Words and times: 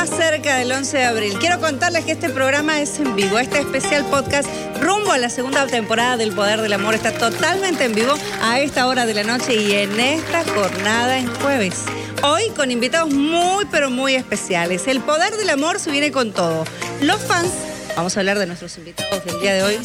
más 0.00 0.08
cerca 0.08 0.56
del 0.56 0.72
11 0.72 0.96
de 0.96 1.04
abril. 1.04 1.34
Quiero 1.38 1.60
contarles 1.60 2.06
que 2.06 2.12
este 2.12 2.30
programa 2.30 2.80
es 2.80 2.98
en 2.98 3.14
vivo. 3.16 3.38
Este 3.38 3.58
especial 3.58 4.02
podcast 4.06 4.48
rumbo 4.80 5.12
a 5.12 5.18
la 5.18 5.28
segunda 5.28 5.66
temporada 5.66 6.16
del 6.16 6.32
Poder 6.32 6.62
del 6.62 6.72
Amor 6.72 6.94
está 6.94 7.12
totalmente 7.12 7.84
en 7.84 7.94
vivo 7.94 8.14
a 8.40 8.60
esta 8.60 8.86
hora 8.86 9.04
de 9.04 9.12
la 9.12 9.24
noche 9.24 9.56
y 9.56 9.72
en 9.72 10.00
esta 10.00 10.42
jornada 10.54 11.18
en 11.18 11.26
jueves. 11.42 11.84
Hoy 12.22 12.44
con 12.56 12.70
invitados 12.70 13.12
muy 13.12 13.66
pero 13.70 13.90
muy 13.90 14.14
especiales. 14.14 14.88
El 14.88 15.00
Poder 15.00 15.36
del 15.36 15.50
Amor 15.50 15.78
se 15.78 15.90
viene 15.90 16.10
con 16.10 16.32
todo. 16.32 16.64
Los 17.02 17.20
fans, 17.20 17.52
vamos 17.94 18.16
a 18.16 18.20
hablar 18.20 18.38
de 18.38 18.46
nuestros 18.46 18.78
invitados 18.78 19.22
del 19.26 19.38
día 19.40 19.52
de 19.52 19.64
hoy, 19.64 19.78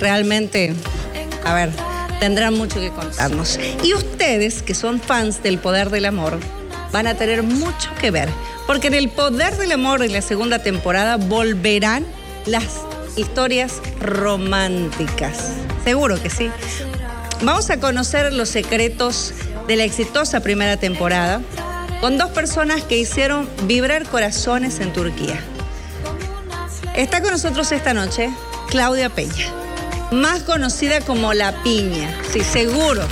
realmente, 0.00 0.74
a 1.46 1.54
ver, 1.54 1.70
tendrán 2.20 2.52
mucho 2.52 2.78
que 2.78 2.90
contarnos. 2.90 3.58
Y 3.82 3.94
ustedes, 3.94 4.60
que 4.62 4.74
son 4.74 5.00
fans 5.00 5.42
del 5.42 5.58
Poder 5.58 5.88
del 5.88 6.04
Amor, 6.04 6.38
van 6.92 7.06
a 7.06 7.14
tener 7.14 7.42
mucho 7.42 7.90
que 8.00 8.10
ver, 8.10 8.28
porque 8.70 8.86
en 8.86 8.94
el 8.94 9.08
Poder 9.08 9.56
del 9.56 9.72
Amor 9.72 10.00
en 10.04 10.12
la 10.12 10.22
segunda 10.22 10.60
temporada 10.60 11.16
volverán 11.16 12.06
las 12.46 12.82
historias 13.16 13.82
románticas. 13.98 15.54
Seguro 15.82 16.22
que 16.22 16.30
sí. 16.30 16.52
Vamos 17.42 17.68
a 17.70 17.80
conocer 17.80 18.32
los 18.32 18.48
secretos 18.48 19.34
de 19.66 19.74
la 19.74 19.82
exitosa 19.82 20.38
primera 20.38 20.76
temporada 20.76 21.40
con 22.00 22.16
dos 22.16 22.30
personas 22.30 22.84
que 22.84 22.96
hicieron 22.96 23.48
vibrar 23.64 24.06
corazones 24.06 24.78
en 24.78 24.92
Turquía. 24.92 25.40
Está 26.94 27.22
con 27.22 27.32
nosotros 27.32 27.72
esta 27.72 27.92
noche 27.92 28.30
Claudia 28.68 29.10
Peña, 29.10 29.48
más 30.12 30.44
conocida 30.44 31.00
como 31.00 31.34
La 31.34 31.60
Piña. 31.64 32.08
Sí, 32.32 32.44
seguro. 32.44 33.02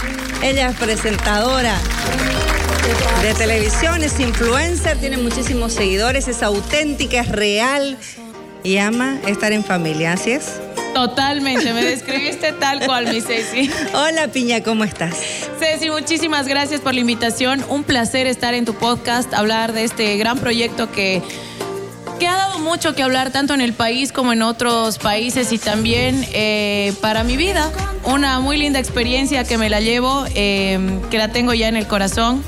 Ella 0.40 0.68
es 0.68 0.76
presentadora 0.76 1.76
de 3.22 3.34
televisión, 3.34 4.02
es 4.02 4.18
influencer, 4.18 4.96
tiene 4.96 5.18
muchísimos 5.18 5.74
seguidores, 5.74 6.26
es 6.26 6.42
auténtica, 6.42 7.20
es 7.20 7.28
real 7.28 7.98
y 8.64 8.78
ama 8.78 9.18
estar 9.26 9.52
en 9.52 9.62
familia, 9.62 10.14
¿así 10.14 10.30
es? 10.30 10.54
Totalmente, 10.94 11.74
me 11.74 11.84
describiste 11.84 12.52
tal 12.52 12.86
cual, 12.86 13.12
mi 13.12 13.20
Ceci. 13.20 13.70
Hola 13.92 14.28
Piña, 14.28 14.62
¿cómo 14.62 14.84
estás? 14.84 15.16
Ceci, 15.58 15.90
muchísimas 15.90 16.48
gracias 16.48 16.80
por 16.80 16.94
la 16.94 17.00
invitación. 17.00 17.62
Un 17.68 17.84
placer 17.84 18.26
estar 18.26 18.54
en 18.54 18.64
tu 18.64 18.72
podcast, 18.72 19.34
hablar 19.34 19.74
de 19.74 19.84
este 19.84 20.16
gran 20.16 20.38
proyecto 20.38 20.90
que, 20.90 21.20
que 22.18 22.26
ha 22.26 22.36
dado 22.36 22.58
mucho 22.58 22.94
que 22.94 23.02
hablar 23.02 23.30
tanto 23.30 23.52
en 23.52 23.60
el 23.60 23.74
país 23.74 24.12
como 24.12 24.32
en 24.32 24.40
otros 24.40 24.98
países 24.98 25.52
y 25.52 25.58
también 25.58 26.26
eh, 26.32 26.94
para 27.02 27.22
mi 27.22 27.36
vida. 27.36 27.70
Una 28.04 28.40
muy 28.40 28.56
linda 28.56 28.78
experiencia 28.78 29.44
que 29.44 29.58
me 29.58 29.68
la 29.68 29.80
llevo, 29.80 30.24
eh, 30.34 30.78
que 31.10 31.18
la 31.18 31.28
tengo 31.28 31.52
ya 31.52 31.68
en 31.68 31.76
el 31.76 31.86
corazón 31.86 32.42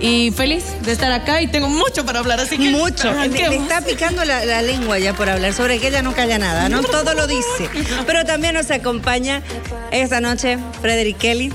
y 0.00 0.30
feliz 0.30 0.64
de 0.82 0.92
estar 0.92 1.12
acá 1.12 1.42
y 1.42 1.46
tengo 1.46 1.68
mucho 1.68 2.04
para 2.04 2.20
hablar, 2.20 2.40
así 2.40 2.56
que... 2.58 2.70
Mucho. 2.70 3.12
Le, 3.12 3.56
está 3.56 3.82
picando 3.82 4.24
la, 4.24 4.44
la, 4.44 4.62
lengua 4.62 4.98
ya 4.98 5.14
por 5.14 5.28
hablar, 5.28 5.52
sobre 5.52 5.78
que 5.78 5.88
ella 5.88 6.02
no 6.02 6.14
calla 6.14 6.38
nada, 6.38 6.68
¿no? 6.68 6.82
Todo 6.82 7.14
lo 7.14 7.26
dice. 7.26 7.68
Pero 8.06 8.24
también 8.24 8.54
nos 8.54 8.70
acompaña 8.70 9.42
esta 9.90 10.20
noche 10.20 10.58
Frederick 10.80 11.18
Kelly. 11.18 11.52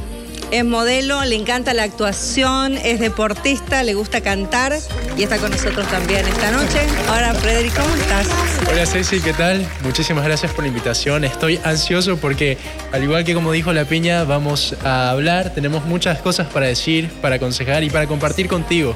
Es 0.51 0.63
modelo, 0.63 1.25
le 1.25 1.35
encanta 1.35 1.73
la 1.73 1.83
actuación, 1.83 2.77
es 2.77 2.99
deportista, 2.99 3.83
le 3.83 3.93
gusta 3.93 4.21
cantar 4.21 4.77
y 5.17 5.23
está 5.23 5.37
con 5.37 5.52
nosotros 5.52 5.87
también 5.87 6.25
esta 6.27 6.52
noche. 6.52 6.79
Ahora, 7.09 7.33
Frederick, 7.33 7.75
¿cómo 7.75 7.93
estás? 7.95 8.27
Hola 8.71 8.85
Ceci, 8.85 9.19
¿qué 9.21 9.33
tal? 9.33 9.67
Muchísimas 9.83 10.23
gracias 10.23 10.53
por 10.53 10.63
la 10.63 10.69
invitación. 10.69 11.23
Estoy 11.23 11.59
ansioso 11.63 12.17
porque, 12.17 12.57
al 12.91 13.03
igual 13.03 13.25
que 13.25 13.33
como 13.33 13.52
dijo 13.52 13.73
la 13.73 13.85
piña, 13.85 14.23
vamos 14.23 14.75
a 14.83 15.09
hablar, 15.09 15.53
tenemos 15.53 15.85
muchas 15.85 16.19
cosas 16.19 16.47
para 16.47 16.67
decir, 16.67 17.09
para 17.21 17.35
aconsejar 17.35 17.83
y 17.83 17.89
para 17.89 18.07
compartir 18.07 18.47
contigo. 18.47 18.95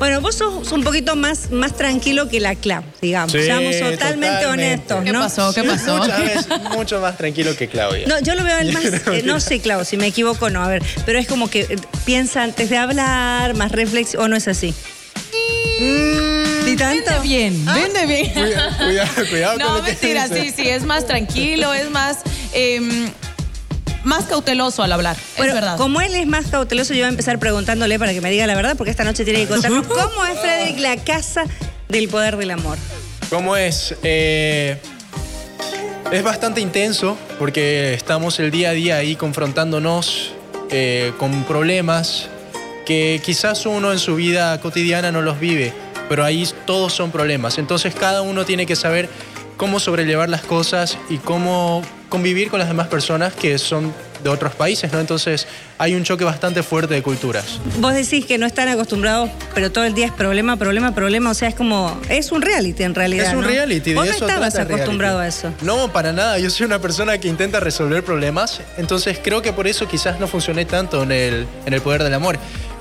Bueno, 0.00 0.22
vos 0.22 0.34
sos 0.34 0.72
un 0.72 0.82
poquito 0.82 1.14
más, 1.14 1.50
más 1.50 1.76
tranquilo 1.76 2.26
que 2.26 2.40
la 2.40 2.54
Clau, 2.54 2.82
digamos. 3.02 3.32
Sí, 3.32 3.42
Seamos 3.42 3.78
totalmente, 3.78 3.98
totalmente. 3.98 4.46
honestos, 4.46 4.98
¿no? 4.98 5.04
¿Qué 5.04 5.12
pasó? 5.12 5.52
¿Qué 5.54 5.62
pasó? 5.62 5.98
Muchas 5.98 6.18
veces, 6.20 6.46
mucho 6.74 7.00
más 7.02 7.18
tranquilo 7.18 7.54
que 7.54 7.68
Claudia. 7.68 8.06
No, 8.06 8.18
yo 8.20 8.34
lo 8.34 8.42
veo 8.42 8.58
el 8.60 8.72
más, 8.72 8.82
eh, 8.86 9.22
no 9.26 9.38
sé, 9.40 9.60
Clau, 9.60 9.84
si 9.84 9.98
me 9.98 10.06
equivoco 10.06 10.48
no, 10.48 10.64
a 10.64 10.68
ver, 10.68 10.82
pero 11.04 11.18
es 11.18 11.26
como 11.26 11.50
que 11.50 11.60
eh, 11.68 11.76
piensa 12.06 12.42
antes 12.42 12.70
de 12.70 12.78
hablar, 12.78 13.54
más 13.56 13.72
reflexión, 13.72 14.22
o 14.22 14.28
no 14.28 14.36
es 14.36 14.48
así. 14.48 14.74
Ni 16.64 16.76
tanto. 16.76 17.04
Vende 17.04 17.20
bien, 17.28 17.66
vende 17.66 18.06
bien. 18.06 18.32
Cuidado, 18.32 18.76
cuidado, 18.78 19.28
cuidado 19.28 19.58
con 19.58 19.66
No, 19.68 19.74
lo 19.78 19.84
que 19.84 19.90
mentira, 19.92 20.28
dice. 20.28 20.42
sí, 20.44 20.54
sí, 20.62 20.68
es 20.70 20.82
más 20.84 21.06
tranquilo, 21.06 21.74
es 21.74 21.90
más, 21.90 22.18
em, 22.52 23.10
más 24.04 24.24
cauteloso 24.24 24.82
al 24.82 24.92
hablar, 24.92 25.16
Bueno, 25.36 25.52
es 25.52 25.54
verdad. 25.60 25.76
como 25.76 26.00
él 26.00 26.14
es 26.14 26.26
más 26.26 26.46
cauteloso, 26.46 26.92
yo 26.94 27.00
voy 27.00 27.06
a 27.06 27.08
empezar 27.10 27.38
preguntándole 27.38 27.98
para 27.98 28.12
que 28.12 28.20
me 28.20 28.30
diga 28.30 28.46
la 28.46 28.54
verdad, 28.54 28.76
porque 28.76 28.90
esta 28.90 29.04
noche 29.04 29.24
tiene 29.24 29.40
que 29.40 29.48
contarnos 29.48 29.86
cómo 29.88 30.26
es 30.26 30.38
Frederick 30.38 30.78
la 30.78 30.96
casa 30.96 31.44
del 31.88 32.08
poder 32.08 32.36
del 32.36 32.50
amor. 32.52 32.78
¿Cómo 33.28 33.56
es? 33.56 33.94
Eh, 34.02 34.78
es 36.10 36.22
bastante 36.22 36.60
intenso 36.60 37.16
porque 37.38 37.94
estamos 37.94 38.38
el 38.40 38.50
día 38.50 38.70
a 38.70 38.72
día 38.72 38.96
ahí 38.96 39.14
confrontándonos 39.16 40.32
eh, 40.70 41.12
con 41.18 41.44
problemas 41.44 42.28
que 42.86 43.20
quizás 43.24 43.66
uno 43.66 43.92
en 43.92 43.98
su 43.98 44.16
vida 44.16 44.60
cotidiana 44.60 45.12
no 45.12 45.22
los 45.22 45.38
vive, 45.38 45.72
pero 46.08 46.24
ahí 46.24 46.48
todos 46.66 46.92
son 46.92 47.12
problemas. 47.12 47.58
Entonces 47.58 47.94
cada 47.94 48.22
uno 48.22 48.44
tiene 48.44 48.66
que 48.66 48.74
saber 48.74 49.08
cómo 49.60 49.78
sobrellevar 49.78 50.30
las 50.30 50.40
cosas 50.40 50.96
y 51.10 51.18
cómo 51.18 51.82
convivir 52.08 52.48
con 52.48 52.60
las 52.60 52.68
demás 52.68 52.88
personas 52.88 53.34
que 53.34 53.58
son 53.58 53.92
de 54.24 54.30
otros 54.30 54.54
países, 54.54 54.90
¿no? 54.90 55.00
Entonces 55.00 55.46
hay 55.76 55.94
un 55.94 56.02
choque 56.02 56.24
bastante 56.24 56.62
fuerte 56.62 56.94
de 56.94 57.02
culturas. 57.02 57.60
Vos 57.78 57.92
decís 57.92 58.24
que 58.24 58.38
no 58.38 58.46
están 58.46 58.68
acostumbrados, 58.68 59.28
pero 59.54 59.70
todo 59.70 59.84
el 59.84 59.92
día 59.92 60.06
es 60.06 60.12
problema, 60.12 60.56
problema, 60.56 60.94
problema. 60.94 61.30
O 61.30 61.34
sea, 61.34 61.50
es 61.50 61.54
como. 61.54 62.00
Es 62.08 62.32
un 62.32 62.40
reality 62.40 62.84
en 62.84 62.94
realidad. 62.94 63.26
Es 63.26 63.34
un 63.34 63.42
¿no? 63.42 63.48
reality, 63.48 63.90
de 63.90 63.96
Vos 63.96 64.06
no 64.06 64.12
eso 64.12 64.26
estabas 64.26 64.56
acostumbrado 64.56 65.18
reality. 65.18 65.46
a 65.46 65.50
eso. 65.50 65.54
No, 65.60 65.92
para 65.92 66.14
nada. 66.14 66.38
Yo 66.38 66.48
soy 66.48 66.64
una 66.64 66.78
persona 66.78 67.18
que 67.18 67.28
intenta 67.28 67.60
resolver 67.60 68.02
problemas. 68.02 68.62
Entonces 68.78 69.20
creo 69.22 69.42
que 69.42 69.52
por 69.52 69.66
eso 69.66 69.86
quizás 69.86 70.18
no 70.18 70.26
funcioné 70.26 70.64
tanto 70.64 71.02
en 71.02 71.12
el, 71.12 71.46
en 71.66 71.74
el 71.74 71.82
poder 71.82 72.02
del 72.02 72.14
amor. 72.14 72.38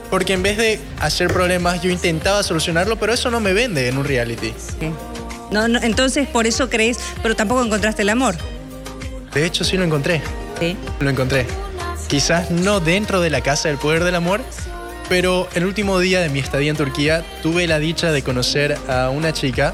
Porque 0.09 0.31
en 0.31 0.43
vez 0.43 0.55
de 0.57 0.79
hacer 1.01 1.27
problemas, 1.27 1.81
yo 1.81 1.89
intentaba 1.89 2.41
solucionarlo, 2.41 2.95
pero 2.95 3.11
eso 3.11 3.29
no 3.29 3.41
me 3.41 3.51
vende 3.51 3.89
en 3.89 3.97
un 3.97 4.05
reality. 4.05 4.53
Sí. 4.79 4.89
No, 5.51 5.67
no, 5.67 5.79
entonces, 5.81 6.27
por 6.27 6.45
eso 6.47 6.69
crees, 6.69 6.97
pero 7.23 7.35
tampoco 7.35 7.63
encontraste 7.63 8.03
el 8.03 8.09
amor. 8.09 8.35
De 9.33 9.45
hecho, 9.45 9.63
sí 9.63 9.77
lo 9.77 9.83
encontré. 9.83 10.21
Sí. 10.59 10.75
Lo 10.99 11.09
encontré. 11.09 11.45
Quizás 12.07 12.49
no 12.51 12.79
dentro 12.79 13.21
de 13.21 13.29
la 13.29 13.41
casa 13.41 13.69
del 13.69 13.77
poder 13.77 14.03
del 14.03 14.15
amor, 14.15 14.41
pero 15.07 15.47
el 15.53 15.65
último 15.65 15.99
día 15.99 16.21
de 16.21 16.29
mi 16.29 16.39
estadía 16.39 16.69
en 16.71 16.77
Turquía 16.77 17.23
tuve 17.41 17.67
la 17.67 17.79
dicha 17.79 18.11
de 18.11 18.23
conocer 18.23 18.77
a 18.87 19.09
una 19.09 19.31
chica. 19.33 19.73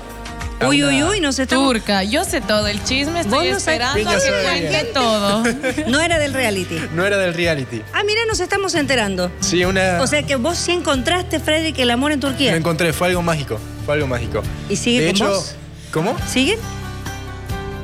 a 0.60 0.68
Uy, 0.68 0.84
uy, 0.84 1.04
uy, 1.04 1.20
nos 1.22 1.40
estamos. 1.40 1.72
Turca, 1.72 2.04
yo 2.04 2.24
sé 2.26 2.42
todo 2.42 2.68
el 2.68 2.84
chisme, 2.84 3.22
estoy 3.22 3.52
no 3.52 3.58
esperando 3.58 4.10
a 4.10 4.16
que 4.16 4.32
cuente 4.44 4.92
todo. 4.94 5.44
No 5.88 6.00
era 6.02 6.20
del 6.20 6.34
reality. 6.34 6.80
No 6.94 7.06
era 7.06 7.18
del 7.18 7.34
reality. 7.34 7.82
Ah, 7.94 8.04
mira, 8.06 8.22
nos 8.28 8.40
estamos 8.40 8.76
enterando. 8.76 9.32
Sí, 9.40 9.64
una. 9.66 10.02
O 10.02 10.08
sea 10.08 10.24
que 10.24 10.36
vos 10.36 10.58
sí 10.58 10.72
encontraste, 10.72 11.40
Frederick, 11.40 11.80
el 11.80 11.92
amor 11.92 12.12
en 12.12 12.20
Lo 12.20 12.28
Turquía. 12.30 12.56
encontré, 12.56 12.92
fue 12.94 13.08
algo 13.08 13.22
mágico. 13.22 13.60
Fue 13.86 13.96
algo 13.96 14.08
mágico. 14.08 14.42
¿Y 14.70 14.76
sigue 14.76 15.02
de 15.02 15.08
con 15.08 15.16
hecho, 15.16 15.28
vos? 15.30 15.56
¿Cómo? 15.96 16.14
¿Sigue? 16.28 16.58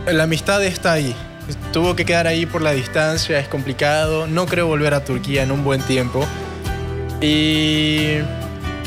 La 0.05 0.23
amistad 0.23 0.61
está 0.65 0.91
ahí. 0.91 1.15
Tuvo 1.71 1.95
que 1.95 2.03
quedar 2.03 2.27
ahí 2.27 2.45
por 2.45 2.61
la 2.61 2.73
distancia, 2.73 3.39
es 3.39 3.47
complicado. 3.47 4.27
No 4.27 4.47
creo 4.47 4.67
volver 4.67 4.93
a 4.93 5.05
Turquía 5.05 5.43
en 5.43 5.51
un 5.53 5.63
buen 5.63 5.81
tiempo. 5.81 6.27
Y 7.21 8.17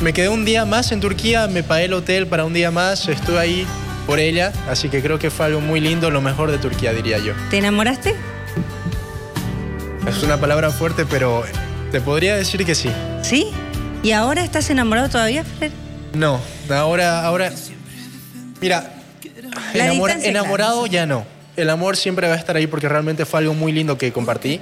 me 0.02 0.12
quedé 0.12 0.28
un 0.28 0.44
día 0.44 0.66
más 0.66 0.92
en 0.92 1.00
Turquía, 1.00 1.46
me 1.46 1.62
pagué 1.62 1.86
el 1.86 1.94
hotel 1.94 2.26
para 2.26 2.44
un 2.44 2.52
día 2.52 2.70
más, 2.70 3.08
estuve 3.08 3.38
ahí 3.38 3.66
por 4.06 4.18
ella, 4.18 4.52
así 4.68 4.90
que 4.90 5.00
creo 5.00 5.18
que 5.18 5.30
fue 5.30 5.46
algo 5.46 5.62
muy 5.62 5.80
lindo, 5.80 6.10
lo 6.10 6.20
mejor 6.20 6.50
de 6.50 6.58
Turquía, 6.58 6.92
diría 6.92 7.16
yo. 7.16 7.32
¿Te 7.48 7.56
enamoraste? 7.56 8.14
Es 10.06 10.22
una 10.22 10.38
palabra 10.38 10.68
fuerte, 10.68 11.06
pero 11.06 11.44
te 11.90 12.02
podría 12.02 12.36
decir 12.36 12.66
que 12.66 12.74
sí. 12.74 12.90
¿Sí? 13.22 13.52
¿Y 14.02 14.12
ahora 14.12 14.44
estás 14.44 14.68
enamorado 14.68 15.08
todavía, 15.08 15.44
Fred? 15.44 15.72
No, 16.12 16.38
ahora, 16.68 17.24
ahora. 17.24 17.50
Mira, 18.60 18.93
La 19.74 19.90
distancia, 19.90 20.30
enamorado 20.30 20.86
ya 20.86 21.06
no. 21.06 21.24
El 21.56 21.70
amor 21.70 21.96
siempre 21.96 22.26
va 22.26 22.34
a 22.34 22.36
estar 22.36 22.56
ahí 22.56 22.66
porque 22.66 22.88
realmente 22.88 23.24
fue 23.24 23.38
algo 23.40 23.54
muy 23.54 23.70
lindo 23.70 23.96
que 23.96 24.12
compartí. 24.12 24.60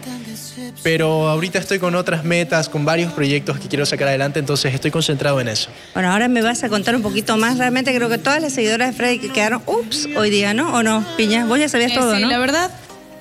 Pero 0.83 1.29
ahorita 1.29 1.59
estoy 1.59 1.79
con 1.79 1.95
otras 1.95 2.25
metas, 2.25 2.69
con 2.69 2.85
varios 2.85 3.13
proyectos 3.13 3.59
que 3.59 3.69
quiero 3.69 3.87
sacar 3.87 4.09
adelante, 4.09 4.39
entonces 4.41 4.75
estoy 4.75 4.91
concentrado 4.91 5.41
en 5.41 5.49
eso. 5.49 5.71
Bueno, 5.95 6.13
ahora 6.13 6.29
me 6.29 6.43
vas 6.43 6.63
a 6.65 6.69
contar 6.69 6.95
un 6.95 7.03
poquito 7.03 7.37
más. 7.39 7.57
Realmente 7.57 7.95
creo 7.95 8.09
que 8.11 8.19
todas 8.19 8.43
las 8.43 8.53
seguidoras 8.53 8.91
de 8.91 8.97
Freddy 8.97 9.19
que 9.19 9.31
quedaron, 9.33 9.63
ups, 9.67 10.09
hoy 10.17 10.29
día, 10.31 10.53
¿no? 10.55 10.75
¿O 10.75 10.83
no? 10.83 11.05
Piña, 11.17 11.47
vos 11.47 11.59
ya 11.59 11.69
sabías 11.69 11.93
Eh, 11.93 11.95
todo, 11.95 12.15
sí, 12.17 12.23
¿no? 12.23 12.29
la 12.29 12.39
verdad, 12.39 12.71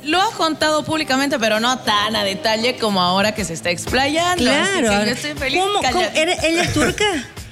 lo 0.03 0.19
ha 0.21 0.31
contado 0.31 0.83
públicamente, 0.83 1.39
pero 1.39 1.59
no 1.61 1.79
tan 1.79 2.15
a 2.15 2.23
detalle 2.23 2.75
como 2.77 3.01
ahora 3.01 3.33
que 3.33 3.45
se 3.45 3.53
está 3.53 3.69
explayando. 3.69 4.43
Claro. 4.43 5.05
yo 5.05 5.11
estoy 5.11 5.33
feliz. 5.33 5.59
¿Cómo, 5.61 5.73
cómo- 5.75 5.81
calladita. 5.91 6.19
¿Era- 6.21 6.33
¿Ella 6.47 6.63
es 6.63 6.73
turca? 6.73 7.05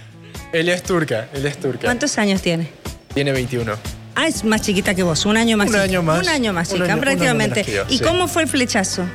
Ella 0.52 0.74
es 0.74 0.84
turca, 0.84 1.28
ella 1.34 1.50
es 1.50 1.58
turca. 1.60 1.82
¿Cuántos 1.84 2.18
años 2.18 2.42
tiene? 2.42 2.68
Tiene 3.14 3.32
21. 3.32 3.99
Ah, 4.16 4.28
es 4.28 4.44
más 4.44 4.62
chiquita 4.62 4.94
que 4.94 5.04
vos, 5.04 5.26
un 5.26 5.38
año 5.38 5.58
más. 5.58 5.68
Un 5.68 5.74
chica. 5.74 5.84
año 5.84 6.04
más. 6.04 6.22
Un 6.22 6.30
año 6.30 6.54
más 6.54 6.70
chica, 6.70 6.84
un 6.84 6.92
año 6.92 7.02
prácticamente. 7.02 7.64
yo, 7.64 7.84
¿Y 7.90 7.98
sí. 7.98 8.04
cómo 8.04 8.28
fue 8.28 8.44
el 8.44 8.48
flechazo? 8.48 9.06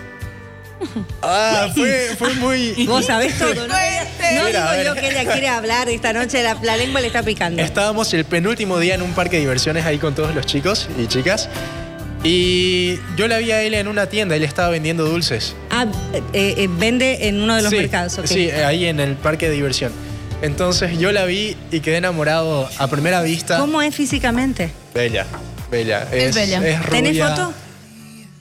Ah, 1.23 1.69
fue, 1.75 2.11
fue 2.19 2.35
muy... 2.35 2.87
Vos 2.87 3.07
sabés 3.07 3.39
todo, 3.39 3.55
¿no? 3.55 3.69
No 3.69 3.75
Mira, 4.47 4.73
digo 4.77 4.95
yo 4.95 5.01
que 5.01 5.11
ella 5.11 5.33
quiere 5.33 5.49
hablar 5.49 5.89
esta 5.89 6.13
noche, 6.13 6.43
la, 6.43 6.55
la 6.63 6.77
lengua 6.77 7.01
le 7.01 7.09
está 7.09 7.23
picando. 7.23 7.63
Estábamos 7.63 8.13
el 8.15 8.25
penúltimo 8.25 8.79
día 8.79 8.95
en 8.95 9.03
un 9.03 9.13
parque 9.13 9.37
de 9.37 9.41
diversiones 9.41 9.85
ahí 9.85 9.99
con 9.99 10.15
todos 10.15 10.35
los 10.35 10.47
chicos 10.47 10.89
y 10.99 11.07
chicas. 11.07 11.49
Y 12.23 12.99
yo 13.17 13.29
la 13.29 13.37
vi 13.37 13.51
a 13.51 13.63
él 13.63 13.75
en 13.75 13.87
una 13.87 14.07
tienda, 14.07 14.35
él 14.35 14.45
estaba 14.45 14.71
vendiendo 14.71 15.05
dulces. 15.05 15.55
Ah, 15.71 15.87
eh, 16.15 16.55
eh, 16.57 16.69
vende 16.79 17.29
en 17.29 17.43
uno 17.43 17.55
de 17.55 17.63
los 17.63 17.71
sí, 17.71 17.77
mercados, 17.77 18.19
ok. 18.19 18.27
Sí, 18.27 18.51
ahí 18.51 18.87
en 18.87 18.99
el 18.99 19.15
parque 19.17 19.49
de 19.49 19.55
diversión. 19.55 19.93
Entonces 20.41 20.99
yo 20.99 21.13
la 21.13 21.27
vi 21.27 21.55
y 21.71 21.81
quedé 21.81 21.99
enamorado 21.99 22.69
a 22.79 22.87
primera 22.89 23.21
vista. 23.21 23.59
¿Cómo 23.59 23.83
es 23.83 23.95
físicamente? 23.95 24.71
Bella, 24.95 25.27
bella. 25.71 26.07
Es 26.13 26.35
bella. 26.35 26.59
Es 26.67 26.89
¿Tenés 26.91 27.19
foto? 27.19 27.53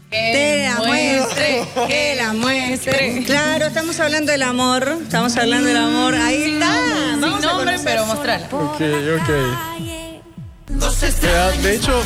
Te 0.10 0.68
la 0.70 0.76
muestre, 0.86 1.64
que 1.88 2.16
la 2.16 2.34
muestre. 2.34 3.24
Claro, 3.26 3.66
estamos 3.66 4.00
hablando 4.00 4.32
del 4.32 4.44
amor, 4.44 4.98
estamos 5.02 5.36
hablando 5.38 5.68
del 5.68 5.78
amor. 5.78 6.14
Ahí 6.14 6.54
está. 6.54 6.76
Sin 7.12 7.22
Vamos 7.22 7.42
nombre, 7.42 7.78
pero 7.84 8.06
mostrala. 8.06 8.46
Ok, 8.52 8.80
ok. 9.20 9.30
De 11.64 11.76
hecho, 11.76 12.00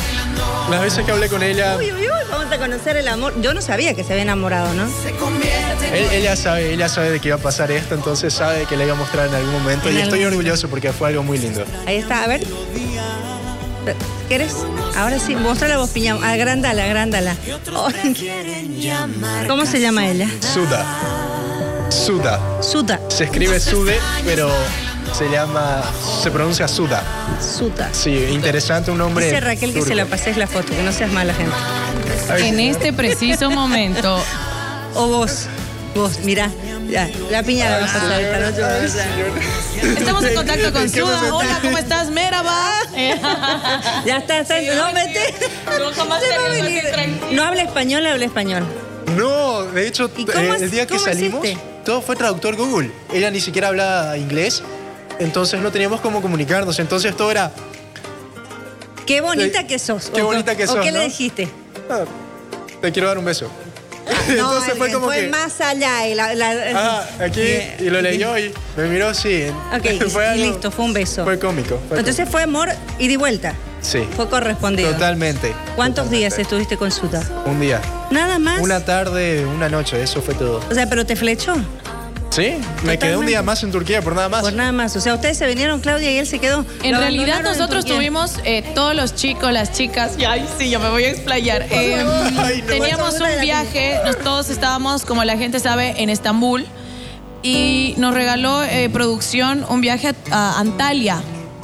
las 0.70 0.80
veces 0.80 1.04
que 1.04 1.10
hablé 1.12 1.28
con 1.28 1.42
ella, 1.42 1.76
Uy, 1.76 1.92
uy, 1.92 2.00
uy, 2.02 2.08
vamos 2.30 2.50
a 2.52 2.56
conocer 2.58 2.96
el 2.96 3.08
amor. 3.08 3.38
Yo 3.42 3.52
no 3.52 3.60
sabía 3.60 3.92
que 3.94 4.04
se 4.04 4.12
había 4.12 4.22
enamorado, 4.22 4.72
¿no? 4.72 4.84
él- 5.92 6.08
ella 6.12 6.36
sabe, 6.36 6.72
ella 6.72 6.88
sabe 6.88 7.10
de 7.10 7.20
que 7.20 7.28
iba 7.28 7.36
a 7.36 7.40
pasar 7.40 7.70
esto, 7.70 7.94
entonces 7.94 8.32
sabe 8.32 8.64
que 8.64 8.76
le 8.78 8.84
iba 8.84 8.94
a 8.94 8.96
mostrar 8.96 9.28
en 9.28 9.34
algún 9.34 9.52
momento 9.52 9.88
En 9.90 9.98
y 9.98 10.00
estoy 10.00 10.24
orgulloso 10.24 10.68
porque 10.68 10.92
fue 10.92 11.08
algo 11.08 11.22
muy 11.22 11.36
lindo. 11.38 11.64
Ahí 11.86 11.96
está, 11.98 12.24
a 12.24 12.26
ver. 12.28 12.40
¿Quieres? 14.28 14.54
Ahora 14.96 15.18
sí, 15.18 15.34
muestra 15.36 15.68
la 15.68 15.78
voz 15.78 15.90
piña. 15.90 16.16
Agrándala, 16.22 16.84
agrándala. 16.84 17.36
Ay. 18.02 18.90
¿Cómo 19.46 19.64
se 19.66 19.80
llama 19.80 20.06
ella? 20.08 20.28
Suda. 20.40 20.84
Suda. 21.88 22.62
Suta. 22.62 23.00
Se 23.08 23.24
escribe 23.24 23.58
Sude, 23.60 23.98
pero 24.24 24.50
se 25.16 25.30
llama, 25.30 25.82
se 26.22 26.30
pronuncia 26.30 26.68
Suda. 26.68 27.02
Suta. 27.40 27.88
Sí, 27.92 28.26
interesante, 28.30 28.90
un 28.90 28.98
nombre. 28.98 29.26
Dice 29.26 29.40
Raquel 29.40 29.72
que 29.72 29.82
se 29.82 29.94
la 29.94 30.04
pases 30.04 30.36
la 30.36 30.46
foto, 30.46 30.68
que 30.68 30.82
no 30.82 30.92
seas 30.92 31.10
mala 31.12 31.32
gente. 31.34 31.54
En 32.46 32.60
este 32.60 32.92
preciso 32.92 33.50
momento, 33.50 34.22
O 34.94 35.06
vos. 35.06 35.46
Vos, 35.94 36.18
mira. 36.22 36.50
Ya, 36.88 37.08
la 37.30 37.42
piña 37.42 37.68
la 37.68 37.80
vas 37.80 37.94
a 37.94 38.00
pasar 38.00 38.20
esta 38.20 38.38
noche. 38.38 38.60
estamos 39.98 40.24
en 40.24 40.34
contacto 40.34 40.72
con 40.72 40.88
Suda. 40.88 41.34
Hola, 41.34 41.58
¿cómo 41.60 41.76
estás? 41.76 42.10
Ya 44.04 44.18
está, 44.18 44.38
está. 44.40 44.60
No, 44.74 44.92
vete. 44.94 45.34
No, 45.78 45.92
jamás 45.92 46.22
Se 46.22 46.28
te 46.28 46.36
va 46.38 46.44
a 46.44 46.48
veo 46.48 46.62
venir. 46.64 46.78
así 46.82 46.92
tranquila. 46.92 47.26
No 47.32 47.42
habla 47.44 47.62
español, 47.62 48.06
habla 48.06 48.24
español. 48.24 48.64
No, 49.16 49.62
de 49.64 49.86
hecho, 49.88 50.10
¿Y 50.16 50.24
cómo 50.26 50.38
eh, 50.38 50.56
es- 50.56 50.62
el 50.62 50.70
día 50.70 50.86
que 50.86 50.98
salimos, 50.98 51.44
hiciste? 51.44 51.62
todo 51.84 52.00
fue 52.02 52.16
traductor 52.16 52.56
Google. 52.56 52.90
Ella 53.12 53.30
ni 53.30 53.40
siquiera 53.40 53.68
hablaba 53.68 54.16
inglés, 54.18 54.62
entonces 55.18 55.60
no 55.60 55.70
teníamos 55.72 56.00
cómo 56.00 56.20
comunicarnos. 56.22 56.78
Entonces 56.78 57.16
todo 57.16 57.30
era, 57.30 57.50
Qué 59.06 59.22
bonita 59.22 59.60
Sí. 59.60 59.66
que 59.66 59.78
sos. 59.78 60.10
Qué 60.14 60.20
O- 60.22 60.26
bonita 60.26 60.54
que 60.54 60.64
¿O 60.64 60.66
sos, 60.66 60.84
qué 60.84 60.92
le 60.92 61.04
dijiste? 61.04 61.48
"Ah, 61.88 62.04
te 62.82 62.92
quiero 62.92 63.08
dar 63.08 63.16
un 63.16 63.24
beso. 63.24 63.50
Entonces 64.38 64.74
fue 64.76 64.88
eh, 64.88 64.92
como 64.92 65.06
fue 65.06 65.20
que, 65.22 65.28
más 65.28 65.60
allá. 65.60 66.06
y 66.08 66.14
la- 66.14 66.34
la- 66.34 66.54
ah, 66.74 67.04
aquí, 67.24 67.42
y 67.78 67.90
lo 67.90 68.00
leyó 68.00 68.36
y 68.38 68.52
me 68.76 68.88
miró, 68.88 69.12
sí. 69.14 69.44
Ok, 69.76 69.84
y- 69.84 69.88
y 69.88 70.00
algo- 70.00 70.34
listo, 70.44 70.70
fue 70.70 70.84
un 70.84 70.92
beso. 70.92 71.24
Fue 71.24 71.38
cómico. 71.38 71.80
fue 71.88 71.98
Entonces 71.98 72.28
fue 72.28 72.42
amor 72.42 72.68
y 72.98 73.08
de 73.08 73.16
vuelta. 73.16 73.54
sí, 73.80 74.06
Fue 74.16 74.28
correspondido. 74.28 74.90
totalmente. 74.92 75.52
¿Cuántos 75.76 76.04
totalmente. 76.06 76.16
días 76.16 76.38
estuviste 76.38 76.76
con 76.76 76.90
Suta? 76.90 77.22
Un 77.46 77.60
día. 77.60 77.80
Nada 78.10 78.38
más. 78.38 78.60
Una 78.60 78.84
tarde, 78.84 79.44
una 79.46 79.68
noche, 79.68 80.02
eso 80.02 80.20
fue 80.22 80.34
todo. 80.34 80.62
O 80.70 80.74
sea, 80.74 80.88
pero 80.88 81.04
te 81.06 81.14
flechó. 81.16 81.54
Sí, 82.38 82.54
me 82.84 82.96
quedé 83.00 83.16
un 83.16 83.26
día 83.26 83.42
más 83.42 83.64
en 83.64 83.72
Turquía 83.72 84.00
por 84.00 84.14
nada 84.14 84.28
más. 84.28 84.42
Por 84.42 84.52
nada 84.52 84.70
más. 84.70 84.94
O 84.94 85.00
sea, 85.00 85.12
ustedes 85.14 85.36
se 85.36 85.46
vinieron, 85.48 85.80
Claudia, 85.80 86.12
y 86.12 86.18
él 86.18 86.26
se 86.26 86.38
quedó. 86.38 86.64
En 86.84 86.92
Lo 86.92 86.98
realidad 87.00 87.38
en 87.38 87.42
nosotros 87.42 87.84
tuvimos 87.84 88.34
eh, 88.44 88.62
todos 88.76 88.94
los 88.94 89.16
chicos, 89.16 89.50
las 89.50 89.72
chicas, 89.72 90.12
y 90.16 90.24
ay 90.24 90.48
sí, 90.56 90.70
yo 90.70 90.78
me 90.78 90.88
voy 90.88 91.02
a 91.02 91.10
explayar. 91.10 91.62
Eh, 91.62 91.96
Ay, 92.38 92.62
no. 92.62 92.68
teníamos 92.68 93.14
un 93.14 93.40
viaje, 93.40 93.98
nos, 94.04 94.18
todos 94.18 94.50
estábamos, 94.50 95.04
como 95.04 95.24
la 95.24 95.36
gente 95.36 95.58
sabe, 95.58 95.94
en 95.98 96.10
Estambul 96.10 96.64
y 97.42 97.94
nos 97.96 98.14
regaló 98.14 98.62
eh, 98.62 98.88
producción 98.88 99.66
un 99.68 99.80
viaje 99.80 100.08
a, 100.08 100.14
a 100.30 100.60
Antalya, 100.60 101.20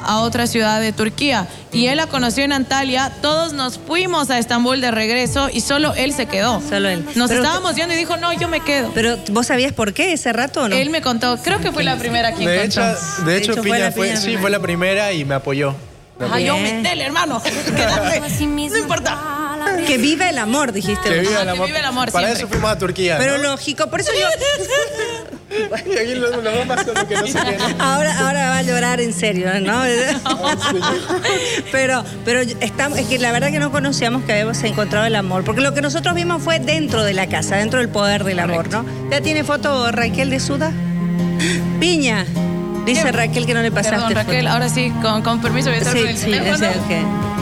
a 0.06 0.20
otra 0.20 0.46
ciudad 0.46 0.80
de 0.80 0.92
Turquía. 0.92 1.46
Y 1.72 1.86
él 1.86 1.96
la 1.96 2.06
conoció 2.06 2.44
en 2.44 2.52
Antalya, 2.52 3.10
todos 3.22 3.52
nos 3.52 3.78
fuimos 3.78 4.30
a 4.30 4.38
Estambul 4.38 4.80
de 4.80 4.90
regreso 4.90 5.48
y 5.52 5.60
solo 5.60 5.94
él 5.94 6.12
se 6.12 6.26
quedó. 6.26 6.60
Solo 6.68 6.88
él. 6.88 7.04
Nos 7.14 7.28
Pero- 7.30 7.42
estábamos 7.42 7.74
yendo 7.76 7.94
y 7.94 7.96
dijo, 7.96 8.16
no, 8.16 8.32
yo 8.32 8.48
me 8.48 8.60
quedo. 8.60 8.90
Pero, 8.94 9.16
¿vos 9.30 9.46
sabías 9.48 9.72
por 9.72 9.92
qué 9.92 10.12
ese 10.12 10.32
rato 10.32 10.62
o 10.62 10.68
no? 10.68 10.76
Él 10.76 10.90
me 10.90 11.02
contó, 11.02 11.36
creo 11.42 11.60
que 11.60 11.72
fue 11.72 11.82
la 11.84 11.96
primera 11.96 12.32
que 12.34 12.46
De 12.46 12.54
encontró. 12.64 12.84
hecho, 12.84 13.24
de 13.24 13.36
hecho, 13.36 13.52
hecho, 13.52 13.62
fue 13.62 13.70
Piña 13.72 13.78
la 13.86 13.92
fue, 13.92 14.06
Piña 14.08 14.20
sí, 14.20 14.36
fue 14.36 14.50
la 14.50 14.60
primera 14.60 15.12
y 15.12 15.24
me 15.24 15.34
apoyó. 15.34 15.74
Ay, 16.30 16.44
yo 16.46 16.56
metele, 16.58 17.04
hermano. 17.04 17.42
Quédate. 17.76 18.20
No 18.46 18.76
importa. 18.78 19.18
Que 19.86 19.98
viva 19.98 20.28
el 20.30 20.38
amor, 20.38 20.72
dijiste. 20.72 21.08
Que 21.08 21.14
Ah, 21.14 21.20
el 21.20 21.28
que 21.28 21.50
amor. 21.50 21.66
viva 21.66 21.78
el 21.80 21.84
amor 21.84 22.12
Para 22.12 22.26
siempre. 22.28 22.44
eso 22.44 22.48
fuimos 22.52 22.70
a 22.70 22.78
Turquía. 22.78 23.16
Pero 23.18 23.38
¿no? 23.38 23.44
lógico, 23.50 23.88
por 23.88 24.00
eso 24.00 24.10
yo. 24.12 24.26
Y 25.86 25.96
aquí 25.96 26.14
los, 26.16 26.30
los 26.42 26.42
dos 26.42 26.66
más 26.66 26.84
que 26.84 27.14
no 27.14 27.26
se 27.26 27.32
quieren. 27.32 27.60
Ahora, 27.80 28.18
ahora 28.26 28.48
va 28.50 28.58
a 28.58 28.62
llorar 28.62 29.00
en 29.00 29.12
serio, 29.12 29.48
¿no? 29.60 29.82
pero, 31.70 32.02
pero 32.24 32.40
estamos, 32.40 32.98
es 32.98 33.06
que 33.06 33.18
la 33.18 33.30
verdad 33.30 33.50
que 33.52 33.60
no 33.60 33.70
conocíamos 33.70 34.24
que 34.24 34.32
habíamos 34.32 34.60
encontrado 34.64 35.06
el 35.06 35.14
amor, 35.14 35.44
porque 35.44 35.60
lo 35.60 35.72
que 35.72 35.80
nosotros 35.80 36.14
vimos 36.14 36.42
fue 36.42 36.58
dentro 36.58 37.04
de 37.04 37.14
la 37.14 37.28
casa, 37.28 37.56
dentro 37.56 37.78
del 37.78 37.88
poder 37.88 38.24
del 38.24 38.40
amor, 38.40 38.68
¿no? 38.68 38.84
¿Ya 39.10 39.20
tiene 39.20 39.44
foto 39.44 39.92
Raquel 39.92 40.30
de 40.30 40.40
Suda? 40.40 40.72
Piña. 41.80 42.26
Dice. 42.86 43.10
Raquel 43.12 43.46
que 43.46 43.54
no 43.54 43.62
le 43.62 43.70
pasaste. 43.72 43.96
Perdón, 43.98 44.14
Raquel, 44.14 44.46
ahora 44.46 44.68
sí, 44.68 44.92
con, 45.02 45.22
con 45.22 45.40
permiso 45.40 45.68
voy 45.70 45.76
a 45.76 45.78
estar 45.78 45.94
Sí, 45.94 46.00
con 46.00 46.08
el 46.08 46.16
sí, 46.16 46.24
teléfono. 46.30 46.66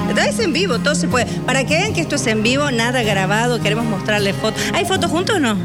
Entonces 0.09 0.35
es 0.39 0.45
en 0.45 0.53
vivo, 0.53 0.79
todo 0.79 0.95
se 0.95 1.09
puede. 1.09 1.27
Para 1.27 1.65
que 1.65 1.75
vean 1.77 1.93
que 1.95 2.01
esto 2.03 2.17
es 2.17 2.27
en 2.27 2.43
vivo, 2.43 2.71
nada 2.71 3.03
grabado, 3.03 3.61
queremos 3.61 3.85
mostrarle 3.87 4.33
fotos. 4.35 4.61
¿Hay 4.75 4.85
fotos 4.85 5.11
juntos 5.11 5.37
o 5.37 5.41
no? 5.41 5.57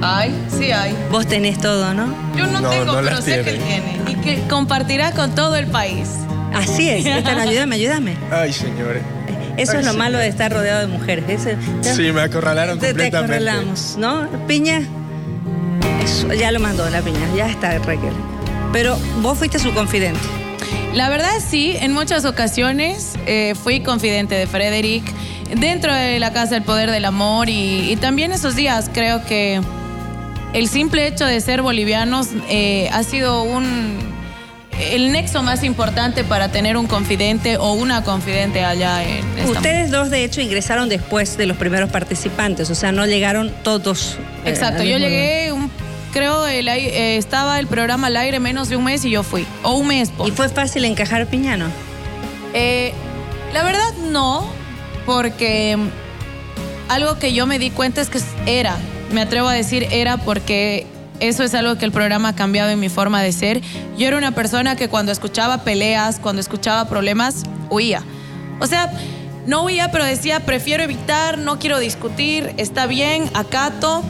Ay, 0.00 0.32
sí 0.56 0.70
hay. 0.70 0.94
Vos 1.10 1.26
tenés 1.26 1.58
todo, 1.58 1.92
¿no? 1.94 2.14
Yo 2.36 2.46
no, 2.46 2.60
No, 2.60 2.70
tengo, 2.70 2.92
no 2.92 3.00
pero 3.02 3.20
sé 3.22 3.42
que 3.42 3.52
tiene. 3.52 3.58
tiene. 3.64 3.98
Y 4.08 4.14
que 4.16 4.40
compartirá 4.48 5.12
con 5.12 5.34
todo 5.34 5.56
el 5.56 5.66
país. 5.66 6.08
Así 6.54 6.88
es. 6.88 7.04
Están, 7.06 7.38
ayúdame, 7.38 7.76
ayúdame. 7.76 8.16
Ay, 8.30 8.52
señores. 8.52 9.02
Eso 9.56 9.72
Ay, 9.72 9.78
es 9.80 9.86
lo 9.86 9.92
sí. 9.92 9.98
malo 9.98 10.18
de 10.18 10.28
estar 10.28 10.52
rodeado 10.52 10.80
de 10.80 10.86
mujeres. 10.86 11.24
Ese- 11.28 11.56
Sí, 11.82 12.12
me 12.12 12.20
acorralaron 12.22 12.78
te, 12.78 12.86
te 12.86 12.92
completamente. 12.92 13.34
acorralamos, 13.48 13.96
¿no? 13.98 14.28
Piña, 14.46 14.82
eso, 16.02 16.32
ya 16.32 16.52
lo 16.52 16.60
mandó 16.60 16.88
la 16.90 17.00
piña, 17.02 17.18
ya 17.36 17.48
está 17.48 17.76
Raquel. 17.78 18.12
Pero 18.72 18.98
vos 19.22 19.38
fuiste 19.38 19.58
su 19.58 19.72
confidente. 19.72 20.20
La 20.94 21.08
verdad 21.08 21.30
sí, 21.46 21.76
en 21.80 21.92
muchas 21.92 22.24
ocasiones 22.24 23.14
eh, 23.26 23.54
fui 23.62 23.80
confidente 23.80 24.34
de 24.34 24.46
Frederick 24.46 25.04
dentro 25.56 25.94
de 25.94 26.18
la 26.18 26.32
Casa 26.32 26.54
del 26.54 26.62
Poder 26.62 26.90
del 26.90 27.04
Amor 27.04 27.48
y, 27.48 27.90
y 27.92 27.96
también 27.96 28.32
esos 28.32 28.56
días 28.56 28.90
creo 28.92 29.24
que 29.24 29.60
el 30.54 30.68
simple 30.68 31.06
hecho 31.06 31.26
de 31.26 31.40
ser 31.40 31.62
bolivianos 31.62 32.28
eh, 32.48 32.88
ha 32.92 33.02
sido 33.02 33.42
un 33.42 33.98
el 34.92 35.10
nexo 35.10 35.42
más 35.42 35.64
importante 35.64 36.22
para 36.22 36.50
tener 36.52 36.76
un 36.76 36.86
confidente 36.86 37.56
o 37.56 37.72
una 37.72 38.04
confidente 38.04 38.64
allá 38.64 39.02
en 39.02 39.18
Estambul. 39.30 39.56
Ustedes 39.56 39.90
dos, 39.90 40.08
de 40.10 40.22
hecho, 40.24 40.40
ingresaron 40.40 40.88
después 40.88 41.36
de 41.36 41.46
los 41.46 41.56
primeros 41.56 41.90
participantes, 41.90 42.70
o 42.70 42.74
sea, 42.76 42.92
no 42.92 43.04
llegaron 43.04 43.52
todos. 43.64 44.16
eh, 44.44 44.50
Exacto, 44.50 44.84
yo 44.84 44.98
llegué, 44.98 45.50
un, 45.52 45.68
creo, 46.12 46.46
el, 46.46 46.68
eh, 46.68 47.16
estaba 47.16 47.58
el 47.58 47.66
programa 47.66 48.08
al 48.08 48.16
aire 48.16 48.40
menos 48.40 48.68
de 48.68 48.76
un 48.76 48.84
mes 48.84 49.04
y 49.04 49.10
yo 49.10 49.22
fui. 49.22 49.46
O 49.62 49.74
un 49.74 49.88
mes, 49.88 50.10
por. 50.10 50.28
¿Y 50.28 50.32
fue 50.32 50.48
fácil 50.48 50.84
encajar 50.84 51.26
Piñano? 51.26 51.66
Eh, 52.54 52.92
la 53.52 53.62
verdad 53.62 53.94
no, 54.10 54.46
porque 55.06 55.76
mm, 55.76 55.88
algo 56.90 57.18
que 57.18 57.32
yo 57.32 57.46
me 57.46 57.58
di 57.58 57.70
cuenta 57.70 58.00
es 58.00 58.10
que 58.10 58.20
era, 58.46 58.76
me 59.12 59.20
atrevo 59.20 59.48
a 59.48 59.52
decir 59.52 59.86
era 59.90 60.16
porque 60.18 60.86
eso 61.20 61.42
es 61.42 61.54
algo 61.54 61.76
que 61.76 61.84
el 61.84 61.92
programa 61.92 62.30
ha 62.30 62.34
cambiado 62.34 62.70
en 62.70 62.80
mi 62.80 62.88
forma 62.88 63.22
de 63.22 63.32
ser. 63.32 63.60
Yo 63.96 64.06
era 64.06 64.16
una 64.16 64.32
persona 64.32 64.76
que 64.76 64.88
cuando 64.88 65.12
escuchaba 65.12 65.64
peleas, 65.64 66.18
cuando 66.20 66.40
escuchaba 66.40 66.88
problemas, 66.88 67.42
huía. 67.70 68.02
O 68.60 68.66
sea, 68.66 68.92
no 69.46 69.64
huía, 69.64 69.90
pero 69.90 70.04
decía, 70.04 70.40
prefiero 70.40 70.82
evitar, 70.82 71.38
no 71.38 71.58
quiero 71.58 71.78
discutir, 71.78 72.52
está 72.56 72.86
bien, 72.86 73.30
acato. 73.34 74.02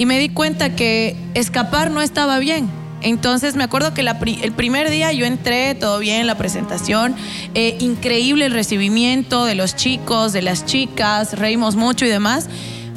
Y 0.00 0.06
me 0.06 0.18
di 0.18 0.30
cuenta 0.30 0.74
que 0.74 1.14
escapar 1.34 1.90
no 1.90 2.00
estaba 2.00 2.38
bien. 2.38 2.70
Entonces 3.02 3.54
me 3.54 3.64
acuerdo 3.64 3.92
que 3.92 4.02
la 4.02 4.18
pri- 4.18 4.38
el 4.42 4.52
primer 4.52 4.88
día 4.88 5.12
yo 5.12 5.26
entré, 5.26 5.74
todo 5.74 5.98
bien, 5.98 6.26
la 6.26 6.36
presentación, 6.38 7.14
eh, 7.54 7.76
increíble 7.80 8.46
el 8.46 8.52
recibimiento 8.52 9.44
de 9.44 9.54
los 9.54 9.76
chicos, 9.76 10.32
de 10.32 10.40
las 10.40 10.64
chicas, 10.64 11.38
reímos 11.38 11.76
mucho 11.76 12.06
y 12.06 12.08
demás, 12.08 12.48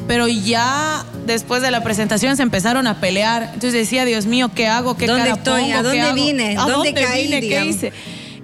pero 0.07 0.29
ya 0.29 1.03
después 1.25 1.62
de 1.62 1.72
la 1.72 1.83
presentación 1.83 2.38
se 2.38 2.43
empezaron 2.43 2.88
a 2.88 3.01
pelear. 3.01 3.43
Entonces 3.53 3.74
decía, 3.74 4.05
Dios 4.05 4.25
mío, 4.25 4.50
¿qué 4.55 4.67
hago? 4.67 4.95
¿Qué 4.95 5.05
¿Dónde 5.05 5.24
cara 5.24 5.36
estoy? 5.36 5.62
pongo? 5.63 5.74
¿A 5.74 5.77
¿Qué 5.77 5.83
dónde 5.83 6.01
hago? 6.01 6.15
vine? 6.15 6.51
¿A 6.57 6.62
¿Dónde 6.62 6.74
dónde 6.74 6.93
caí, 6.93 7.24
vine? 7.25 7.41
¿Qué 7.41 7.65
hice? 7.65 7.91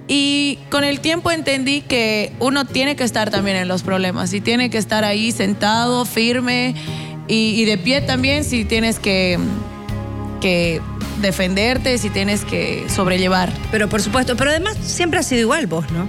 Y 0.10 0.58
con 0.70 0.84
el 0.84 1.00
tiempo 1.00 1.32
entendí 1.32 1.80
que 1.80 2.34
uno 2.40 2.66
tiene 2.66 2.96
que 2.98 3.04
estar 3.06 3.30
también 3.30 3.56
en 3.56 3.70
los 3.70 3.84
problemas 3.84 4.34
y 4.34 4.42
tiene 4.42 4.70
que 4.70 4.78
estar 4.80 5.06
ahí 5.06 5.32
sentado, 5.32 6.04
firme 6.04 6.74
Y, 7.30 7.62
y 7.62 7.66
de 7.66 7.78
pie 7.78 8.02
también 8.02 8.44
si 8.44 8.66
tienes 8.66 9.00
que, 9.00 9.40
que 10.42 10.82
defenderte, 11.22 11.98
si 11.98 12.10
tienes 12.10 12.44
que 12.44 12.86
sobrellevar. 12.90 13.52
Pero 13.72 13.88
por 13.88 14.02
supuesto, 14.02 14.36
pero 14.36 14.50
además 14.50 14.78
siempre 14.82 15.20
has 15.20 15.28
sido 15.28 15.42
igual 15.42 15.68
vos, 15.68 15.86
¿no? 15.92 16.08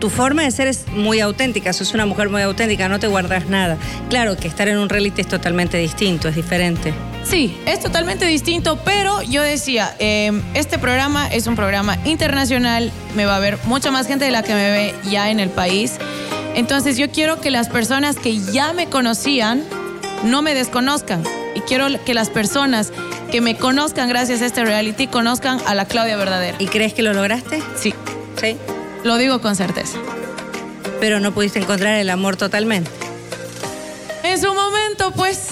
Tu 0.00 0.10
forma 0.10 0.42
de 0.42 0.50
ser 0.50 0.66
es 0.66 0.88
muy 0.88 1.20
auténtica, 1.20 1.72
sos 1.72 1.94
una 1.94 2.06
mujer 2.06 2.28
muy 2.28 2.42
auténtica, 2.42 2.88
no 2.88 2.98
te 2.98 3.06
guardas 3.06 3.48
nada. 3.48 3.78
Claro 4.08 4.36
que 4.36 4.48
estar 4.48 4.66
en 4.66 4.78
un 4.78 4.88
reality 4.88 5.20
es 5.20 5.28
totalmente 5.28 5.78
distinto, 5.78 6.26
es 6.26 6.34
diferente. 6.34 6.92
Sí, 7.22 7.56
es 7.66 7.78
totalmente 7.78 8.26
distinto, 8.26 8.80
pero 8.84 9.22
yo 9.22 9.42
decía, 9.42 9.94
eh, 10.00 10.32
este 10.54 10.80
programa 10.80 11.28
es 11.28 11.46
un 11.46 11.54
programa 11.54 11.98
internacional, 12.04 12.90
me 13.14 13.26
va 13.26 13.36
a 13.36 13.38
ver 13.38 13.58
mucha 13.66 13.92
más 13.92 14.08
gente 14.08 14.24
de 14.24 14.32
la 14.32 14.42
que 14.42 14.54
me 14.54 14.72
ve 14.72 14.94
ya 15.08 15.30
en 15.30 15.38
el 15.38 15.50
país. 15.50 15.98
Entonces 16.56 16.98
yo 16.98 17.12
quiero 17.12 17.40
que 17.40 17.52
las 17.52 17.68
personas 17.68 18.16
que 18.16 18.40
ya 18.40 18.72
me 18.72 18.86
conocían 18.86 19.62
no 20.24 20.42
me 20.42 20.54
desconozcan. 20.54 21.22
Y 21.54 21.60
quiero 21.60 21.86
que 22.04 22.14
las 22.14 22.30
personas 22.30 22.92
que 23.30 23.40
me 23.40 23.56
conozcan 23.56 24.08
gracias 24.08 24.42
a 24.42 24.46
este 24.46 24.64
reality 24.64 25.06
conozcan 25.06 25.58
a 25.66 25.74
la 25.74 25.84
Claudia 25.86 26.16
verdadera. 26.16 26.56
¿Y 26.60 26.66
crees 26.66 26.94
que 26.94 27.02
lo 27.02 27.12
lograste? 27.12 27.62
Sí, 27.76 27.94
Sí. 28.40 28.56
lo 29.04 29.16
digo 29.18 29.40
con 29.40 29.56
certeza. 29.56 29.98
Pero 31.00 31.20
no 31.20 31.32
pudiste 31.32 31.58
encontrar 31.58 31.98
el 31.98 32.10
amor 32.10 32.36
totalmente. 32.36 32.90
En 34.22 34.40
su 34.40 34.54
momento, 34.54 35.10
pues, 35.12 35.48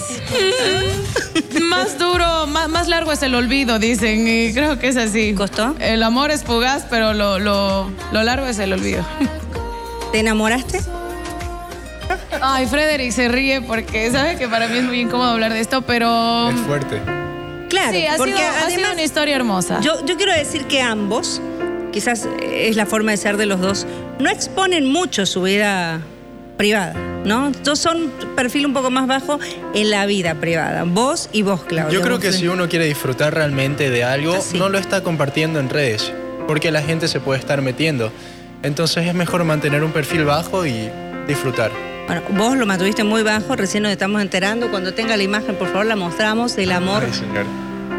más 1.63 1.99
duro, 1.99 2.47
más, 2.47 2.69
más 2.69 2.89
largo 2.89 3.13
es 3.13 3.23
el 3.23 3.35
olvido, 3.35 3.79
dicen, 3.79 4.27
y 4.29 4.53
creo 4.55 4.79
que 4.79 4.89
es 4.89 4.97
así. 4.97 5.35
¿Costó? 5.35 5.75
El 5.81 6.03
amor 6.03 6.31
es 6.31 6.45
fugaz, 6.45 6.85
pero 6.89 7.13
lo, 7.13 7.39
lo, 7.39 7.91
lo 8.13 8.23
largo 8.23 8.47
es 8.47 8.59
el 8.59 8.73
olvido. 8.73 9.05
¿Te 10.13 10.21
enamoraste? 10.21 10.81
Ay, 12.43 12.67
Frederick 12.67 13.13
se 13.13 13.29
ríe 13.29 13.61
porque 13.61 14.11
sabe 14.11 14.37
que 14.37 14.49
para 14.49 14.67
mí 14.69 14.79
es 14.79 14.85
muy 14.85 15.01
incómodo 15.01 15.31
hablar 15.31 15.53
de 15.53 15.61
esto, 15.61 15.83
pero... 15.83 16.51
Es 16.51 16.61
fuerte. 16.61 17.01
Claro, 17.69 17.93
Sí, 17.93 18.07
ha 18.07 18.17
porque 18.17 18.33
sido, 18.33 18.49
ha 18.67 18.71
sido 18.71 18.93
una 18.93 19.03
historia 19.03 19.37
hermosa. 19.37 19.81
yo, 19.81 20.05
yo 20.05 20.17
quiero 20.17 20.33
decir 20.33 20.65
que 20.65 20.81
ambos, 20.83 21.41
quizás 21.93 22.27
es 22.43 22.77
la 22.77 22.87
forma 22.87 23.13
de 23.13 23.17
ser 23.17 23.37
de 23.37 23.47
los 23.47 23.61
dos, 23.61 23.87
no 24.19 24.29
exponen 24.31 24.87
mucho 24.87 25.25
su 25.27 25.43
vida 25.43 26.01
privada, 26.57 26.95
¿no? 27.25 27.53
Dos 27.63 27.79
son 27.79 28.11
perfil 28.35 28.67
un 28.67 28.73
poco 28.75 28.91
más 28.91 29.07
bajo 29.07 29.39
en 29.75 29.91
la 29.91 30.05
vida 30.07 30.35
privada, 30.35 30.83
vos 30.85 31.29
y 31.33 31.43
vos, 31.43 31.63
Claudia. 31.65 31.93
Yo 31.97 32.03
creo 32.03 32.19
que 32.19 32.33
si 32.33 32.49
uno 32.49 32.69
quiere 32.69 32.87
disfrutar 32.87 33.35
realmente 33.35 33.89
de 33.89 34.03
algo, 34.03 34.35
Así. 34.35 34.59
no 34.59 34.69
lo 34.69 34.79
está 34.79 35.03
compartiendo 35.03 35.61
en 35.61 35.69
redes, 35.71 36.13
porque 36.49 36.71
la 36.73 36.83
gente 36.83 37.07
se 37.07 37.21
puede 37.21 37.39
estar 37.39 37.63
metiendo. 37.63 38.11
Entonces 38.63 39.07
es 39.07 39.15
mejor 39.15 39.45
mantener 39.45 39.85
un 39.85 39.93
perfil 39.93 40.25
bajo 40.25 40.67
y 40.67 40.91
disfrutar. 41.29 41.71
Bueno, 42.11 42.25
vos 42.31 42.57
lo 42.57 42.67
mantuviste 42.67 43.05
muy 43.05 43.23
bajo, 43.23 43.55
recién 43.55 43.85
nos 43.85 43.93
estamos 43.93 44.21
enterando. 44.21 44.69
Cuando 44.69 44.93
tenga 44.93 45.17
la 45.17 45.23
imagen, 45.23 45.55
por 45.55 45.69
favor, 45.69 45.87
la 45.87 45.95
mostramos, 45.95 46.59
el 46.59 46.73
amor 46.73 47.05
Ay, 47.07 47.13
señor. 47.13 47.47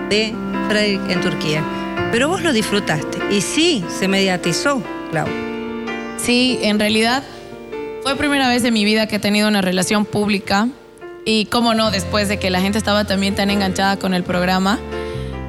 de 0.09 0.33
Frederick 0.67 1.09
en 1.09 1.21
Turquía. 1.21 1.63
Pero 2.11 2.27
vos 2.27 2.41
lo 2.41 2.51
disfrutaste. 2.51 3.19
Y 3.33 3.39
sí, 3.39 3.85
se 3.87 4.09
mediatizó, 4.09 4.83
Clau. 5.11 5.27
Sí, 6.17 6.59
en 6.61 6.77
realidad 6.77 7.23
fue 8.03 8.17
primera 8.17 8.49
vez 8.49 8.65
en 8.65 8.73
mi 8.73 8.83
vida 8.83 9.07
que 9.07 9.15
he 9.15 9.19
tenido 9.19 9.47
una 9.47 9.61
relación 9.61 10.03
pública 10.03 10.67
y 11.23 11.45
cómo 11.45 11.73
no, 11.73 11.89
después 11.89 12.27
de 12.27 12.37
que 12.37 12.49
la 12.49 12.59
gente 12.59 12.77
estaba 12.77 13.05
también 13.05 13.33
tan 13.33 13.49
enganchada 13.49 13.97
con 13.97 14.13
el 14.13 14.23
programa. 14.23 14.77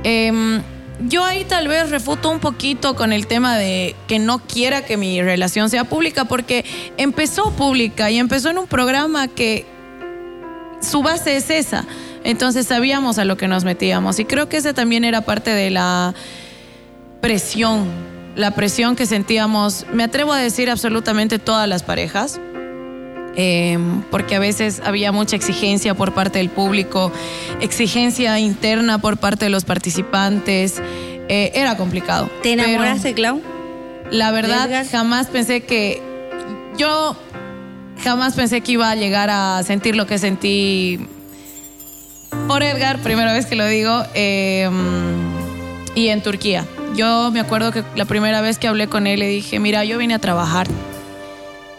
Em, 0.04 0.62
yo 1.08 1.24
ahí 1.24 1.44
tal 1.44 1.68
vez 1.68 1.90
refuto 1.90 2.30
un 2.30 2.40
poquito 2.40 2.94
con 2.94 3.12
el 3.12 3.26
tema 3.26 3.56
de 3.56 3.94
que 4.06 4.18
no 4.18 4.38
quiera 4.38 4.84
que 4.84 4.96
mi 4.96 5.22
relación 5.22 5.70
sea 5.70 5.84
pública 5.84 6.24
porque 6.24 6.64
empezó 6.96 7.50
pública 7.52 8.10
y 8.10 8.18
empezó 8.18 8.50
en 8.50 8.58
un 8.58 8.66
programa 8.66 9.28
que 9.28 9.66
su 10.80 11.02
base 11.02 11.36
es 11.36 11.50
esa. 11.50 11.84
Entonces 12.24 12.66
sabíamos 12.66 13.18
a 13.18 13.24
lo 13.24 13.36
que 13.36 13.48
nos 13.48 13.64
metíamos 13.64 14.18
y 14.18 14.24
creo 14.24 14.48
que 14.48 14.56
esa 14.56 14.74
también 14.74 15.04
era 15.04 15.22
parte 15.22 15.50
de 15.50 15.70
la 15.70 16.14
presión, 17.20 17.86
la 18.36 18.52
presión 18.52 18.96
que 18.96 19.06
sentíamos, 19.06 19.86
me 19.92 20.04
atrevo 20.04 20.32
a 20.32 20.38
decir 20.38 20.70
absolutamente 20.70 21.38
todas 21.38 21.68
las 21.68 21.82
parejas, 21.82 22.40
eh, 23.36 23.78
porque 24.10 24.36
a 24.36 24.38
veces 24.38 24.82
había 24.84 25.12
mucha 25.12 25.36
exigencia 25.36 25.94
por 25.94 26.12
parte 26.12 26.38
del 26.38 26.50
público, 26.50 27.12
exigencia 27.60 28.38
interna 28.38 28.98
por 28.98 29.16
parte 29.16 29.46
de 29.46 29.50
los 29.50 29.64
participantes, 29.64 30.80
eh, 31.28 31.52
era 31.54 31.76
complicado. 31.76 32.30
¿Te 32.42 32.52
enamoraste, 32.52 33.14
Clau? 33.14 33.40
la 34.10 34.30
verdad, 34.30 34.66
Edgar? 34.66 34.86
jamás 34.86 35.28
pensé 35.28 35.62
que 35.62 36.02
yo 36.76 37.16
jamás 38.02 38.34
pensé 38.34 38.60
que 38.60 38.72
iba 38.72 38.90
a 38.90 38.94
llegar 38.94 39.30
a 39.30 39.62
sentir 39.62 39.96
lo 39.96 40.06
que 40.06 40.18
sentí 40.18 41.06
por 42.46 42.62
Edgar, 42.62 42.98
primera 42.98 43.32
vez 43.32 43.46
que 43.46 43.56
lo 43.56 43.66
digo, 43.66 44.04
eh, 44.14 44.68
y 45.94 46.08
en 46.08 46.22
Turquía. 46.22 46.66
Yo 46.94 47.30
me 47.30 47.40
acuerdo 47.40 47.72
que 47.72 47.84
la 47.94 48.04
primera 48.04 48.40
vez 48.40 48.58
que 48.58 48.68
hablé 48.68 48.88
con 48.88 49.06
él 49.06 49.20
le 49.20 49.28
dije, 49.28 49.58
mira, 49.58 49.84
yo 49.84 49.98
vine 49.98 50.14
a 50.14 50.18
trabajar. 50.18 50.66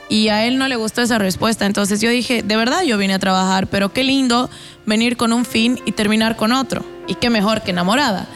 Y 0.09 0.29
a 0.29 0.45
él 0.45 0.57
no 0.57 0.67
le 0.67 0.75
gustó 0.75 1.01
esa 1.01 1.17
respuesta. 1.17 1.65
Entonces 1.65 2.01
yo 2.01 2.09
dije, 2.09 2.43
de 2.43 2.55
verdad 2.55 2.83
yo 2.83 2.97
vine 2.97 3.13
a 3.13 3.19
trabajar, 3.19 3.67
pero 3.67 3.93
qué 3.93 4.03
lindo 4.03 4.49
venir 4.85 5.17
con 5.17 5.33
un 5.33 5.45
fin 5.45 5.79
y 5.85 5.93
terminar 5.93 6.35
con 6.35 6.51
otro. 6.51 6.83
Y 7.07 7.15
qué 7.15 7.29
mejor 7.29 7.61
que 7.61 7.71
enamorada, 7.71 8.27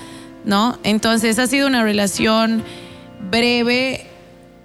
¿no? 0.46 0.78
Entonces 0.84 1.40
ha 1.40 1.48
sido 1.48 1.68
una 1.68 1.84
relación 1.84 2.64
breve 3.30 4.08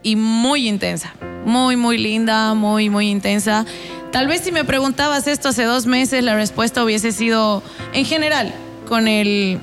y 0.02 0.16
muy 0.16 0.68
intensa. 0.68 1.14
Muy, 1.44 1.76
muy 1.76 1.98
linda, 1.98 2.54
muy, 2.54 2.88
muy 2.88 3.08
intensa. 3.08 3.66
Tal 4.12 4.28
vez 4.28 4.42
si 4.42 4.52
me 4.52 4.64
preguntabas 4.64 5.26
esto 5.26 5.48
hace 5.48 5.64
dos 5.64 5.86
meses, 5.86 6.22
la 6.22 6.34
respuesta 6.34 6.84
hubiese 6.84 7.12
sido, 7.12 7.62
en 7.92 8.04
general, 8.04 8.52
con 8.86 9.08
el, 9.08 9.58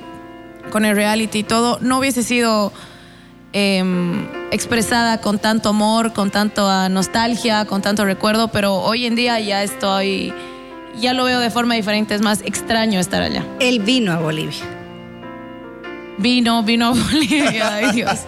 con 0.70 0.84
el 0.84 0.96
reality 0.96 1.38
y 1.38 1.42
todo, 1.42 1.78
no 1.80 1.98
hubiese 1.98 2.22
sido 2.22 2.72
em, 3.52 4.26
expresada 4.50 5.20
con 5.20 5.38
tanto 5.38 5.70
amor, 5.70 6.12
con 6.12 6.30
tanta 6.30 6.88
nostalgia, 6.88 7.64
con 7.64 7.82
tanto 7.82 8.04
recuerdo, 8.04 8.48
pero 8.48 8.74
hoy 8.76 9.06
en 9.06 9.14
día 9.16 9.38
ya 9.40 9.62
estoy, 9.62 10.32
ya 11.00 11.12
lo 11.14 11.24
veo 11.24 11.40
de 11.40 11.50
forma 11.50 11.74
diferente, 11.74 12.14
es 12.14 12.20
más 12.20 12.40
extraño 12.44 13.00
estar 13.00 13.22
allá. 13.22 13.44
Él 13.60 13.80
vino 13.80 14.12
a 14.12 14.18
Bolivia. 14.18 14.58
Vino, 16.18 16.62
vino 16.62 16.88
a 16.88 16.90
Bolivia, 16.90 17.74
ay 17.74 17.92
Dios. 17.92 18.20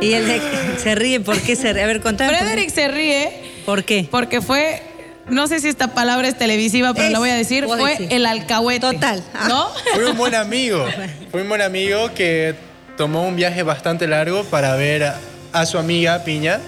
Y 0.00 0.12
él 0.14 0.26
de- 0.26 0.40
se 0.78 0.94
ríe. 0.94 1.20
¿Por 1.20 1.38
qué 1.40 1.56
se 1.56 1.72
ríe? 1.72 1.82
A 1.82 1.86
ver, 1.86 2.00
contame. 2.00 2.36
Frederick 2.36 2.70
se 2.70 2.88
ríe 2.88 3.30
¿Por 3.66 3.84
qué? 3.84 4.08
porque 4.10 4.40
fue, 4.40 4.82
no 5.28 5.46
sé 5.46 5.60
si 5.60 5.68
esta 5.68 5.88
palabra 5.94 6.26
es 6.26 6.36
televisiva, 6.38 6.94
pero 6.94 7.06
Es, 7.06 7.12
la 7.12 7.18
voy 7.18 7.30
a 7.30 7.34
decir, 7.34 7.66
fue 7.66 8.06
el 8.10 8.24
alcahuete. 8.26 8.80
Total. 8.94 9.22
Ah. 9.34 9.46
¿No? 9.48 9.68
Fue 9.94 10.10
un 10.10 10.16
buen 10.16 10.34
amigo. 10.34 10.84
Fue 11.30 11.42
un 11.42 11.48
buen 11.48 11.60
amigo 11.62 12.12
que 12.14 12.54
tomó 13.00 13.22
un 13.22 13.34
viaje 13.34 13.62
bastante 13.62 14.06
largo 14.06 14.44
para 14.44 14.76
ver 14.76 15.04
a, 15.04 15.18
a 15.54 15.64
su 15.64 15.78
amiga 15.78 16.22
Piña. 16.22 16.60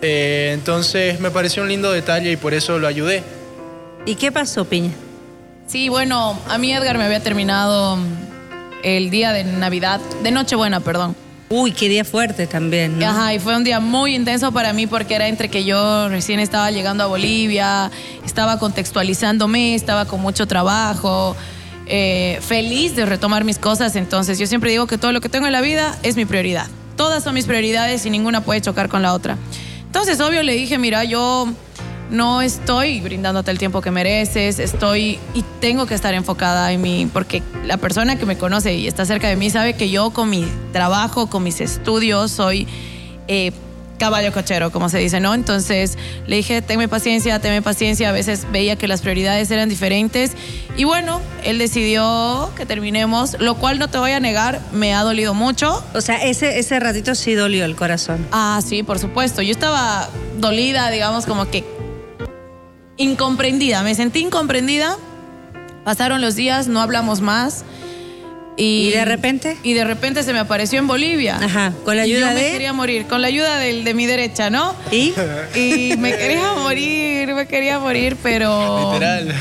Eh, 0.00 0.52
entonces 0.54 1.20
me 1.20 1.30
pareció 1.30 1.62
un 1.62 1.68
lindo 1.68 1.92
detalle 1.92 2.32
y 2.32 2.38
por 2.38 2.54
eso 2.54 2.78
lo 2.78 2.86
ayudé. 2.86 3.22
¿Y 4.06 4.14
qué 4.14 4.32
pasó, 4.32 4.64
Piña? 4.64 4.90
Sí, 5.66 5.90
bueno, 5.90 6.40
a 6.48 6.56
mí 6.56 6.72
Edgar 6.72 6.96
me 6.96 7.04
había 7.04 7.22
terminado 7.22 7.96
mm, 7.96 8.06
el 8.84 9.10
día 9.10 9.34
de 9.34 9.44
Navidad, 9.44 10.00
de 10.22 10.30
Nochebuena, 10.30 10.80
perdón. 10.80 11.14
Uy, 11.50 11.72
qué 11.72 11.90
día 11.90 12.06
fuerte 12.06 12.46
también, 12.46 12.98
¿no? 12.98 13.06
Ajá, 13.06 13.34
y 13.34 13.38
fue 13.38 13.54
un 13.54 13.64
día 13.64 13.80
muy 13.80 14.14
intenso 14.14 14.50
para 14.50 14.72
mí 14.72 14.86
porque 14.86 15.14
era 15.14 15.28
entre 15.28 15.50
que 15.50 15.62
yo 15.62 16.08
recién 16.08 16.40
estaba 16.40 16.70
llegando 16.70 17.04
a 17.04 17.06
Bolivia, 17.06 17.90
estaba 18.24 18.58
contextualizándome, 18.58 19.74
estaba 19.74 20.06
con 20.06 20.22
mucho 20.22 20.46
trabajo, 20.46 21.36
eh, 21.88 22.38
feliz 22.40 22.94
de 22.96 23.06
retomar 23.06 23.44
mis 23.44 23.58
cosas. 23.58 23.96
Entonces 23.96 24.38
yo 24.38 24.46
siempre 24.46 24.70
digo 24.70 24.86
que 24.86 24.98
todo 24.98 25.12
lo 25.12 25.20
que 25.20 25.28
tengo 25.28 25.46
en 25.46 25.52
la 25.52 25.60
vida 25.60 25.98
es 26.02 26.16
mi 26.16 26.24
prioridad. 26.24 26.66
Todas 26.96 27.24
son 27.24 27.34
mis 27.34 27.46
prioridades 27.46 28.04
y 28.06 28.10
ninguna 28.10 28.42
puede 28.42 28.60
chocar 28.60 28.88
con 28.88 29.02
la 29.02 29.14
otra. 29.14 29.36
Entonces, 29.86 30.20
obvio, 30.20 30.42
le 30.42 30.54
dije, 30.54 30.78
mira, 30.78 31.04
yo 31.04 31.48
no 32.10 32.42
estoy 32.42 33.00
brindándote 33.00 33.50
el 33.50 33.58
tiempo 33.58 33.80
que 33.80 33.90
mereces, 33.90 34.58
estoy 34.58 35.18
y 35.34 35.44
tengo 35.60 35.86
que 35.86 35.94
estar 35.94 36.14
enfocada 36.14 36.72
en 36.72 36.80
mí, 36.80 37.08
porque 37.12 37.42
la 37.64 37.76
persona 37.76 38.16
que 38.16 38.26
me 38.26 38.36
conoce 38.36 38.74
y 38.74 38.86
está 38.86 39.04
cerca 39.04 39.28
de 39.28 39.36
mí 39.36 39.50
sabe 39.50 39.74
que 39.74 39.90
yo 39.90 40.10
con 40.10 40.30
mi 40.30 40.46
trabajo, 40.72 41.28
con 41.28 41.42
mis 41.42 41.60
estudios, 41.60 42.30
soy 42.30 42.66
eh, 43.28 43.52
caballo 43.98 44.32
cochero, 44.32 44.70
como 44.70 44.88
se 44.88 44.98
dice, 44.98 45.20
¿no? 45.20 45.34
Entonces 45.34 45.98
le 46.26 46.36
dije, 46.36 46.62
tenme 46.62 46.88
paciencia, 46.88 47.38
tenme 47.40 47.60
paciencia, 47.62 48.08
a 48.08 48.12
veces 48.12 48.46
veía 48.50 48.76
que 48.76 48.88
las 48.88 49.02
prioridades 49.02 49.50
eran 49.50 49.68
diferentes 49.68 50.32
y 50.76 50.84
bueno, 50.84 51.20
él 51.44 51.58
decidió 51.58 52.50
que 52.56 52.64
terminemos, 52.64 53.36
lo 53.40 53.56
cual 53.56 53.78
no 53.78 53.88
te 53.88 53.98
voy 53.98 54.12
a 54.12 54.20
negar, 54.20 54.60
me 54.72 54.94
ha 54.94 55.02
dolido 55.02 55.34
mucho, 55.34 55.84
O 55.94 56.00
sea, 56.00 56.16
ese, 56.24 56.58
ese 56.58 56.78
ratito 56.80 57.14
sí 57.14 57.34
dolió 57.34 57.64
el 57.64 57.74
corazón. 57.74 58.26
Ah, 58.32 58.60
sí, 58.64 58.82
por 58.82 58.98
supuesto. 58.98 59.42
Yo 59.42 59.50
estaba 59.50 60.08
dolida, 60.38 60.90
digamos, 60.90 61.26
como 61.26 61.50
que 61.50 61.64
incomprendida. 62.96 63.82
Me 63.82 63.94
sentí 63.94 64.20
incomprendida. 64.20 64.96
Pasaron 65.84 66.20
los 66.20 66.34
días, 66.34 66.68
no 66.68 66.80
hablamos 66.80 67.20
más. 67.20 67.64
¿Y 68.60 68.90
de 68.90 69.04
repente? 69.04 69.56
Y 69.62 69.72
de 69.74 69.84
repente 69.84 70.22
se 70.24 70.32
me 70.32 70.40
apareció 70.40 70.80
en 70.80 70.88
Bolivia. 70.88 71.38
Ajá, 71.40 71.72
con 71.84 71.96
la 71.96 72.06
Y 72.06 72.12
ayuda 72.12 72.30
yo 72.30 72.34
me 72.34 72.42
de... 72.42 72.50
quería 72.50 72.72
morir, 72.72 73.06
con 73.06 73.22
la 73.22 73.28
ayuda 73.28 73.58
del, 73.58 73.84
de 73.84 73.94
mi 73.94 74.06
derecha, 74.06 74.50
¿no? 74.50 74.74
¿Y? 74.90 75.14
Y 75.54 75.94
me 75.96 76.16
quería 76.16 76.54
morir, 76.54 77.34
me 77.34 77.46
quería 77.46 77.78
morir, 77.78 78.16
pero... 78.22 78.92
Literal. 78.92 79.32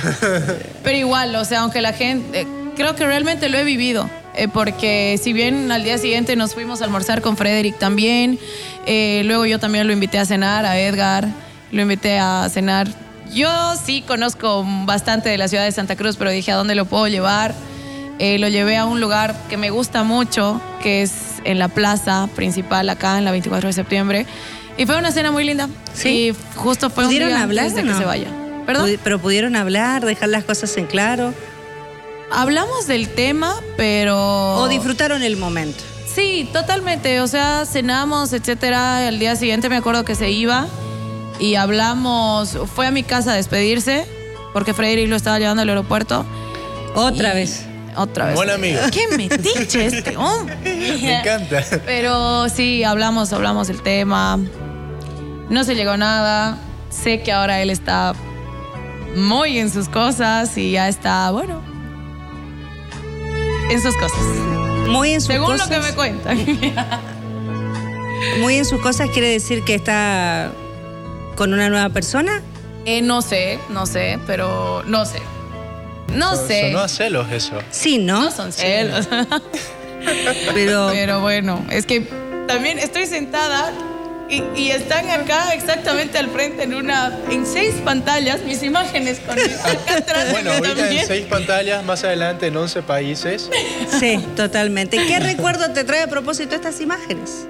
Pero 0.83 0.97
igual, 0.97 1.35
o 1.35 1.43
sea, 1.45 1.61
aunque 1.61 1.81
la 1.81 1.93
gente, 1.93 2.41
eh, 2.41 2.47
creo 2.75 2.95
que 2.95 3.05
realmente 3.07 3.49
lo 3.49 3.57
he 3.57 3.63
vivido, 3.63 4.07
eh, 4.35 4.47
porque 4.47 5.19
si 5.21 5.33
bien 5.33 5.71
al 5.71 5.83
día 5.83 5.97
siguiente 5.97 6.35
nos 6.35 6.53
fuimos 6.53 6.81
a 6.81 6.85
almorzar 6.85 7.21
con 7.21 7.37
Frederick 7.37 7.79
también, 7.79 8.37
eh, 8.85 9.23
luego 9.25 9.47
yo 9.47 9.59
también 9.59 9.87
lo 9.87 9.93
invité 9.93 10.19
a 10.19 10.25
cenar, 10.25 10.63
a 10.65 10.79
Edgar, 10.79 11.27
lo 11.71 11.81
invité 11.81 12.19
a 12.19 12.47
cenar. 12.49 12.87
Yo 13.33 13.49
sí 13.83 14.03
conozco 14.07 14.63
bastante 14.85 15.27
de 15.27 15.37
la 15.37 15.47
ciudad 15.47 15.65
de 15.65 15.71
Santa 15.71 15.95
Cruz, 15.95 16.15
pero 16.17 16.29
dije, 16.29 16.51
¿a 16.51 16.55
dónde 16.55 16.75
lo 16.75 16.85
puedo 16.85 17.07
llevar? 17.07 17.53
Eh, 18.19 18.39
lo 18.39 18.47
llevé 18.47 18.77
a 18.77 18.85
un 18.85 18.99
lugar 18.99 19.35
que 19.49 19.57
me 19.57 19.69
gusta 19.69 20.03
mucho, 20.03 20.59
que 20.81 21.01
es 21.03 21.11
en 21.43 21.59
la 21.59 21.67
plaza 21.67 22.27
principal 22.35 22.89
acá, 22.89 23.17
en 23.17 23.25
la 23.25 23.31
24 23.31 23.67
de 23.69 23.73
septiembre. 23.73 24.25
Y 24.77 24.85
fue 24.85 24.97
una 24.97 25.11
cena 25.11 25.31
muy 25.31 25.43
linda. 25.43 25.69
¿Sí? 25.93 26.09
Y 26.29 26.35
justo 26.55 26.89
fue 26.89 27.03
un 27.03 27.09
¿Pudieron 27.09 27.29
día 27.29 27.43
hablar 27.43 27.65
antes 27.65 27.75
de 27.75 27.81
o 27.81 27.85
que 27.85 27.91
no? 27.91 27.97
se 27.99 28.05
vaya. 28.05 28.27
¿Perdón? 28.65 28.89
Pero 29.03 29.19
pudieron 29.19 29.55
hablar, 29.55 30.03
dejar 30.05 30.29
las 30.29 30.43
cosas 30.43 30.75
en 30.77 30.87
claro. 30.87 31.33
Hablamos 32.31 32.87
del 32.87 33.07
tema, 33.09 33.55
pero... 33.77 34.55
O 34.57 34.67
disfrutaron 34.67 35.23
el 35.23 35.37
momento. 35.37 35.83
Sí, 36.13 36.49
totalmente. 36.51 37.21
O 37.21 37.27
sea, 37.27 37.65
cenamos, 37.65 38.33
etcétera. 38.33 39.07
Al 39.07 39.19
día 39.19 39.35
siguiente 39.35 39.69
me 39.69 39.77
acuerdo 39.77 40.03
que 40.03 40.15
se 40.15 40.29
iba 40.31 40.67
y 41.39 41.55
hablamos. 41.55 42.57
Fue 42.75 42.87
a 42.87 42.91
mi 42.91 43.03
casa 43.03 43.31
a 43.31 43.35
despedirse 43.35 44.05
porque 44.53 44.73
Frederick 44.73 45.07
lo 45.09 45.15
estaba 45.15 45.39
llevando 45.39 45.61
al 45.61 45.69
aeropuerto. 45.69 46.25
Otra 46.95 47.31
Y- 47.31 47.35
vez. 47.35 47.65
Otra 47.97 48.27
vez. 48.27 48.35
Buen 48.35 48.49
amigo. 48.49 48.79
Qué 48.91 49.07
metiche 49.17 49.85
este 49.87 50.15
hombre. 50.17 50.55
Me 50.63 51.19
encanta. 51.19 51.63
Pero 51.85 52.47
sí, 52.49 52.83
hablamos, 52.83 53.33
hablamos 53.33 53.67
del 53.67 53.81
tema. 53.81 54.39
No 55.49 55.63
se 55.63 55.75
llegó 55.75 55.91
a 55.91 55.97
nada. 55.97 56.57
Sé 56.89 57.21
que 57.23 57.31
ahora 57.31 57.61
él 57.61 57.69
está 57.69 58.13
muy 59.15 59.57
en 59.57 59.71
sus 59.71 59.89
cosas 59.89 60.57
y 60.57 60.71
ya 60.71 60.87
está, 60.87 61.31
bueno, 61.31 61.61
en 63.69 63.81
sus 63.81 63.95
cosas. 63.97 64.19
Muy 64.87 65.13
en 65.13 65.21
sus 65.21 65.27
Según 65.33 65.51
cosas. 65.51 65.69
lo 65.69 65.75
que 65.75 65.81
me 65.81 65.93
cuentan. 65.93 66.37
Muy 68.39 68.55
en 68.55 68.65
sus 68.65 68.81
cosas 68.81 69.09
quiere 69.11 69.29
decir 69.29 69.63
que 69.63 69.75
está 69.75 70.51
con 71.35 71.53
una 71.53 71.69
nueva 71.69 71.89
persona. 71.89 72.41
Eh, 72.85 73.01
no 73.01 73.21
sé, 73.21 73.59
no 73.69 73.85
sé, 73.85 74.17
pero 74.25 74.81
no 74.87 75.05
sé. 75.05 75.21
No 76.13 76.35
sé. 76.35 76.67
Sonó 76.71 76.79
a 76.79 76.87
celos 76.87 77.31
eso. 77.31 77.59
Sí, 77.71 77.97
¿no? 77.97 78.21
No 78.21 78.31
son 78.31 78.51
celos. 78.51 79.07
Pero 80.53 80.89
Pero 80.91 81.21
bueno, 81.21 81.65
es 81.69 81.85
que 81.85 82.01
también 82.47 82.79
estoy 82.79 83.05
sentada 83.07 83.71
y, 84.29 84.43
y 84.55 84.71
están 84.71 85.09
acá 85.09 85.53
exactamente 85.53 86.17
al 86.17 86.29
frente 86.29 86.63
en 86.63 86.73
una, 86.73 87.17
en 87.29 87.45
seis 87.45 87.75
pantallas, 87.83 88.41
mis 88.43 88.61
imágenes 88.63 89.19
con 89.19 89.37
acá 89.39 89.97
atrás 89.97 90.25
de 90.25 90.31
Bueno, 90.31 90.51
ahorita 90.51 90.75
también. 90.75 91.01
en 91.01 91.07
seis 91.07 91.25
pantallas, 91.25 91.83
más 91.83 92.03
adelante 92.03 92.47
en 92.47 92.55
11 92.57 92.83
países. 92.83 93.49
sí, 93.99 94.17
totalmente. 94.35 94.97
¿Qué 95.07 95.19
recuerdo 95.19 95.71
te 95.73 95.83
trae 95.83 96.03
a 96.03 96.07
propósito 96.07 96.55
estas 96.55 96.79
imágenes? 96.81 97.47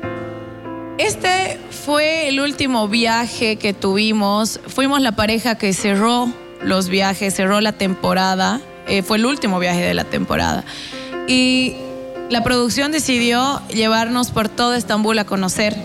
Este 0.98 1.60
fue 1.86 2.28
el 2.30 2.40
último 2.40 2.88
viaje 2.88 3.58
que 3.58 3.74
tuvimos. 3.74 4.60
Fuimos 4.68 5.00
la 5.02 5.12
pareja 5.12 5.56
que 5.56 5.74
cerró 5.74 6.28
los 6.64 6.90
viajes, 6.90 7.34
cerró 7.34 7.62
la 7.62 7.74
temporada. 7.74 8.62
Eh, 8.88 9.02
fue 9.02 9.18
el 9.18 9.26
último 9.26 9.60
viaje 9.60 9.82
de 9.82 9.94
la 9.94 10.06
temporada. 10.06 10.64
Y 11.28 11.76
la 12.30 12.44
producción 12.44 12.92
decidió 12.92 13.62
llevarnos 13.70 14.32
por 14.32 14.50
todo 14.50 14.74
Estambul 14.74 15.18
a 15.20 15.26
conocer. 15.26 15.76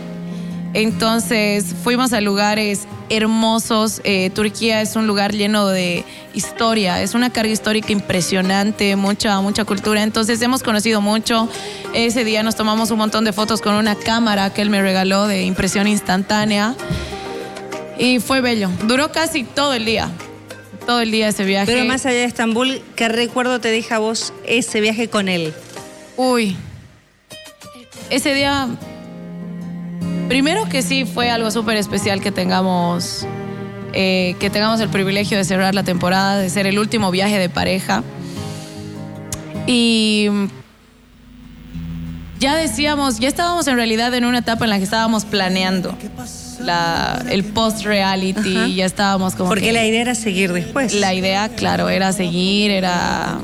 Entonces 0.75 1.75
fuimos 1.83 2.13
a 2.13 2.21
lugares 2.21 2.87
hermosos. 3.11 4.01
Eh, 4.05 4.31
Turquía 4.31 4.81
es 4.81 4.97
un 4.97 5.07
lugar 5.07 5.33
lleno 5.33 5.69
de 5.69 6.05
historia, 6.35 7.03
es 7.03 7.15
una 7.15 7.31
carga 7.31 7.53
histórica 7.53 7.93
impresionante, 7.93 8.97
mucha, 8.97 9.41
mucha 9.41 9.65
cultura. 9.65 10.03
Entonces 10.03 10.41
hemos 10.41 10.63
conocido 10.63 11.01
mucho. 11.01 11.49
Ese 11.95 12.25
día 12.25 12.43
nos 12.43 12.57
tomamos 12.57 12.91
un 12.91 12.99
montón 12.99 13.25
de 13.25 13.33
fotos 13.33 13.61
con 13.61 13.75
una 13.75 13.95
cámara 13.97 14.51
que 14.51 14.63
él 14.63 14.71
me 14.71 14.81
regaló 14.81 15.27
de 15.27 15.45
impresión 15.45 15.87
instantánea. 15.87 16.75
Y 17.99 18.19
fue 18.19 18.41
bello. 18.41 18.71
Duró 18.85 19.13
casi 19.13 19.45
todo 19.45 19.75
el 19.75 19.85
día. 19.85 20.11
Todo 20.87 21.01
el 21.01 21.11
día 21.11 21.29
ese 21.29 21.45
viaje. 21.45 21.73
Pero 21.73 21.85
más 21.85 22.05
allá 22.07 22.19
de 22.19 22.25
Estambul, 22.25 22.83
¿qué 22.97 23.09
recuerdo 23.09 23.61
te 23.61 23.69
deja 23.69 23.97
a 23.97 23.99
vos 23.99 24.33
ese 24.45 24.81
viaje 24.81 25.09
con 25.09 25.29
él? 25.29 25.55
Uy. 26.17 26.57
Ese 28.11 28.35
día. 28.35 28.69
Primero 30.29 30.69
que 30.69 30.83
sí 30.83 31.05
fue 31.05 31.31
algo 31.31 31.51
súper 31.51 31.77
especial 31.77 32.21
que 32.21 32.33
tengamos. 32.33 33.27
eh, 33.93 34.35
que 34.41 34.51
tengamos 34.51 34.81
el 34.81 34.89
privilegio 34.89 35.37
de 35.37 35.45
cerrar 35.45 35.75
la 35.75 35.85
temporada, 35.85 36.39
de 36.39 36.49
ser 36.49 36.67
el 36.67 36.79
último 36.79 37.11
viaje 37.11 37.39
de 37.39 37.49
pareja. 37.49 38.03
Y. 39.67 40.29
Ya 42.41 42.57
decíamos, 42.57 43.21
ya 43.21 43.29
estábamos 43.29 43.69
en 43.69 43.77
realidad 43.77 44.13
en 44.15 44.25
una 44.25 44.39
etapa 44.39 44.65
en 44.65 44.71
la 44.71 44.79
que 44.79 44.85
estábamos 44.85 45.25
planeando 45.25 45.97
la, 46.63 47.25
el 47.31 47.45
post-reality, 47.45 48.57
Ajá. 48.57 48.69
ya 48.69 48.85
estábamos 48.87 49.35
como. 49.35 49.49
Porque 49.51 49.67
que- 49.67 49.73
la 49.73 49.85
idea 49.85 50.01
era 50.03 50.15
seguir 50.15 50.53
después. 50.53 50.95
la 50.95 51.15
idea, 51.15 51.49
claro, 51.51 51.89
era 51.89 52.13
seguir, 52.13 52.71
era, 52.71 53.39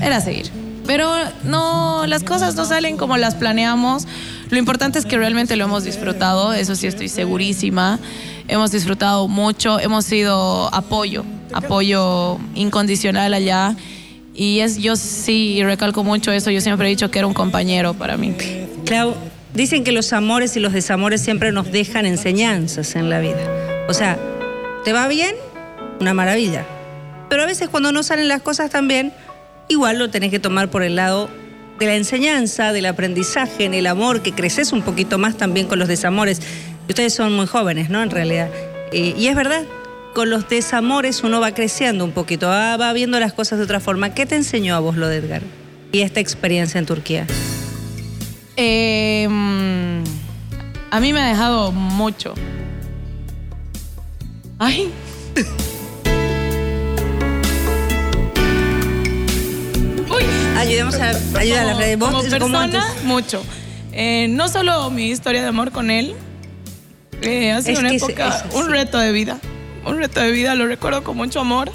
era 0.00 0.20
seguir. 0.20 0.50
Pero 0.86 1.10
no, 1.44 2.06
las 2.06 2.22
cosas 2.22 2.54
no 2.54 2.64
salen 2.64 2.96
como 2.96 3.16
las 3.16 3.34
planeamos. 3.34 4.06
Lo 4.50 4.58
importante 4.58 4.98
es 5.00 5.04
que 5.06 5.18
realmente 5.18 5.56
lo 5.56 5.64
hemos 5.64 5.82
disfrutado, 5.82 6.52
eso 6.52 6.76
sí 6.76 6.86
estoy 6.86 7.08
segurísima. 7.08 7.98
Hemos 8.46 8.70
disfrutado 8.70 9.26
mucho, 9.26 9.80
hemos 9.80 10.04
sido 10.04 10.72
apoyo, 10.72 11.24
apoyo 11.52 12.38
incondicional 12.54 13.34
allá. 13.34 13.74
Y 14.32 14.60
es, 14.60 14.76
yo 14.78 14.94
sí 14.96 15.60
recalco 15.64 16.04
mucho 16.04 16.30
eso, 16.30 16.50
yo 16.52 16.60
siempre 16.60 16.86
he 16.86 16.90
dicho 16.90 17.10
que 17.10 17.18
era 17.18 17.26
un 17.26 17.34
compañero 17.34 17.94
para 17.94 18.16
mí. 18.16 18.34
Clau, 18.84 19.14
dicen 19.56 19.84
que 19.84 19.92
los 19.92 20.12
amores 20.12 20.56
y 20.56 20.60
los 20.60 20.72
desamores 20.72 21.20
siempre 21.22 21.50
nos 21.50 21.72
dejan 21.72 22.06
enseñanzas 22.06 22.94
en 22.94 23.08
la 23.08 23.20
vida. 23.20 23.84
O 23.88 23.94
sea, 23.94 24.18
¿te 24.84 24.92
va 24.92 25.08
bien? 25.08 25.34
Una 26.00 26.14
maravilla. 26.14 26.64
Pero 27.28 27.42
a 27.42 27.46
veces 27.46 27.68
cuando 27.68 27.90
no 27.90 28.02
salen 28.02 28.28
las 28.28 28.42
cosas 28.42 28.70
tan 28.70 28.86
bien, 28.86 29.12
igual 29.68 29.98
lo 29.98 30.10
tenés 30.10 30.30
que 30.30 30.38
tomar 30.38 30.70
por 30.70 30.82
el 30.82 30.96
lado 30.96 31.30
de 31.78 31.86
la 31.86 31.96
enseñanza, 31.96 32.72
del 32.72 32.86
aprendizaje, 32.86 33.64
en 33.64 33.74
el 33.74 33.86
amor, 33.86 34.22
que 34.22 34.32
creces 34.32 34.72
un 34.72 34.82
poquito 34.82 35.18
más 35.18 35.36
también 35.36 35.66
con 35.66 35.78
los 35.78 35.88
desamores. 35.88 36.40
Ustedes 36.88 37.14
son 37.14 37.32
muy 37.32 37.46
jóvenes, 37.46 37.90
¿no? 37.90 38.02
En 38.02 38.10
realidad. 38.10 38.50
Eh, 38.92 39.14
y 39.16 39.26
es 39.26 39.34
verdad, 39.34 39.64
con 40.14 40.30
los 40.30 40.48
desamores 40.48 41.22
uno 41.24 41.40
va 41.40 41.52
creciendo 41.52 42.04
un 42.04 42.12
poquito, 42.12 42.46
va, 42.48 42.76
va 42.76 42.92
viendo 42.92 43.18
las 43.20 43.32
cosas 43.32 43.58
de 43.58 43.64
otra 43.64 43.80
forma. 43.80 44.14
¿Qué 44.14 44.26
te 44.26 44.36
enseñó 44.36 44.76
a 44.76 44.80
vos 44.80 44.96
lo 44.96 45.08
de 45.08 45.16
Edgar? 45.16 45.42
Y 45.92 46.02
esta 46.02 46.20
experiencia 46.20 46.78
en 46.78 46.86
Turquía. 46.86 47.26
Eh, 48.56 49.26
mm, 49.28 50.02
a 50.90 51.00
mí 51.00 51.12
me 51.12 51.20
ha 51.20 51.28
dejado 51.28 51.72
mucho. 51.72 52.34
Ay. 54.58 54.90
Uy. 60.08 60.24
Ayudemos 60.56 60.94
a, 60.96 61.10
ayuda 61.38 61.62
a 61.62 61.64
la 61.64 61.74
red. 61.74 61.98
Vos, 61.98 62.08
como 62.10 62.20
¿cómo 62.22 62.30
persona, 62.30 62.62
antes? 62.64 63.04
mucho. 63.04 63.42
Eh, 63.92 64.28
no 64.30 64.48
solo 64.48 64.90
mi 64.90 65.08
historia 65.10 65.42
de 65.42 65.48
amor 65.48 65.72
con 65.72 65.90
él, 65.90 66.14
eh, 67.22 67.52
ha 67.52 67.60
sido 67.62 67.74
Es 67.74 67.78
una 67.80 67.92
es- 67.92 68.02
época, 68.02 68.44
es 68.48 68.54
un 68.54 68.70
reto 68.70 68.98
de 68.98 69.12
vida. 69.12 69.38
Un 69.84 69.98
reto 69.98 70.20
de 70.20 70.30
vida, 70.30 70.54
lo 70.54 70.66
recuerdo 70.66 71.04
con 71.04 71.16
mucho 71.16 71.40
amor. 71.40 71.70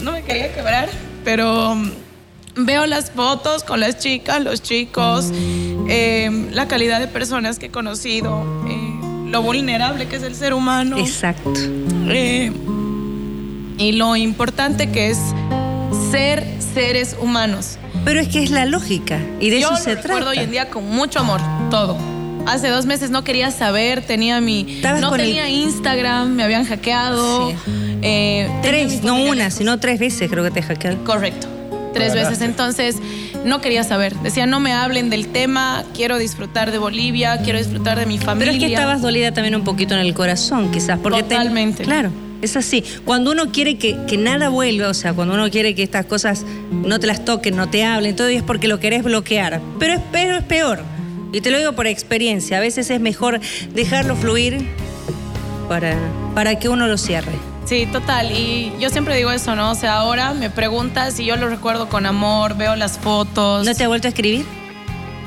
No 0.00 0.12
me 0.12 0.22
quería 0.22 0.54
quebrar, 0.54 0.88
pero 1.24 1.76
veo 2.56 2.86
las 2.86 3.10
fotos 3.10 3.64
con 3.64 3.80
las 3.80 3.98
chicas, 3.98 4.42
los 4.42 4.62
chicos, 4.62 5.30
eh, 5.88 6.48
la 6.52 6.66
calidad 6.68 7.00
de 7.00 7.08
personas 7.08 7.58
que 7.58 7.66
he 7.66 7.70
conocido, 7.70 8.42
eh, 8.68 9.26
lo 9.30 9.42
vulnerable 9.42 10.06
que 10.08 10.16
es 10.16 10.22
el 10.22 10.34
ser 10.34 10.54
humano. 10.54 10.98
Exacto. 10.98 11.52
Eh, 12.08 12.50
y 13.78 13.92
lo 13.92 14.16
importante 14.16 14.90
que 14.90 15.10
es 15.10 15.18
ser 16.10 16.46
seres 16.74 17.16
humanos. 17.20 17.78
Pero 18.04 18.20
es 18.20 18.28
que 18.28 18.42
es 18.42 18.50
la 18.50 18.64
lógica 18.66 19.18
y 19.40 19.50
de 19.50 19.60
Yo 19.60 19.68
eso 19.72 19.76
se 19.82 19.94
recuerdo 19.96 20.18
trata. 20.26 20.30
hoy 20.30 20.38
en 20.38 20.50
día 20.50 20.70
con 20.70 20.84
mucho 20.88 21.18
amor, 21.20 21.40
todo. 21.70 21.96
Hace 22.46 22.68
dos 22.68 22.86
meses 22.86 23.10
no 23.10 23.24
quería 23.24 23.50
saber, 23.50 24.02
tenía 24.06 24.40
mi, 24.40 24.80
no 25.00 25.14
el- 25.16 25.20
tenía 25.20 25.48
Instagram, 25.50 26.32
me 26.32 26.44
habían 26.44 26.64
hackeado. 26.64 27.50
Sí. 27.50 27.56
eh, 28.02 28.48
Tres, 28.62 29.02
no 29.02 29.16
una, 29.24 29.50
sino 29.50 29.80
tres 29.80 29.98
veces 29.98 30.30
creo 30.30 30.44
que 30.44 30.52
te 30.52 30.62
hackearon. 30.62 31.04
Correcto. 31.04 31.48
Tres 31.96 32.14
veces. 32.14 32.40
Entonces, 32.42 32.96
no 33.44 33.60
quería 33.60 33.84
saber. 33.84 34.14
Decía, 34.16 34.46
no 34.46 34.60
me 34.60 34.72
hablen 34.72 35.10
del 35.10 35.28
tema, 35.28 35.84
quiero 35.94 36.18
disfrutar 36.18 36.70
de 36.72 36.78
Bolivia, 36.78 37.38
quiero 37.42 37.58
disfrutar 37.58 37.98
de 37.98 38.06
mi 38.06 38.18
familia. 38.18 38.52
Pero 38.52 38.52
es 38.52 38.58
que 38.68 38.72
estabas 38.74 39.02
dolida 39.02 39.32
también 39.32 39.54
un 39.56 39.64
poquito 39.64 39.94
en 39.94 40.00
el 40.00 40.14
corazón, 40.14 40.70
quizás. 40.70 40.98
Porque 41.02 41.22
te- 41.22 41.34
Totalmente. 41.36 41.82
claro. 41.84 42.10
Es 42.42 42.54
así. 42.54 42.84
Cuando 43.06 43.32
uno 43.32 43.50
quiere 43.50 43.78
que, 43.78 43.96
que 44.06 44.18
nada 44.18 44.50
vuelva, 44.50 44.88
o 44.88 44.94
sea, 44.94 45.14
cuando 45.14 45.32
uno 45.34 45.50
quiere 45.50 45.74
que 45.74 45.82
estas 45.82 46.04
cosas 46.04 46.44
no 46.70 47.00
te 47.00 47.06
las 47.06 47.24
toquen, 47.24 47.56
no 47.56 47.68
te 47.70 47.82
hablen, 47.82 48.14
todo 48.14 48.28
es 48.28 48.42
porque 48.42 48.68
lo 48.68 48.78
querés 48.78 49.02
bloquear. 49.02 49.60
Pero 49.78 49.94
es, 49.94 50.00
pero 50.12 50.36
es 50.36 50.44
peor. 50.44 50.80
Y 51.32 51.40
te 51.40 51.50
lo 51.50 51.58
digo 51.58 51.72
por 51.72 51.86
experiencia. 51.86 52.58
A 52.58 52.60
veces 52.60 52.90
es 52.90 53.00
mejor 53.00 53.40
dejarlo 53.74 54.16
fluir 54.16 54.66
para, 55.68 55.96
para 56.34 56.58
que 56.58 56.68
uno 56.68 56.86
lo 56.88 56.98
cierre. 56.98 57.32
Sí, 57.66 57.86
total. 57.86 58.30
Y 58.30 58.72
yo 58.78 58.90
siempre 58.90 59.16
digo 59.16 59.30
eso, 59.30 59.56
¿no? 59.56 59.72
O 59.72 59.74
sea, 59.74 59.96
ahora 59.96 60.34
me 60.34 60.50
preguntas 60.50 61.18
y 61.18 61.24
yo 61.24 61.36
lo 61.36 61.48
recuerdo 61.48 61.88
con 61.88 62.06
amor, 62.06 62.56
veo 62.56 62.76
las 62.76 62.98
fotos. 62.98 63.66
¿No 63.66 63.74
te 63.74 63.84
ha 63.84 63.88
vuelto 63.88 64.06
a 64.06 64.10
escribir? 64.10 64.46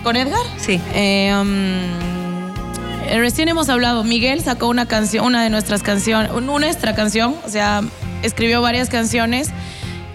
¿Con 0.03 0.15
Edgar? 0.15 0.39
Sí. 0.57 0.79
Eh, 0.93 1.33
um, 1.37 3.17
recién 3.19 3.49
hemos 3.49 3.67
hablado. 3.67 4.03
Miguel 4.05 4.41
sacó 4.41 4.67
una 4.69 4.85
canción, 4.85 5.25
una 5.25 5.43
de 5.43 5.49
nuestras 5.49 5.83
canciones, 5.83 6.31
nuestra 6.41 6.95
canción. 6.95 7.35
O 7.45 7.49
sea, 7.49 7.81
escribió 8.23 8.61
varias 8.61 8.89
canciones 8.89 9.49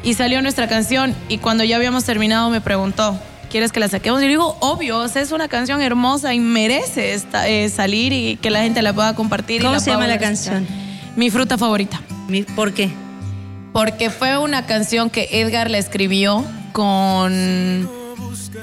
y 0.02 0.14
salió 0.14 0.40
nuestra 0.40 0.66
canción. 0.66 1.14
Y 1.28 1.38
cuando 1.38 1.62
ya 1.64 1.76
habíamos 1.76 2.04
terminado 2.04 2.48
me 2.48 2.62
preguntó, 2.62 3.18
¿quieres 3.50 3.70
que 3.70 3.80
la 3.80 3.88
saquemos? 3.88 4.20
Y 4.22 4.24
yo 4.24 4.28
digo, 4.30 4.56
obvio, 4.60 4.98
o 5.00 5.08
sea, 5.08 5.20
es 5.20 5.30
una 5.32 5.48
canción 5.48 5.82
hermosa 5.82 6.32
y 6.32 6.40
merece 6.40 7.12
esta- 7.12 7.46
eh, 7.48 7.68
salir 7.68 8.14
y 8.14 8.36
que 8.36 8.48
la 8.48 8.62
gente 8.62 8.80
la 8.80 8.94
pueda 8.94 9.14
compartir. 9.14 9.60
y 9.60 9.64
¿Cómo 9.64 9.74
la 9.74 9.80
se 9.80 9.90
llama 9.90 10.06
la 10.06 10.18
canción? 10.18 10.66
Mi 11.16 11.28
fruta 11.30 11.58
favorita. 11.58 12.00
¿Por 12.56 12.72
qué? 12.72 12.90
Porque 13.72 14.10
fue 14.10 14.38
una 14.38 14.66
canción 14.66 15.10
que 15.10 15.28
Edgar 15.32 15.70
la 15.70 15.78
escribió 15.78 16.44
con, 16.72 17.88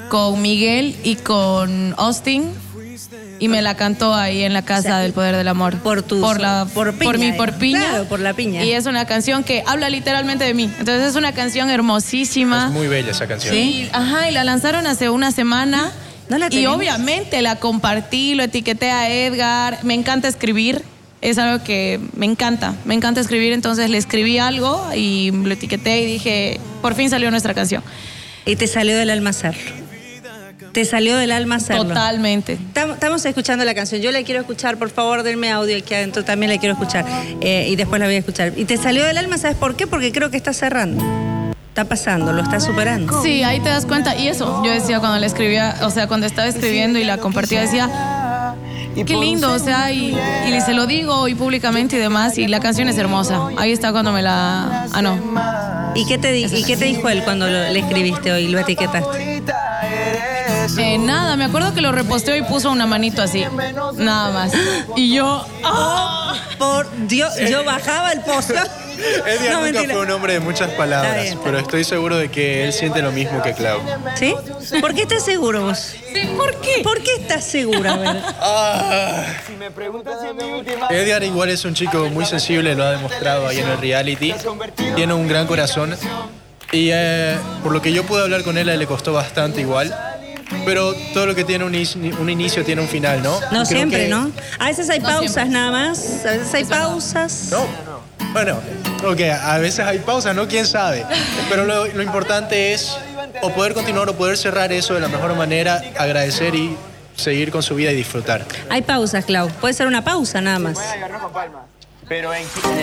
con 0.08 0.40
Miguel 0.42 0.96
y 1.04 1.16
con 1.16 1.94
Austin. 1.98 2.50
Y 3.38 3.48
me 3.48 3.60
la 3.60 3.74
cantó 3.76 4.14
ahí 4.14 4.42
en 4.44 4.52
la 4.52 4.62
casa 4.62 4.78
O 4.80 4.82
sea, 4.82 4.98
del 4.98 5.12
poder 5.12 5.34
del 5.34 5.48
amor. 5.48 5.76
por 5.78 6.02
tu- 6.02 6.20
por 6.20 6.40
la 6.40 6.64
por 6.72 6.94
piña, 6.96 7.18
mi 7.18 7.26
eh. 7.26 7.34
por 7.36 7.52
piña. 7.54 7.80
Claro, 7.88 8.04
por 8.04 8.20
la 8.20 8.34
piña. 8.34 8.62
Y 8.64 8.70
es 8.70 8.86
una 8.86 9.04
canción 9.04 9.42
que 9.42 9.64
habla 9.66 9.90
literalmente 9.90 10.44
de 10.44 10.54
mí. 10.54 10.64
Entonces 10.78 11.08
es 11.10 11.16
una 11.16 11.32
canción 11.32 11.68
hermosísima. 11.68 12.66
Es 12.68 12.72
muy 12.72 12.86
bella 12.86 13.10
esa 13.10 13.26
canción. 13.26 13.56
Y, 13.56 13.88
ajá, 13.92 14.30
y 14.30 14.32
la 14.32 14.44
lanzaron 14.44 14.86
hace 14.86 15.10
una 15.10 15.32
semana. 15.32 15.90
¿No 16.28 16.38
la 16.38 16.48
y 16.52 16.66
obviamente 16.66 17.42
la 17.42 17.56
compartí, 17.56 18.34
lo 18.36 18.44
etiqueté 18.44 18.92
a 18.92 19.10
Edgar. 19.10 19.80
Me 19.82 19.94
encanta 19.94 20.28
escribir. 20.28 20.82
Es 21.22 21.38
algo 21.38 21.64
que 21.64 21.98
me 22.14 22.26
encanta. 22.26 22.74
Me 22.84 22.94
encanta 22.94 23.20
escribir. 23.20 23.52
Entonces 23.54 23.88
le 23.88 23.96
escribí 23.96 24.38
algo 24.38 24.90
y 24.94 25.30
lo 25.30 25.52
etiqueté 25.54 26.02
y 26.02 26.06
dije, 26.06 26.60
por 26.82 26.94
fin 26.94 27.08
salió 27.08 27.30
nuestra 27.30 27.54
canción. 27.54 27.82
Y 28.44 28.56
te 28.56 28.66
salió 28.66 28.96
del 28.96 29.08
alma 29.08 29.30
hacerlo. 29.30 29.60
Te 30.72 30.84
salió 30.86 31.16
del 31.18 31.32
alma 31.32 31.56
hacerlo. 31.56 31.84
Totalmente. 31.84 32.58
Tam- 32.74 32.94
Estamos 32.94 33.24
escuchando 33.26 33.64
la 33.64 33.74
canción. 33.74 34.00
Yo 34.00 34.10
la 34.10 34.22
quiero 34.22 34.40
escuchar, 34.40 34.78
por 34.78 34.88
favor, 34.90 35.22
denme 35.22 35.50
audio 35.50 35.76
aquí 35.76 35.94
adentro. 35.94 36.24
También 36.24 36.50
la 36.50 36.58
quiero 36.58 36.72
escuchar. 36.74 37.04
Eh, 37.40 37.66
y 37.68 37.76
después 37.76 38.00
la 38.00 38.06
voy 38.06 38.14
a 38.16 38.18
escuchar. 38.18 38.52
Y 38.56 38.64
te 38.64 38.76
salió 38.78 39.04
del 39.04 39.18
alma, 39.18 39.36
¿sabes 39.38 39.56
por 39.56 39.76
qué? 39.76 39.86
Porque 39.86 40.10
creo 40.12 40.30
que 40.30 40.36
está 40.38 40.52
cerrando. 40.54 41.04
Está 41.68 41.84
pasando, 41.84 42.32
lo 42.32 42.42
está 42.42 42.58
superando. 42.60 43.22
Sí, 43.22 43.42
ahí 43.42 43.60
te 43.60 43.68
das 43.68 43.86
cuenta. 43.86 44.16
Y 44.16 44.28
eso, 44.28 44.62
yo 44.64 44.70
decía 44.70 44.98
cuando 45.00 45.18
la 45.18 45.26
escribía, 45.26 45.76
o 45.82 45.90
sea, 45.90 46.06
cuando 46.06 46.26
estaba 46.26 46.48
escribiendo 46.48 46.98
y 46.98 47.04
la 47.04 47.18
compartía, 47.18 47.60
decía, 47.62 47.88
qué 48.94 49.16
lindo, 49.16 49.52
o 49.52 49.58
sea, 49.58 49.90
y, 49.92 50.16
y 50.48 50.60
se 50.60 50.74
lo 50.74 50.86
digo 50.86 51.14
hoy 51.14 51.34
públicamente 51.34 51.96
y 51.96 51.98
demás, 51.98 52.38
y 52.38 52.46
la 52.48 52.60
canción 52.60 52.88
es 52.88 52.98
hermosa. 52.98 53.48
Ahí 53.56 53.72
está 53.72 53.92
cuando 53.92 54.12
me 54.12 54.22
la... 54.22 54.86
Ah, 54.92 55.02
no. 55.02 55.18
¿Y 55.94 56.06
qué 56.06 56.18
te, 56.18 56.32
di- 56.32 56.44
y 56.44 56.64
qué 56.64 56.76
te 56.76 56.84
dijo 56.86 57.08
él 57.08 57.22
cuando 57.24 57.46
lo- 57.46 57.68
le 57.70 57.78
escribiste 57.78 58.32
hoy 58.32 58.44
y 58.44 58.48
lo 58.48 58.58
etiquetaste? 58.60 59.42
Eh, 60.78 60.98
nada, 60.98 61.36
me 61.36 61.44
acuerdo 61.44 61.74
que 61.74 61.80
lo 61.80 61.92
reposteó 61.92 62.36
y 62.36 62.42
puso 62.42 62.70
una 62.70 62.86
manito 62.86 63.20
así, 63.22 63.44
nada 63.96 64.30
más. 64.32 64.52
Y 64.96 65.12
yo... 65.14 65.44
¡ah! 65.64 66.34
Por 66.58 66.86
Dios, 67.08 67.32
yo 67.50 67.64
bajaba 67.64 68.12
el 68.12 68.20
post. 68.20 68.50
Edgar 68.98 69.50
No, 69.52 69.60
nunca 69.60 69.72
mentira. 69.72 69.94
fue 69.94 70.02
un 70.04 70.10
hombre 70.10 70.32
de 70.34 70.40
muchas 70.40 70.68
Está 70.68 70.76
palabras, 70.78 71.14
bien, 71.14 71.26
está 71.34 71.44
pero 71.44 71.58
estoy 71.58 71.84
seguro 71.84 72.16
de 72.18 72.30
que 72.30 72.64
él 72.64 72.72
siente 72.72 73.02
lo 73.02 73.12
mismo 73.12 73.42
que 73.42 73.52
Clau. 73.54 73.80
¿Sí? 74.16 74.34
¿Por 74.80 74.94
qué 74.94 75.02
estás 75.02 75.24
seguro 75.24 75.62
vos? 75.66 75.94
¿Por 76.36 76.54
qué? 76.60 76.80
¿Por 76.82 77.02
qué 77.02 77.14
estás 77.18 77.44
segura? 77.44 77.94
A 77.94 77.96
ver. 77.98 78.16
Ah. 78.44 79.24
Edgar 80.90 81.22
igual 81.22 81.50
es 81.50 81.64
un 81.64 81.74
chico 81.74 82.08
muy 82.10 82.24
sensible, 82.26 82.74
lo 82.74 82.84
ha 82.84 82.90
demostrado 82.92 83.46
ahí 83.46 83.58
en 83.58 83.68
el 83.68 83.78
reality. 83.78 84.34
Tiene 84.94 85.12
un 85.14 85.26
gran 85.28 85.46
corazón. 85.46 85.96
Y 86.72 86.88
eh, 86.92 87.36
por 87.62 87.72
lo 87.72 87.82
que 87.82 87.92
yo 87.92 88.04
pude 88.04 88.22
hablar 88.22 88.42
con 88.42 88.56
él, 88.58 88.68
a 88.68 88.72
él 88.74 88.78
le 88.78 88.86
costó 88.86 89.12
bastante 89.12 89.60
igual. 89.60 89.94
Pero 90.66 90.94
todo 91.14 91.26
lo 91.26 91.34
que 91.34 91.44
tiene 91.44 91.64
un, 91.64 91.74
inicio 92.30 92.64
tiene 92.64 92.82
un 92.82 92.88
final, 92.88 93.22
¿no? 93.22 93.32
No 93.40 93.48
Creo 93.48 93.64
siempre, 93.64 94.04
que- 94.04 94.08
¿no? 94.08 94.30
A 94.58 94.66
veces 94.66 94.88
hay 94.90 95.00
No 95.00 95.08
pausas 95.08 95.32
siempre. 95.32 95.52
nada 95.54 95.70
más. 95.70 96.24
A 96.26 96.30
veces 96.32 96.54
hay 96.54 96.64
pausas. 96.64 97.48
No. 97.50 97.66
Bueno, 98.42 98.58
ok, 99.06 99.20
a 99.42 99.58
veces 99.58 99.80
hay 99.80 99.98
pausas, 99.98 100.34
¿no? 100.34 100.48
¿Quién 100.48 100.66
sabe? 100.66 101.04
Pero 101.50 101.64
lo, 101.64 101.86
lo 101.86 102.02
importante 102.02 102.72
es 102.72 102.96
o 103.42 103.50
poder 103.50 103.74
continuar 103.74 104.08
o 104.08 104.14
poder 104.14 104.38
cerrar 104.38 104.72
eso 104.72 104.94
de 104.94 105.00
la 105.00 105.08
mejor 105.08 105.34
manera, 105.34 105.82
agradecer 105.98 106.54
y 106.54 106.76
seguir 107.16 107.50
con 107.50 107.62
su 107.62 107.74
vida 107.74 107.92
y 107.92 107.94
disfrutar. 107.94 108.44
Hay 108.70 108.82
pausas, 108.82 109.24
Clau. 109.24 109.48
Puede 109.60 109.74
ser 109.74 109.86
una 109.86 110.02
pausa 110.02 110.40
nada 110.40 110.58
más. 110.58 110.78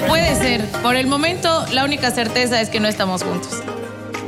Puede 0.08 0.36
ser. 0.36 0.66
Por 0.82 0.96
el 0.96 1.08
momento, 1.08 1.66
la 1.72 1.84
única 1.84 2.12
certeza 2.12 2.62
es 2.62 2.70
que 2.70 2.80
no 2.80 2.88
estamos 2.88 3.24
juntos. 3.24 3.62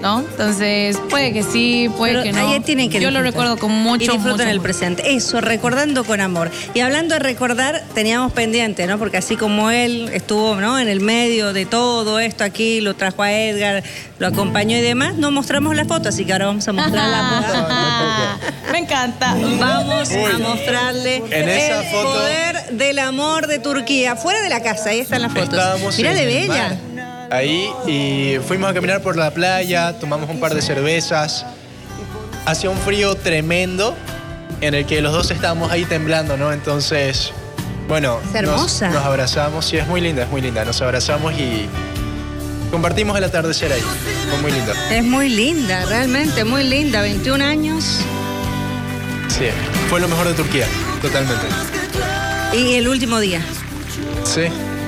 ¿No? 0.02 0.20
Entonces, 0.22 0.98
puede 1.10 1.32
que 1.32 1.44
sí, 1.44 1.90
puede 1.96 2.14
Pero 2.14 2.24
que 2.24 2.32
no. 2.34 2.40
ahí 2.54 2.60
tienen 2.62 2.90
que 2.90 3.00
Yo 3.00 3.12
lo 3.12 3.22
recuerdo 3.22 3.58
con 3.58 3.72
mucho, 3.72 4.06
Y 4.06 4.08
disfrutan 4.16 4.48
mucho 4.48 4.50
el 4.50 4.60
presente. 4.62 5.14
Eso, 5.14 5.42
recordando 5.42 6.04
con 6.04 6.20
amor. 6.22 6.50
Y 6.74 6.80
hablando 6.80 7.14
de 7.14 7.20
recordar, 7.20 7.84
teníamos 7.94 8.32
pendiente, 8.34 8.88
¿no? 8.88 8.98
Porque 8.98 9.18
así 9.18 9.36
como 9.36 9.70
él 9.70 10.10
estuvo, 10.14 10.56
¿no? 10.56 10.80
En 10.80 10.88
el 10.88 11.02
medio 11.02 11.54
de 11.54 11.66
todo 11.66 12.20
esto 12.20 12.44
aquí, 12.44 12.82
lo 12.82 12.96
trajo 12.96 13.22
a 13.24 13.32
Edgar, 13.32 13.84
lo 14.20 14.28
acompañó 14.28 14.76
y 14.78 14.82
demás, 14.82 15.16
no 15.16 15.30
mostramos 15.32 15.76
la 15.76 15.86
foto, 15.86 16.10
así 16.10 16.26
que 16.26 16.34
ahora 16.34 16.48
vamos 16.48 16.68
a 16.68 16.74
mostrar 16.74 17.08
la 17.08 17.42
foto. 17.42 18.72
Me 18.72 18.80
encanta. 18.80 19.36
Vamos 19.60 20.10
a 20.12 20.38
mostrarle 20.40 21.18
En 21.30 21.50
esa 21.50 21.82
el 21.84 21.88
foto- 21.92 22.14
poder 22.14 22.70
del 22.72 23.00
amor 23.00 23.48
de 23.48 23.60
Turquía. 23.60 24.16
Fuera 24.16 24.42
de 24.42 24.50
la 24.50 24.64
casa, 24.64 24.90
ahí 24.90 25.00
están 25.02 25.22
las 25.22 25.32
fotos. 25.34 25.60
Mira 25.98 26.12
en 26.12 26.16
de 26.18 26.24
el 26.24 26.48
bella. 26.50 26.78
Ahí 27.32 27.72
y 27.88 28.38
fuimos 28.48 28.70
a 28.70 28.74
caminar 28.74 29.02
por 29.02 29.16
la 29.16 29.32
playa, 29.32 29.98
tomamos 30.00 30.30
un 30.30 30.40
par 30.40 30.54
de 30.54 30.62
cervezas. 30.62 31.46
Hacía 32.46 32.70
un 32.70 32.78
frío 32.78 33.16
tremendo 33.16 33.96
en 34.62 34.74
el 34.76 34.86
que 34.86 35.02
los 35.02 35.14
dos 35.14 35.32
estábamos 35.32 35.72
ahí 35.72 35.86
temblando, 35.86 36.38
¿no? 36.38 36.52
Entonces, 36.52 37.32
bueno, 37.88 38.20
Es 38.24 38.26
nos, 38.28 38.36
hermosa. 38.36 38.90
nos 38.90 39.04
abrazamos. 39.06 39.66
Sí, 39.66 39.78
es 39.78 39.88
muy 39.88 40.02
linda, 40.02 40.24
es 40.24 40.30
muy 40.30 40.42
linda. 40.42 40.66
Nos 40.66 40.82
abrazamos 40.82 41.34
y 41.34 41.68
compartimos 42.72 43.18
el 43.18 43.24
atardecer 43.24 43.72
ahí. 43.72 43.84
Fue 44.30 44.40
muy 44.42 44.52
lindo. 44.52 44.74
Es 44.92 45.04
muy 45.04 45.30
linda, 45.30 45.86
realmente 45.86 46.44
muy 46.44 46.64
linda. 46.64 47.02
21 47.02 47.44
años. 47.44 48.00
Sí, 49.28 49.46
fue 49.90 50.00
lo 50.00 50.08
mejor 50.08 50.28
de 50.28 50.34
Turquía, 50.34 50.66
totalmente. 51.02 51.46
Y 52.54 52.74
el 52.76 52.88
último 52.88 53.20
día. 53.20 53.42
Sí. 54.24 54.42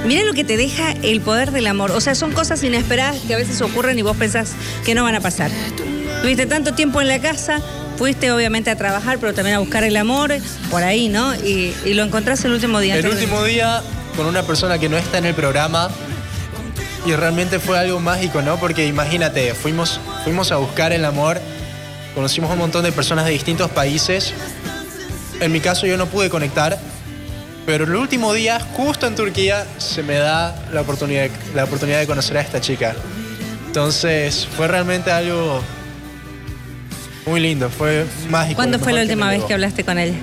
Mira 0.05 0.23
lo 0.25 0.33
que 0.33 0.43
te 0.43 0.57
deja 0.57 0.91
el 1.01 1.21
poder 1.21 1.51
del 1.51 1.65
amor. 1.67 1.91
O 1.91 2.01
sea, 2.01 2.13
son 2.15 2.31
cosas 2.33 2.61
inesperadas 2.63 3.17
que 3.25 3.33
a 3.33 3.37
veces 3.37 3.61
ocurren 3.61 3.97
y 3.97 4.01
vos 4.01 4.17
pensás 4.17 4.51
que 4.83 4.95
no 4.95 5.03
van 5.03 5.15
a 5.15 5.21
pasar. 5.21 5.49
Tuviste 6.21 6.45
tanto 6.45 6.73
tiempo 6.73 7.01
en 7.01 7.07
la 7.07 7.19
casa, 7.19 7.61
fuiste 7.97 8.31
obviamente 8.31 8.69
a 8.69 8.75
trabajar, 8.75 9.17
pero 9.19 9.33
también 9.33 9.55
a 9.55 9.59
buscar 9.59 9.83
el 9.83 9.95
amor, 9.95 10.33
por 10.69 10.83
ahí, 10.83 11.07
¿no? 11.09 11.33
Y, 11.35 11.73
y 11.85 11.93
lo 11.93 12.03
encontrás 12.03 12.43
el 12.45 12.51
último 12.51 12.79
día. 12.79 12.95
El 12.95 13.03
de- 13.03 13.09
último 13.09 13.43
día 13.43 13.81
con 14.17 14.25
una 14.25 14.43
persona 14.43 14.77
que 14.77 14.89
no 14.89 14.97
está 14.97 15.17
en 15.19 15.25
el 15.25 15.33
programa 15.35 15.89
y 17.05 17.13
realmente 17.13 17.59
fue 17.59 17.79
algo 17.79 17.99
mágico, 17.99 18.41
¿no? 18.41 18.57
Porque 18.57 18.85
imagínate, 18.87 19.53
fuimos, 19.53 19.99
fuimos 20.23 20.51
a 20.51 20.57
buscar 20.57 20.91
el 20.93 21.05
amor, 21.05 21.39
conocimos 22.13 22.51
un 22.51 22.57
montón 22.59 22.83
de 22.83 22.91
personas 22.91 23.25
de 23.25 23.31
distintos 23.31 23.71
países. 23.71 24.33
En 25.39 25.51
mi 25.51 25.59
caso 25.61 25.85
yo 25.87 25.97
no 25.97 26.05
pude 26.07 26.29
conectar, 26.29 26.77
pero 27.65 27.86
el 27.86 27.95
último 27.95 28.34
día, 28.34 28.60
justo 28.60 29.08
en 29.08 29.15
Turquía, 29.15 29.65
se 29.78 30.04
me 30.04 30.15
da 30.15 30.56
la 30.71 30.82
oportunidad, 30.82 31.30
la 31.56 31.63
oportunidad 31.63 31.99
de 31.99 32.08
conocer 32.08 32.38
a 32.38 32.41
esta 32.41 32.60
chica. 32.62 32.95
Entonces 33.67 34.47
fue 34.56 34.67
realmente 34.67 35.12
algo 35.12 35.62
muy 37.26 37.39
lindo, 37.39 37.69
fue 37.69 38.06
mágico. 38.30 38.58
¿Cuándo 38.58 38.80
fue 38.80 38.93
la 38.93 39.02
última 39.02 39.30
vez 39.30 39.43
que 39.45 39.54
hablaste 39.54 39.84
con 39.84 39.97
ella? 39.97 40.17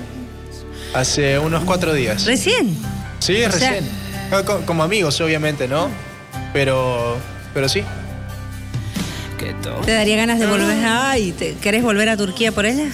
Hace 0.93 1.39
unos 1.39 1.63
cuatro 1.63 1.93
días. 1.93 2.25
¿Recién? 2.25 2.77
Sí, 3.19 3.43
O 3.43 3.49
recién. 3.49 3.89
Ah, 4.31 4.43
co- 4.45 4.61
Como 4.65 4.83
amigos, 4.83 5.19
obviamente, 5.21 5.67
¿no? 5.67 5.89
Pero, 6.53 7.17
pero 7.53 7.67
sí. 7.67 7.83
¿Te 9.85 9.91
daría 9.93 10.15
ganas 10.17 10.39
de 10.39 10.45
volver? 10.45 10.77
Ay, 10.85 11.31
¿te- 11.31 11.55
¿querés 11.55 11.81
volver 11.83 12.07
a 12.09 12.17
Turquía 12.17 12.51
por 12.51 12.65
ella? 12.65 12.89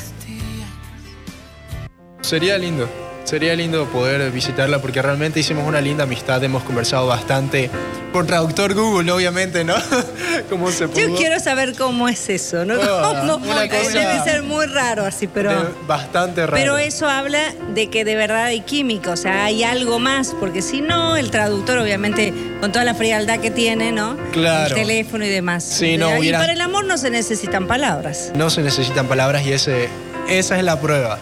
Sería 2.21 2.57
lindo. 2.57 2.89
Sería 3.27 3.53
lindo 3.57 3.85
poder 3.87 4.31
visitarla 4.31 4.79
porque 4.79 5.01
realmente 5.01 5.41
hicimos 5.41 5.67
una 5.67 5.81
linda 5.81 6.05
amistad, 6.05 6.41
hemos 6.45 6.63
conversado 6.63 7.07
bastante 7.07 7.69
por 8.13 8.25
traductor 8.25 8.73
Google, 8.73 9.11
obviamente, 9.11 9.65
¿no? 9.65 9.75
¿Cómo 10.49 10.71
se 10.71 10.87
pudo? 10.87 10.97
Yo 11.09 11.13
quiero 11.17 11.37
saber 11.41 11.73
cómo 11.77 12.07
es 12.07 12.29
eso, 12.29 12.63
¿no? 12.63 12.75
Cosa- 12.79 13.67
Debe 13.91 14.23
ser 14.23 14.43
muy 14.43 14.65
raro 14.67 15.05
así, 15.05 15.27
pero... 15.27 15.51
Bastante 15.85 16.47
raro. 16.47 16.55
Pero 16.55 16.77
eso 16.77 17.09
habla 17.09 17.53
de 17.73 17.89
que 17.89 18.05
de 18.05 18.15
verdad 18.15 18.45
hay 18.45 18.61
química, 18.61 19.11
o 19.11 19.17
sea, 19.17 19.43
hay 19.43 19.61
algo 19.61 19.99
más, 19.99 20.33
porque 20.39 20.61
si 20.61 20.79
no, 20.79 21.17
el 21.17 21.29
traductor, 21.29 21.79
obviamente, 21.79 22.33
con 22.61 22.71
toda 22.71 22.85
la 22.85 22.95
frialdad 22.95 23.41
que 23.41 23.51
tiene, 23.51 23.91
¿no? 23.91 24.15
Claro. 24.31 24.73
El 24.73 24.81
teléfono 24.83 25.25
y 25.25 25.29
demás. 25.29 25.65
Sí, 25.65 25.97
no 25.97 26.15
y 26.15 26.19
hubiera- 26.19 26.39
para 26.39 26.53
el 26.53 26.61
amor 26.61 26.85
no 26.85 26.97
se 26.97 27.09
necesitan 27.09 27.67
palabras, 27.67 28.31
No 28.35 28.49
se 28.49 28.61
necesitan 28.61 29.05
palabras 29.07 29.45
y 29.45 29.51
ese, 29.51 29.89
esa 30.29 30.57
es 30.57 30.63
la 30.63 30.79
prueba. 30.79 31.19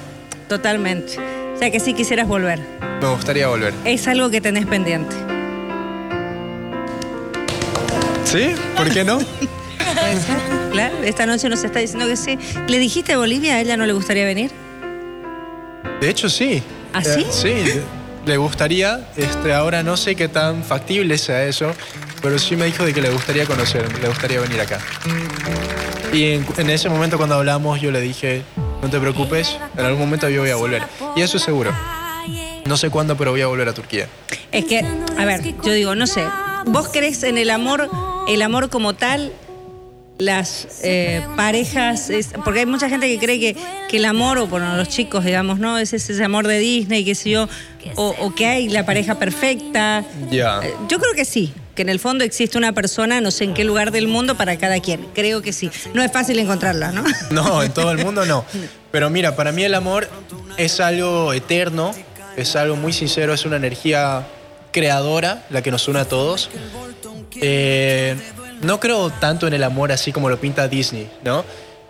totalmente. 0.48 1.18
O 1.56 1.58
sea, 1.60 1.72
que 1.72 1.80
sí 1.80 1.94
quisieras 1.94 2.28
volver. 2.28 2.60
Me 3.02 3.08
gustaría 3.10 3.48
volver. 3.48 3.74
Es 3.86 4.08
algo 4.08 4.30
que 4.30 4.41
tenés 4.41 4.65
pendiente. 4.65 5.15
¿Sí? 8.24 8.52
¿Por 8.76 8.89
qué 8.91 9.04
no? 9.04 9.18
¿Puede 9.20 10.15
ser? 10.20 10.38
Claro, 10.72 10.96
esta 11.04 11.26
noche 11.26 11.48
nos 11.48 11.63
está 11.63 11.80
diciendo 11.80 12.08
que 12.08 12.18
sí. 12.18 12.38
¿Le 12.68 12.80
dijiste 12.80 13.13
a 13.13 13.18
Bolivia 13.18 13.56
a 13.56 13.62
ella 13.62 13.78
no 13.78 13.86
le 13.86 13.94
gustaría 13.94 14.26
venir? 14.26 14.52
De 16.02 16.10
hecho, 16.10 16.28
sí. 16.30 16.62
¿Ah, 16.94 17.00
Eh, 17.02 17.04
sí? 17.06 17.26
sí, 17.30 17.82
le 18.26 18.38
gustaría. 18.38 19.08
Este, 19.15 19.54
ahora 19.54 19.84
no 19.84 19.96
sé 19.96 20.15
qué 20.15 20.28
tan 20.28 20.63
factible 20.63 21.18
sea 21.18 21.46
eso, 21.46 21.72
pero 22.22 22.38
sí 22.39 22.56
me 22.58 22.65
dijo 22.65 22.84
de 22.84 22.94
que 22.94 23.02
le 23.02 23.10
gustaría 23.10 23.46
conocer, 23.46 23.88
le 24.02 24.08
gustaría 24.10 24.39
venir 24.41 24.60
acá. 24.60 24.80
Y 26.12 26.32
en, 26.34 26.46
en 26.58 26.70
ese 26.70 26.89
momento 26.89 27.18
cuando 27.18 27.36
hablamos 27.36 27.80
yo 27.80 27.91
le 27.91 28.02
dije, 28.02 28.44
no 28.86 28.91
te 28.91 29.00
preocupes, 29.00 29.58
en 29.76 29.84
algún 29.84 30.02
momento 30.02 30.30
yo 30.30 30.41
voy 30.41 30.52
a 30.52 30.56
volver. 30.58 30.84
Y 31.15 31.21
eso 31.21 31.38
es 31.38 31.43
seguro. 31.43 31.71
No 32.65 32.78
sé 32.78 32.91
cuándo, 32.91 33.17
pero 33.17 33.32
voy 33.32 33.41
a 33.41 33.48
volver 33.48 33.67
a 33.67 33.74
Turquía. 33.74 34.08
Es 34.52 34.65
que, 34.65 34.80
a 35.17 35.26
ver, 35.26 35.41
yo 35.63 35.71
digo, 35.74 35.95
no 35.95 36.06
sé, 36.06 36.24
¿vos 36.67 36.89
crees 36.93 37.24
en 37.24 37.39
el 37.39 37.50
amor, 37.50 37.89
el 38.28 38.41
amor 38.43 38.69
como 38.69 38.93
tal? 38.93 39.32
Las 40.19 40.67
eh, 40.84 41.26
parejas, 41.36 42.10
es- 42.12 42.30
porque 42.45 42.60
hay 42.62 42.65
mucha 42.67 42.88
gente 42.88 43.08
que 43.08 43.17
cree 43.17 43.39
que, 43.39 43.58
que 43.89 43.98
el 43.98 44.06
amor, 44.06 44.38
o 44.38 44.45
bueno, 44.48 44.78
los 44.78 44.88
chicos, 44.88 45.26
digamos, 45.26 45.58
¿no? 45.60 45.78
Es 45.80 45.91
ese 45.93 46.24
amor 46.24 46.45
de 46.48 46.60
Disney, 46.60 47.04
qué 47.04 47.15
sé 47.15 47.32
yo, 47.32 47.50
o, 47.95 48.15
o 48.19 48.34
que 48.36 48.45
hay 48.45 48.69
la 48.69 48.86
pareja 48.86 49.15
perfecta. 49.15 50.06
Ya. 50.32 50.62
Eh, 50.63 50.74
Yo 50.88 51.00
creo 51.00 51.13
que 51.15 51.26
sí, 51.26 51.54
que 51.76 51.82
en 51.82 51.90
el 51.90 52.00
fondo 52.00 52.24
existe 52.24 52.58
una 52.58 52.72
persona, 52.72 53.22
no 53.22 53.32
sé 53.32 53.44
en 53.44 53.54
qué 53.54 53.64
lugar 53.64 53.92
del 53.92 54.08
mundo, 54.08 54.36
para 54.36 54.58
cada 54.58 54.80
quien. 54.80 55.06
Creo 55.14 55.42
que 55.42 55.54
sí. 55.54 55.70
No 55.94 56.02
es 56.02 56.12
fácil 56.12 56.40
encontrarla, 56.40 56.92
¿no? 56.92 57.04
No, 57.32 57.62
en 57.62 57.72
todo 57.74 57.92
el 57.92 58.04
mundo 58.04 58.26
no. 58.26 58.46
Pero 58.92 59.10
mira, 59.10 59.36
para 59.36 59.52
mí 59.52 59.64
el 59.64 59.76
amor 59.76 60.08
es 60.58 60.80
algo 60.80 61.34
eterno, 61.34 61.94
es 62.38 62.56
algo 62.56 62.76
muy 62.78 62.94
sincero, 62.94 63.34
es 63.34 63.46
una 63.46 63.58
energía 63.58 64.26
creadora 64.72 65.46
la 65.50 65.62
que 65.62 65.72
nos 65.72 65.88
une 65.88 66.00
a 66.00 66.06
todos. 66.06 66.50
Eh, 67.42 68.16
no 68.62 68.80
creo 68.80 69.10
tanto 69.10 69.48
en 69.48 69.54
el 69.54 69.64
amor 69.64 69.92
así 69.92 70.12
como 70.12 70.30
lo 70.30 70.40
pinta 70.40 70.68
Disney, 70.68 71.12
¿no? 71.24 71.44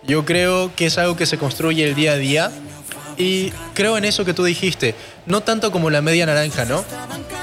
Yo 0.04 0.26
creo 0.26 0.76
que 0.76 0.88
es 0.88 0.98
algo 0.98 1.15
que 1.15 1.26
se 1.26 1.38
construye 1.38 1.84
el 1.84 1.95
día 1.95 2.13
a 2.13 2.17
día 2.17 2.52
y 3.17 3.51
creo 3.73 3.97
en 3.97 4.06
eso 4.06 4.25
que 4.25 4.34
tú 4.34 4.43
dijiste, 4.43 4.95
no 5.25 5.41
tanto 5.41 5.71
como 5.71 5.89
la 5.89 6.01
media 6.01 6.25
naranja, 6.25 6.65
¿no? 6.65 6.84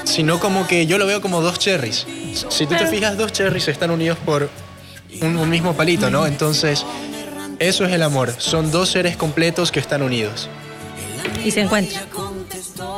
Sino 0.05 0.39
como 0.39 0.67
que 0.67 0.85
yo 0.85 0.97
lo 0.97 1.05
veo 1.05 1.21
como 1.21 1.41
dos 1.41 1.59
cherries. 1.59 2.05
Si 2.49 2.65
tú 2.65 2.75
te 2.75 2.87
fijas, 2.87 3.17
dos 3.17 3.31
cherries 3.31 3.67
están 3.67 3.91
unidos 3.91 4.17
por 4.25 4.49
un, 5.21 5.37
un 5.37 5.49
mismo 5.49 5.73
palito, 5.73 6.09
¿no? 6.09 6.25
Entonces, 6.27 6.85
eso 7.59 7.85
es 7.85 7.91
el 7.93 8.03
amor. 8.03 8.33
Son 8.37 8.71
dos 8.71 8.89
seres 8.89 9.15
completos 9.15 9.71
que 9.71 9.79
están 9.79 10.01
unidos 10.01 10.49
Y 11.45 11.51
se 11.51 11.61
encuentra. 11.61 12.01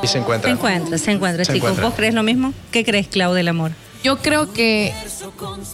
y 0.01 0.07
se 0.07 0.13
Se 0.13 0.17
encuentran. 0.19 0.53
encuentra, 0.53 0.97
se 0.97 1.11
encuentra, 1.11 1.45
Se 1.45 1.53
chicos. 1.53 1.69
encuentran. 1.69 1.89
¿Vos 1.89 1.95
crees 1.97 2.13
lo 2.13 2.23
mismo? 2.23 2.53
¿Qué 2.71 2.83
crees, 2.83 3.07
Clau, 3.07 3.33
del 3.33 3.47
amor? 3.47 3.71
Yo 4.03 4.17
creo 4.17 4.53
que 4.53 4.93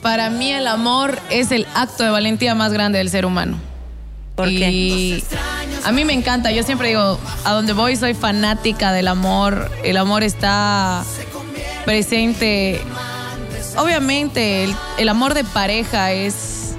para 0.02 0.30
mí 0.30 0.52
el 0.52 0.66
amor 0.68 1.20
es 1.30 1.52
el 1.52 1.68
acto 1.76 2.04
de 2.04 2.10
valentía 2.12 2.56
más 2.56 2.72
grande 2.72 2.98
del 2.98 3.10
ser 3.10 3.26
humano. 3.26 3.58
¿Por 4.36 4.48
qué? 4.48 5.22
A 5.84 5.92
mí 5.92 6.06
me 6.06 6.14
encanta, 6.14 6.52
yo 6.52 6.64
siempre 6.64 6.90
digo, 6.90 7.20
a 7.44 7.52
donde 7.52 7.74
voy 7.74 7.96
soy 7.96 8.14
fanática 8.14 8.92
del 8.92 9.08
amor, 9.08 9.70
el 9.84 9.98
amor 9.98 10.24
está 10.24 11.04
presente. 11.86 12.82
Obviamente, 13.78 14.68
el, 14.98 15.10
amor 15.10 15.34
de 15.34 15.44
pareja 15.44 16.12
es, 16.12 16.76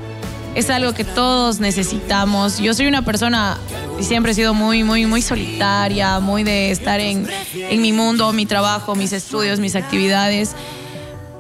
es 0.55 0.71
algo 0.71 0.93
que 0.93 1.05
todos 1.05 1.59
necesitamos. 1.59 2.59
Yo 2.59 2.75
soy 2.75 2.87
una 2.87 3.03
persona 3.03 3.59
y 3.99 4.05
siempre 4.05 4.33
he 4.33 4.35
sido 4.35 4.55
muy, 4.55 4.85
muy, 4.85 5.07
muy 5.07 5.23
solitaria, 5.23 6.21
muy 6.21 6.45
de 6.45 6.71
estar 6.71 7.01
en, 7.01 7.27
en 7.55 7.83
mi 7.83 7.93
mundo, 7.93 8.33
mi 8.33 8.47
trabajo, 8.47 8.95
mis 8.95 9.13
estudios, 9.13 9.59
mis 9.59 9.75
actividades. 9.75 10.55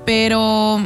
Pero 0.04 0.80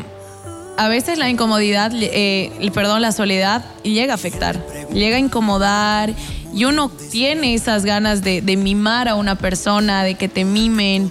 a 0.77 0.89
veces 0.89 1.19
la 1.19 1.31
incomodidad, 1.31 1.91
eh, 1.95 2.71
perdón, 2.75 3.03
la 3.03 3.12
soledad 3.12 3.65
llega 3.83 4.12
a 4.12 4.17
afectar, 4.17 4.61
llega 4.93 5.17
a 5.17 5.19
incomodar 5.19 6.12
y 6.57 6.64
uno 6.64 6.90
tiene 7.11 7.53
esas 7.53 7.85
ganas 7.85 8.23
de, 8.25 8.40
de 8.40 8.57
mimar 8.57 9.09
a 9.09 9.14
una 9.14 9.37
persona, 9.37 10.03
de 10.05 10.14
que 10.14 10.27
te 10.27 10.47
mimen, 10.47 11.11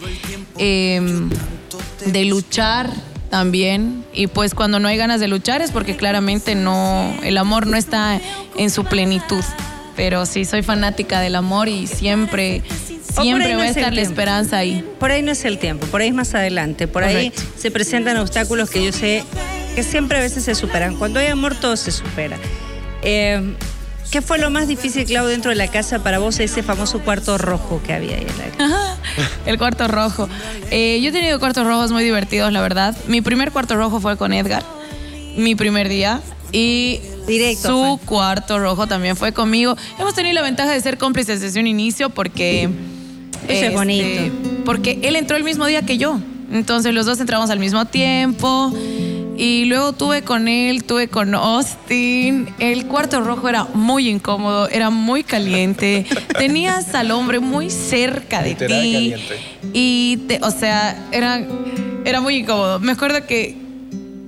eh, 0.58 0.99
de 2.08 2.25
luchar 2.25 2.89
también. 3.29 4.03
Y 4.12 4.25
pues 4.25 4.55
cuando 4.55 4.79
no 4.79 4.88
hay 4.88 4.97
ganas 4.97 5.19
de 5.19 5.27
luchar 5.27 5.62
es 5.62 5.69
porque 5.69 5.95
claramente 5.95 6.55
no, 6.55 7.15
el 7.21 7.38
amor 7.38 7.67
no 7.67 7.77
está 7.77 8.19
en 8.58 8.71
su 8.71 8.86
plenitud. 8.86 9.43
Pero 9.95 10.25
sí, 10.25 10.45
soy 10.45 10.63
fanática 10.63 11.21
del 11.21 11.36
amor 11.36 11.69
y 11.69 11.86
siempre, 11.86 12.63
siempre 13.13 13.53
no 13.53 13.60
va 13.60 13.65
a 13.65 13.69
estar 13.69 13.93
la 13.93 14.01
esperanza 14.01 14.58
ahí. 14.58 14.84
Por 14.99 15.12
ahí 15.12 15.21
no 15.21 15.31
es 15.31 15.45
el 15.45 15.60
tiempo, 15.60 15.86
por 15.86 16.01
ahí 16.01 16.08
es 16.08 16.15
más 16.15 16.34
adelante. 16.34 16.88
Por 16.88 17.03
ahí 17.03 17.31
se 17.55 17.69
presentan 17.69 18.17
obstáculos 18.17 18.71
que 18.71 18.84
yo 18.84 18.91
sé 18.91 19.23
que 19.75 19.84
siempre 19.84 20.17
a 20.17 20.21
veces 20.21 20.43
se 20.43 20.55
superan. 20.55 20.95
Cuando 20.95 21.19
hay 21.19 21.27
amor, 21.27 21.53
todo 21.53 21.77
se 21.77 21.91
supera. 21.91 22.39
Eh, 23.03 23.53
¿Qué 24.12 24.22
fue 24.22 24.38
lo 24.38 24.50
más 24.50 24.68
difícil, 24.68 25.06
Clau, 25.06 25.28
dentro 25.28 25.50
de 25.50 25.56
la 25.56 25.68
casa 25.68 26.00
para 26.00 26.20
vos, 26.20 26.39
ese 26.39 26.63
famoso 26.63 27.00
cuarto 27.00 27.38
rojo 27.38 27.82
que 27.86 27.94
había 27.94 28.15
ahí 28.15 28.26
en 28.28 28.38
la 28.38 28.58
casa? 28.58 28.98
El 29.46 29.58
cuarto 29.58 29.88
rojo. 29.88 30.30
Eh, 30.72 31.00
yo 31.02 31.10
he 31.10 31.12
tenido 31.12 31.39
cuartos 31.39 31.65
rojos 31.65 31.91
muy 31.91 32.04
divertidos, 32.04 32.52
la 32.54 32.62
verdad. 32.62 32.96
Mi 33.08 33.22
primer 33.22 33.52
cuarto 33.52 33.76
rojo 33.76 34.00
fue 34.00 34.18
con 34.18 34.34
Edgar, 34.34 34.63
mi 35.36 35.56
primer 35.56 35.89
día. 35.89 36.22
Y 36.52 37.02
Directo 37.28 37.68
su 37.68 38.06
cuarto 38.06 38.60
rojo 38.60 38.88
también 38.88 39.15
fue 39.15 39.34
conmigo. 39.34 39.76
Hemos 40.00 40.13
tenido 40.13 40.34
la 40.34 40.41
ventaja 40.41 40.72
de 40.72 40.80
ser 40.80 40.98
cómplices 40.98 41.41
desde 41.41 41.60
un 41.60 41.68
inicio 41.68 42.10
porque... 42.10 42.70
este, 43.41 43.58
Eso 43.58 43.65
es 43.65 43.74
bonito. 43.74 44.34
Porque 44.63 45.00
él 45.04 45.15
entró 45.15 45.36
el 45.36 45.44
mismo 45.44 45.65
día 45.65 45.82
que 45.82 45.98
yo. 45.98 46.20
Entonces 46.52 46.94
los 46.94 47.06
dos 47.06 47.20
entramos 47.20 47.50
al 47.50 47.60
mismo 47.60 47.86
tiempo. 47.86 48.72
Y 49.38 49.65
luego 49.65 49.91
tuve 49.93 50.21
con 50.21 50.48
él, 50.48 50.84
tuve 50.86 51.10
con 51.10 51.36
Austin. 51.36 52.48
El 52.60 52.88
cuarto 52.88 53.19
rojo 53.21 53.50
era 53.50 53.65
muy 53.65 54.08
incómodo, 54.10 54.69
era 54.69 54.89
muy 54.89 55.24
caliente. 55.24 56.06
Tenías 56.38 56.95
al 56.95 57.12
hombre 57.12 57.39
muy 57.39 57.69
cerca 57.69 58.41
de 58.41 58.56
ti. 58.56 58.65
caliente. 58.65 59.39
Y, 59.74 60.17
te- 60.28 60.39
o 60.41 60.52
sea, 60.52 60.98
era, 61.12 61.41
era 62.06 62.21
muy 62.21 62.38
incómodo. 62.38 62.80
Me 62.80 62.93
acuerdo 62.93 63.26
que, 63.28 63.58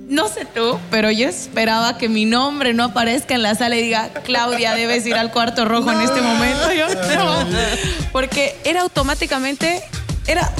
no 0.08 0.28
sé 0.28 0.44
tú, 0.44 0.78
pero 0.90 1.10
yo 1.10 1.26
esperaba 1.28 1.96
que 1.96 2.08
mi 2.10 2.24
nombre 2.26 2.74
no 2.74 2.84
aparezca 2.84 3.34
en 3.34 3.42
la 3.42 3.54
sala 3.54 3.76
y 3.76 3.82
diga, 3.82 4.10
Claudia, 4.24 4.74
debes 4.74 5.06
ir 5.06 5.14
al 5.14 5.30
cuarto 5.32 5.64
rojo 5.64 5.90
en 5.90 6.00
este 6.02 6.20
momento. 6.20 6.70
Yo, 6.72 6.86
no. 7.14 7.46
Porque 8.12 8.54
era 8.64 8.82
automáticamente, 8.82 9.82
era 10.26 10.50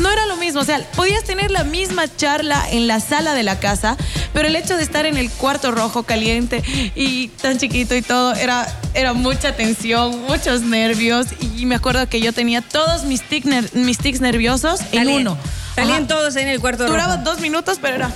no 0.00 0.10
era 0.10 0.26
lo 0.26 0.36
mismo. 0.36 0.60
O 0.60 0.64
sea, 0.64 0.80
podías 0.96 1.24
tener 1.24 1.50
la 1.50 1.64
misma 1.64 2.04
charla 2.16 2.64
en 2.70 2.86
la 2.86 3.00
sala 3.00 3.34
de 3.34 3.42
la 3.42 3.58
casa, 3.60 3.96
pero 4.32 4.48
el 4.48 4.56
hecho 4.56 4.76
de 4.76 4.82
estar 4.82 5.06
en 5.06 5.16
el 5.16 5.30
cuarto 5.30 5.70
rojo 5.70 6.02
caliente 6.02 6.62
y 6.94 7.28
tan 7.28 7.58
chiquito 7.58 7.94
y 7.94 8.02
todo, 8.02 8.34
era, 8.34 8.66
era 8.94 9.12
mucha 9.12 9.54
tensión, 9.56 10.22
muchos 10.26 10.62
nervios. 10.62 11.26
Y 11.56 11.66
me 11.66 11.74
acuerdo 11.76 12.08
que 12.08 12.20
yo 12.20 12.32
tenía 12.32 12.62
todos 12.62 13.04
mis 13.04 13.22
tics, 13.22 13.46
ner- 13.46 13.72
mis 13.74 13.98
tics 13.98 14.20
nerviosos 14.20 14.80
en 14.92 15.04
Salían- 15.04 15.20
uno. 15.20 15.38
Salían 15.76 15.98
Ajá. 16.04 16.06
todos 16.08 16.36
ahí 16.36 16.42
en 16.42 16.48
el 16.48 16.60
cuarto 16.60 16.86
Duraba 16.86 17.16
rojo. 17.16 17.24
dos 17.30 17.40
minutos, 17.40 17.78
pero 17.80 17.94
era. 17.96 18.10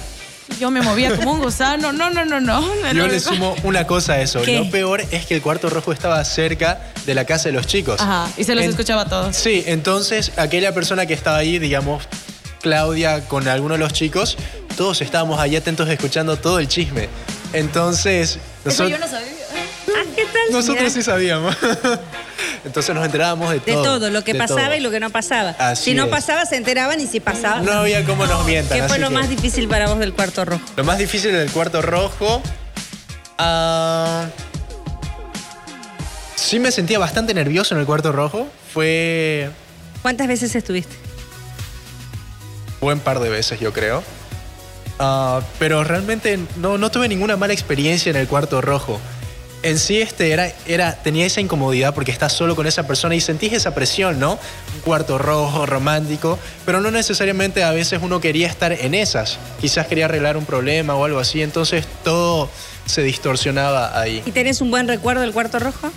Yo 0.60 0.70
me 0.70 0.80
movía 0.82 1.14
como 1.16 1.32
un 1.32 1.40
gusano. 1.40 1.92
No, 1.92 2.10
no, 2.10 2.24
no, 2.24 2.40
no. 2.40 2.62
Yo 2.92 3.06
le 3.06 3.18
sumo 3.20 3.54
una 3.64 3.86
cosa 3.86 4.14
a 4.14 4.20
eso. 4.20 4.42
¿Qué? 4.42 4.58
Lo 4.58 4.70
peor 4.70 5.00
es 5.10 5.26
que 5.26 5.34
el 5.34 5.42
cuarto 5.42 5.68
rojo 5.68 5.92
estaba 5.92 6.24
cerca 6.24 6.78
de 7.06 7.14
la 7.14 7.24
casa 7.24 7.48
de 7.48 7.52
los 7.52 7.66
chicos. 7.66 8.00
Ajá, 8.00 8.28
y 8.36 8.44
se 8.44 8.54
los 8.54 8.64
En- 8.64 8.70
escuchaba 8.70 9.02
a 9.02 9.08
todos. 9.08 9.34
Sí, 9.36 9.64
entonces 9.66 10.32
aquella 10.36 10.72
persona 10.72 11.06
que 11.06 11.14
estaba 11.14 11.38
ahí, 11.38 11.58
digamos, 11.58 12.04
Claudia 12.62 13.26
con 13.28 13.46
alguno 13.48 13.74
de 13.74 13.78
los 13.80 13.92
chicos, 13.92 14.36
todos 14.76 15.00
estábamos 15.02 15.38
ahí 15.40 15.56
atentos 15.56 15.88
escuchando 15.88 16.36
todo 16.36 16.58
el 16.58 16.68
chisme. 16.68 17.08
Entonces, 17.52 18.38
Eso 18.64 18.84
nosot- 18.84 18.88
yo 18.90 18.98
no 18.98 19.06
sabía. 19.08 19.28
Ah, 19.96 20.02
¿qué 20.16 20.22
tal? 20.24 20.42
nosotros 20.52 20.78
Mira. 20.78 20.90
sí 20.90 21.02
sabíamos. 21.02 21.56
Entonces 22.64 22.94
nos 22.94 23.04
enterábamos 23.04 23.50
de 23.50 23.56
De 23.60 23.72
todo. 23.72 23.82
todo, 23.84 24.10
lo 24.10 24.24
que 24.24 24.34
pasaba 24.34 24.66
todo. 24.68 24.76
y 24.76 24.80
lo 24.80 24.90
que 24.90 24.98
no 25.00 25.10
pasaba. 25.10 25.50
Así 25.58 25.90
si 25.90 25.94
no 25.94 26.08
pasaba, 26.08 26.46
se 26.46 26.56
enteraban 26.56 26.98
y 27.00 27.06
si 27.06 27.20
pasaba. 27.20 27.60
No 27.60 27.72
había 27.72 28.04
cómo 28.04 28.26
nos 28.26 28.44
mientan. 28.46 28.80
¿Qué 28.80 28.88
fue 28.88 28.98
lo 28.98 29.08
que- 29.08 29.14
más 29.14 29.28
difícil 29.28 29.68
para 29.68 29.88
vos 29.88 29.98
del 29.98 30.14
cuarto 30.14 30.44
rojo? 30.44 30.64
Lo 30.76 30.84
más 30.84 30.96
difícil 30.98 31.32
del 31.32 31.50
cuarto 31.50 31.82
rojo. 31.82 32.42
ah, 33.38 34.26
sí 36.36 36.58
me 36.58 36.70
sentía 36.70 36.98
bastante 36.98 37.34
nervioso 37.34 37.74
en 37.74 37.80
el 37.80 37.86
cuarto 37.86 38.12
rojo. 38.12 38.46
Fue 38.72 39.50
¿Cuántas 40.02 40.26
veces 40.28 40.54
estuviste? 40.54 40.94
Buen 42.80 43.00
par 43.00 43.20
de 43.20 43.28
veces, 43.30 43.58
yo 43.60 43.72
creo. 43.72 44.02
Ah, 44.98 45.40
pero 45.58 45.82
realmente 45.84 46.38
no, 46.56 46.78
no 46.78 46.90
tuve 46.90 47.08
ninguna 47.08 47.36
mala 47.36 47.52
experiencia 47.52 48.10
en 48.10 48.16
el 48.16 48.28
cuarto 48.28 48.60
rojo. 48.60 49.00
En 49.64 49.78
sí 49.78 49.98
este 50.02 50.30
era, 50.30 50.52
era, 50.66 50.94
tenía 50.94 51.24
esa 51.24 51.40
incomodidad 51.40 51.94
porque 51.94 52.12
estás 52.12 52.34
solo 52.34 52.54
con 52.54 52.66
esa 52.66 52.86
persona 52.86 53.14
y 53.14 53.22
sentís 53.22 53.54
esa 53.54 53.74
presión, 53.74 54.20
¿no? 54.20 54.32
Un 54.32 54.80
cuarto 54.84 55.16
rojo, 55.16 55.64
romántico, 55.64 56.38
pero 56.66 56.82
no 56.82 56.90
necesariamente 56.90 57.64
a 57.64 57.70
veces 57.70 58.00
uno 58.02 58.20
quería 58.20 58.46
estar 58.46 58.72
en 58.72 58.94
esas. 58.94 59.38
Quizás 59.62 59.86
quería 59.86 60.04
arreglar 60.04 60.36
un 60.36 60.44
problema 60.44 60.94
o 60.96 61.06
algo 61.06 61.18
así, 61.18 61.40
entonces 61.40 61.86
todo 62.04 62.50
se 62.84 63.02
distorsionaba 63.02 63.98
ahí. 63.98 64.22
¿Y 64.26 64.32
tenés 64.32 64.60
un 64.60 64.70
buen 64.70 64.86
recuerdo 64.86 65.22
del 65.22 65.32
cuarto 65.32 65.58
rojo? 65.58 65.90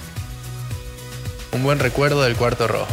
Un 1.52 1.62
buen 1.62 1.80
recuerdo 1.80 2.22
del 2.24 2.38
cuarto 2.38 2.70
rojo. 2.70 2.88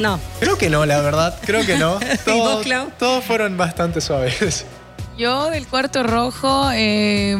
No. 0.00 0.18
Creo 0.40 0.58
que 0.58 0.68
no, 0.68 0.84
la 0.84 1.00
verdad, 1.00 1.38
creo 1.46 1.64
que 1.64 1.78
no. 1.78 2.00
¿Y 2.12 2.18
Todos, 2.24 2.54
vos, 2.56 2.64
Clau? 2.64 2.90
todos 2.98 3.24
fueron 3.24 3.56
bastante 3.56 4.00
suaves. 4.00 4.64
Yo 5.16 5.48
del 5.50 5.68
cuarto 5.68 6.02
rojo, 6.02 6.70
eh, 6.74 7.36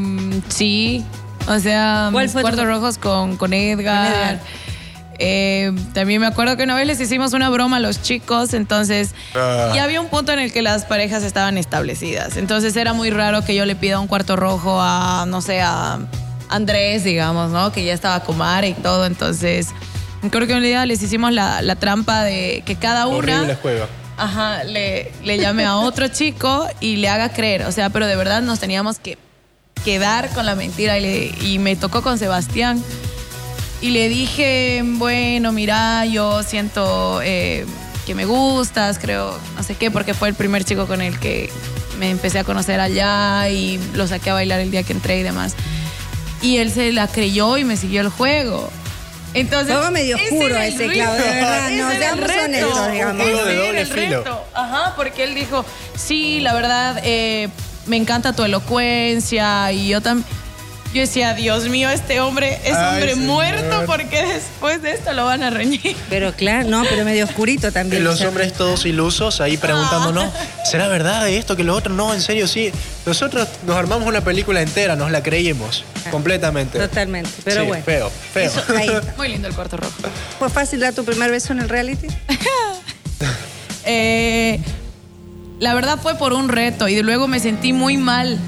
sí. 0.49 1.05
O 1.49 1.59
sea, 1.59 2.09
¿Cuál 2.13 2.25
mis 2.25 2.33
fue 2.33 2.43
tu- 2.43 2.49
cuartos 2.49 2.67
rojos 2.67 2.99
con, 2.99 3.37
con 3.37 3.53
Edgar. 3.53 4.07
Con 4.13 4.17
Edgar. 4.17 4.41
Eh, 5.19 5.73
también 5.93 6.21
me 6.21 6.27
acuerdo 6.27 6.57
que 6.57 6.65
una 6.65 6.75
vez 6.75 6.87
les 6.87 7.01
hicimos 7.01 7.33
una 7.33 7.49
broma 7.51 7.77
a 7.77 7.81
los 7.81 8.03
chicos, 8.03 8.55
entonces 8.55 9.15
Ah. 9.35 9.71
ya 9.75 9.85
había 9.85 10.01
un 10.01 10.09
punto 10.09 10.33
en 10.33 10.39
el 10.41 10.53
que 10.53 10.63
las 10.63 10.85
parejas 10.85 11.23
estaban 11.23 11.59
establecidas. 11.59 12.37
Entonces 12.37 12.75
era 12.77 12.93
muy 12.93 13.11
raro 13.11 13.45
que 13.45 13.55
yo 13.55 13.65
le 13.67 13.77
pida 13.77 14.01
un 14.01 14.09
cuarto 14.09 14.35
rojo 14.37 14.79
a, 14.81 15.25
no 15.29 15.41
sé, 15.41 15.61
a 15.61 16.01
Andrés, 16.49 17.05
digamos, 17.05 17.51
¿no? 17.51 17.73
Que 17.73 17.85
ya 17.85 17.93
estaba 17.93 18.21
con 18.21 18.39
Mara 18.39 18.67
y 18.67 18.75
todo. 18.75 19.07
Entonces, 19.07 19.69
creo 20.31 20.47
que 20.47 20.55
un 20.55 20.63
día 20.63 20.85
les 20.87 21.03
hicimos 21.03 21.33
la, 21.33 21.63
la 21.63 21.77
trampa 21.77 22.23
de 22.25 22.63
que 22.67 22.75
cada 22.77 23.07
una 23.07 23.19
Horrible 23.43 23.57
ajá, 24.17 24.65
le, 24.65 25.13
le 25.25 25.39
llame 25.39 25.65
a 25.65 25.77
otro 25.77 26.09
chico 26.09 26.67
y 26.81 26.97
le 26.97 27.09
haga 27.09 27.29
creer. 27.29 27.63
O 27.67 27.73
sea, 27.73 27.91
pero 27.91 28.07
de 28.07 28.17
verdad 28.17 28.43
nos 28.43 28.59
teníamos 28.61 28.99
que 28.99 29.19
quedar 29.85 30.31
con 30.31 30.47
la 30.47 30.55
mentira. 30.55 30.99
Y, 30.99 31.03
le- 31.03 31.47
y 31.47 31.59
me 31.59 31.77
tocó 31.77 32.03
con 32.03 32.19
Sebastián. 32.19 32.83
Y 33.81 33.91
le 33.91 34.09
dije, 34.09 34.83
bueno, 34.85 35.51
mira, 35.53 36.07
yo 36.07 36.43
siento 36.45 37.21
eh, 37.25 37.67
que 38.07 38.15
me 38.15 38.25
gustas, 38.25 38.99
creo, 39.01 39.37
no 39.57 39.63
sé 39.65 39.75
qué, 39.75 39.91
porque 39.91 40.15
fue 40.15 40.29
el 40.29 40.35
primer 40.35 40.65
chico 40.65 40.87
con 40.87 41.01
el 41.03 41.19
que 41.19 41.51
me 41.99 42.11
empecé 42.11 42.39
a 42.39 42.45
conocer 42.45 42.79
allá 42.79 43.49
y 43.49 43.81
lo 43.95 44.07
saqué 44.07 44.31
a 44.31 44.35
bailar 44.35 44.61
el 44.61 44.71
día 44.71 44.85
que 44.85 44.93
entré 44.93 45.19
y 45.19 45.23
demás. 45.25 45.55
Y 46.43 46.59
él 46.59 46.71
se 46.71 46.93
la 46.93 47.09
creyó 47.09 47.57
y 47.59 47.65
me 47.65 47.77
siguió 47.77 48.01
el 48.03 48.09
juego. 48.09 48.71
Entonces, 49.35 49.75
Juego 49.75 49.91
medio 49.91 50.17
ese 50.17 50.25
oscuro 50.37 50.57
ese, 50.59 50.77
reto. 50.79 50.93
Claudio, 50.93 51.25
de 51.25 51.31
verdad, 51.35 51.71
Ese 51.71 51.79
no, 51.83 51.91
seamos 51.91 52.31
honestos, 52.45 52.93
digamos. 52.93 53.27
Ese 53.27 53.69
era 53.69 53.81
el 53.81 53.91
reto. 53.91 54.45
Ajá, 54.55 54.93
porque 54.95 55.25
él 55.25 55.35
dijo, 55.35 55.65
sí, 55.97 56.39
la 56.41 56.53
verdad, 56.55 57.01
eh, 57.03 57.49
me 57.87 57.97
encanta 57.97 58.33
tu 58.33 58.43
elocuencia 58.45 59.73
y 59.73 59.89
yo 59.89 60.01
también. 60.01 60.27
Yo 60.93 61.01
decía, 61.01 61.33
Dios 61.33 61.71
mío, 61.71 61.89
este 61.89 62.21
hombre 62.21 62.61
es 62.67 62.75
Ay, 62.77 62.97
hombre 62.97 63.15
señor. 63.15 63.27
muerto 63.27 63.83
porque 63.87 64.27
después 64.27 64.83
de 64.83 64.91
esto 64.91 65.15
lo 65.15 65.25
van 65.25 65.43
a 65.43 65.49
reñir. 65.49 65.97
Pero 66.11 66.35
claro, 66.35 66.69
no, 66.69 66.85
pero 66.85 67.07
medio 67.07 67.25
oscurito 67.25 67.73
también. 67.73 68.05
Los 68.05 68.17
o 68.17 68.19
sea. 68.19 68.29
hombres 68.29 68.53
todos 68.53 68.85
ilusos 68.85 69.41
ahí 69.41 69.57
preguntándonos, 69.57 70.31
¿será 70.71 70.89
verdad 70.89 71.27
esto 71.31 71.57
que 71.57 71.65
lo 71.65 71.75
otro? 71.75 71.95
No, 71.95 72.13
en 72.13 72.21
serio, 72.21 72.47
sí. 72.47 72.71
Nosotros 73.07 73.49
nos 73.67 73.75
armamos 73.75 74.07
una 74.07 74.21
película 74.23 74.61
entera, 74.61 74.95
nos 74.95 75.11
la 75.11 75.23
creímos 75.23 75.83
completamente. 76.11 76.79
Totalmente, 76.79 77.31
pero 77.43 77.63
Sí, 77.63 77.69
bueno. 77.69 77.85
Feo, 77.85 78.11
feo. 78.35 78.45
Eso, 78.45 78.63
ahí. 78.77 78.91
Muy 79.17 79.29
lindo 79.29 79.49
el 79.49 79.55
cuarto 79.55 79.79
rojo. 79.79 79.95
¿Fue 80.39 80.51
fácil 80.51 80.81
dar 80.81 80.93
tu 80.93 81.07
primer 81.07 81.31
beso 81.31 81.55
en 81.55 81.61
el 81.61 81.71
reality? 81.71 82.09
Eh, 83.85 84.61
la 85.61 85.75
verdad 85.75 85.99
fue 86.03 86.15
por 86.17 86.33
un 86.33 86.49
reto 86.49 86.89
y 86.89 87.01
luego 87.03 87.29
me 87.29 87.41
sentí 87.41 87.73
muy 87.73 87.97
mal. 87.97 88.39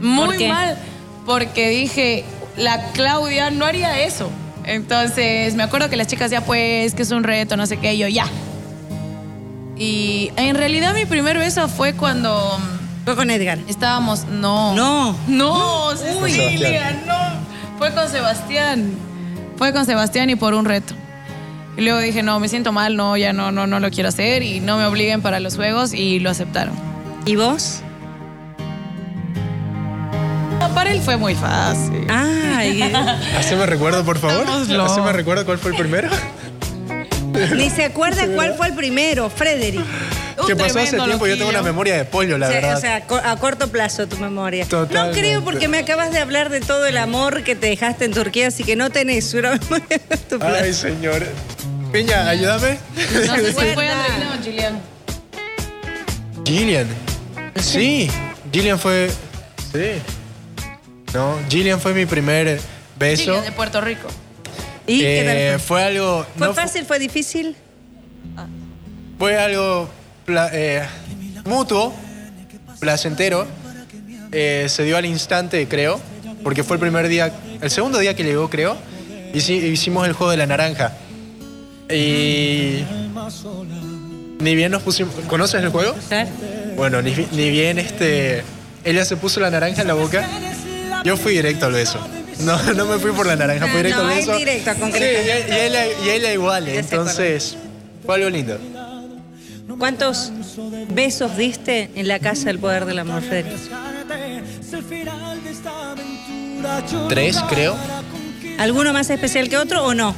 Muy 0.00 0.26
¿Por 0.26 0.36
qué? 0.36 0.48
mal. 0.48 0.76
Porque 1.24 1.68
dije, 1.70 2.24
la 2.56 2.92
Claudia 2.92 3.50
no 3.50 3.64
haría 3.64 4.00
eso. 4.02 4.30
Entonces 4.64 5.54
me 5.54 5.62
acuerdo 5.62 5.88
que 5.90 5.96
las 5.96 6.06
chicas 6.08 6.30
ya 6.30 6.40
pues, 6.42 6.94
que 6.94 7.02
es 7.02 7.10
un 7.10 7.22
reto, 7.24 7.56
no 7.56 7.66
sé 7.66 7.76
qué, 7.78 7.94
y 7.94 7.98
yo 7.98 8.08
ya. 8.08 8.26
Y 9.76 10.30
en 10.36 10.54
realidad 10.56 10.94
mi 10.94 11.04
primer 11.06 11.36
beso 11.38 11.68
fue 11.68 11.92
cuando 11.94 12.58
Fue 13.04 13.14
con 13.14 13.30
Edgar. 13.30 13.58
estábamos, 13.68 14.24
no. 14.26 14.74
No. 14.74 15.16
No, 15.28 15.96
Sebastián. 15.96 17.02
no. 17.06 17.14
Fue 17.78 17.92
con 17.92 18.08
Sebastián. 18.08 18.92
Fue 19.56 19.72
con 19.72 19.84
Sebastián 19.86 20.30
y 20.30 20.36
por 20.36 20.54
un 20.54 20.64
reto. 20.64 20.94
Y 21.76 21.82
luego 21.82 21.98
dije, 22.00 22.22
no, 22.22 22.40
me 22.40 22.48
siento 22.48 22.72
mal, 22.72 22.96
no, 22.96 23.16
ya 23.16 23.32
no, 23.32 23.52
no, 23.52 23.66
no 23.66 23.80
lo 23.80 23.90
quiero 23.90 24.08
hacer 24.08 24.42
y 24.42 24.60
no 24.60 24.78
me 24.78 24.86
obliguen 24.86 25.20
para 25.20 25.40
los 25.40 25.56
juegos 25.56 25.92
y 25.92 26.18
lo 26.20 26.30
aceptaron. 26.30 26.74
¿Y 27.26 27.36
vos? 27.36 27.80
No, 30.58 30.74
para 30.74 30.90
él 30.92 31.02
fue 31.02 31.16
muy 31.16 31.34
fácil. 31.34 32.06
Ay, 32.08 32.80
Haceme 33.38 33.66
recuerdo, 33.66 34.04
por 34.04 34.18
favor. 34.18 34.46
Haceme 34.48 35.12
recuerdo 35.12 35.44
cuál 35.44 35.58
fue 35.58 35.72
el 35.72 35.76
primero. 35.76 36.08
ni 37.56 37.68
se 37.68 37.84
acuerda 37.84 38.26
cuál 38.34 38.54
fue 38.54 38.68
el 38.68 38.74
primero, 38.74 39.28
Frederick. 39.28 39.84
Que 40.46 40.56
pasó 40.56 40.78
hace 40.78 40.96
tiempo, 40.96 41.26
yo 41.26 41.36
tengo 41.36 41.50
una 41.50 41.62
memoria 41.62 41.96
de 41.96 42.04
pollo, 42.04 42.38
la 42.38 42.46
O 42.48 42.50
sea, 42.50 42.60
verdad. 42.60 42.76
o 42.76 42.80
sea, 42.80 43.30
a 43.32 43.36
corto 43.36 43.68
plazo 43.68 44.06
tu 44.06 44.16
memoria. 44.18 44.64
No 44.64 44.68
Totalmente. 44.70 45.18
creo 45.20 45.42
porque 45.44 45.68
me 45.68 45.78
acabas 45.78 46.12
de 46.12 46.18
hablar 46.18 46.48
de 46.50 46.60
todo 46.60 46.86
el 46.86 46.96
amor 46.96 47.42
que 47.44 47.54
te 47.56 47.66
dejaste 47.68 48.04
en 48.04 48.12
Turquía, 48.12 48.48
así 48.48 48.64
que 48.64 48.76
no 48.76 48.90
tenés 48.90 49.32
una 49.34 49.50
memoria 49.70 49.96
a 49.96 49.98
corto 50.08 50.38
plazo. 50.38 50.56
Ay, 50.64 50.72
señor. 50.72 51.26
Piña, 51.92 52.28
ayúdame. 52.28 52.78
No 52.96 53.34
fue 53.52 53.64
Recuerda. 53.64 54.04
Andreina 54.04 54.36
o 54.38 54.42
Gillian. 54.42 54.80
Gillian. 56.44 56.86
Sí, 57.56 58.10
Gillian 58.52 58.78
fue. 58.78 59.10
Sí. 59.72 60.00
No, 61.14 61.38
Gillian 61.48 61.80
fue 61.80 61.94
mi 61.94 62.06
primer 62.06 62.60
beso. 62.98 63.22
Gillian 63.24 63.44
de 63.44 63.52
Puerto 63.52 63.80
Rico. 63.80 64.08
¿Y 64.86 65.00
qué 65.00 65.22
tal 65.26 65.36
Eh, 65.36 65.50
fue? 65.58 65.66
fue 65.66 65.84
algo. 65.84 66.26
¿Fue 66.36 66.46
no 66.46 66.52
fu- 66.54 66.60
fácil? 66.60 66.84
¿Fue 66.84 66.98
difícil? 66.98 67.56
Fue 69.18 69.36
algo 69.38 69.88
pla- 70.26 70.50
eh, 70.52 70.82
mutuo, 71.44 71.94
placentero. 72.80 73.46
Eh, 74.32 74.66
se 74.68 74.82
dio 74.84 74.96
al 74.96 75.06
instante, 75.06 75.66
creo, 75.68 76.00
porque 76.42 76.62
fue 76.64 76.76
el 76.76 76.80
primer 76.80 77.08
día, 77.08 77.32
el 77.60 77.70
segundo 77.70 77.98
día 77.98 78.14
que 78.14 78.24
llegó, 78.24 78.50
creo. 78.50 78.76
Hici- 79.32 79.62
hicimos 79.72 80.06
el 80.06 80.12
juego 80.12 80.30
de 80.30 80.36
la 80.36 80.46
naranja. 80.46 80.92
Y. 81.90 82.84
Ni 84.40 84.54
bien 84.54 84.72
nos 84.72 84.82
pusimos. 84.82 85.14
¿Conoces 85.28 85.62
el 85.62 85.70
juego? 85.70 85.94
¿Sabes? 86.08 86.28
Bueno, 86.76 87.00
ni, 87.00 87.12
ni 87.32 87.50
bien 87.50 87.78
este. 87.78 88.42
Ella 88.84 89.04
se 89.04 89.16
puso 89.16 89.40
la 89.40 89.50
naranja 89.50 89.82
en 89.82 89.88
la 89.88 89.94
boca. 89.94 90.28
Yo 91.04 91.16
fui 91.16 91.32
directo 91.32 91.66
al 91.66 91.72
beso. 91.72 91.98
No, 92.40 92.60
no 92.74 92.84
me 92.86 92.98
fui 92.98 93.12
por 93.12 93.26
la 93.26 93.34
naranja, 93.36 93.66
fui 93.68 93.78
directo 93.78 94.02
no, 94.02 94.08
al 94.10 94.18
es 94.18 94.26
beso. 94.26 94.38
directo, 94.38 94.70
Sí, 94.74 94.98
y, 94.98 95.52
y 95.52 95.56
ella, 95.56 95.86
y 96.04 96.08
ella 96.10 96.32
igual, 96.34 96.68
entonces 96.68 97.56
fue 98.04 98.16
algo 98.16 98.28
lindo. 98.28 98.58
¿Cuántos 99.78 100.32
besos 100.88 101.36
diste 101.36 101.90
en 101.94 102.08
la 102.08 102.18
casa 102.18 102.46
del 102.46 102.58
poder 102.58 102.86
del 102.86 102.98
amor, 102.98 103.22
Frederick? 103.22 103.60
Tres, 107.08 107.38
creo. 107.48 107.76
¿Alguno 108.58 108.92
más 108.92 109.10
especial 109.10 109.48
que 109.48 109.56
otro 109.58 109.84
o 109.84 109.94
no? 109.94 110.14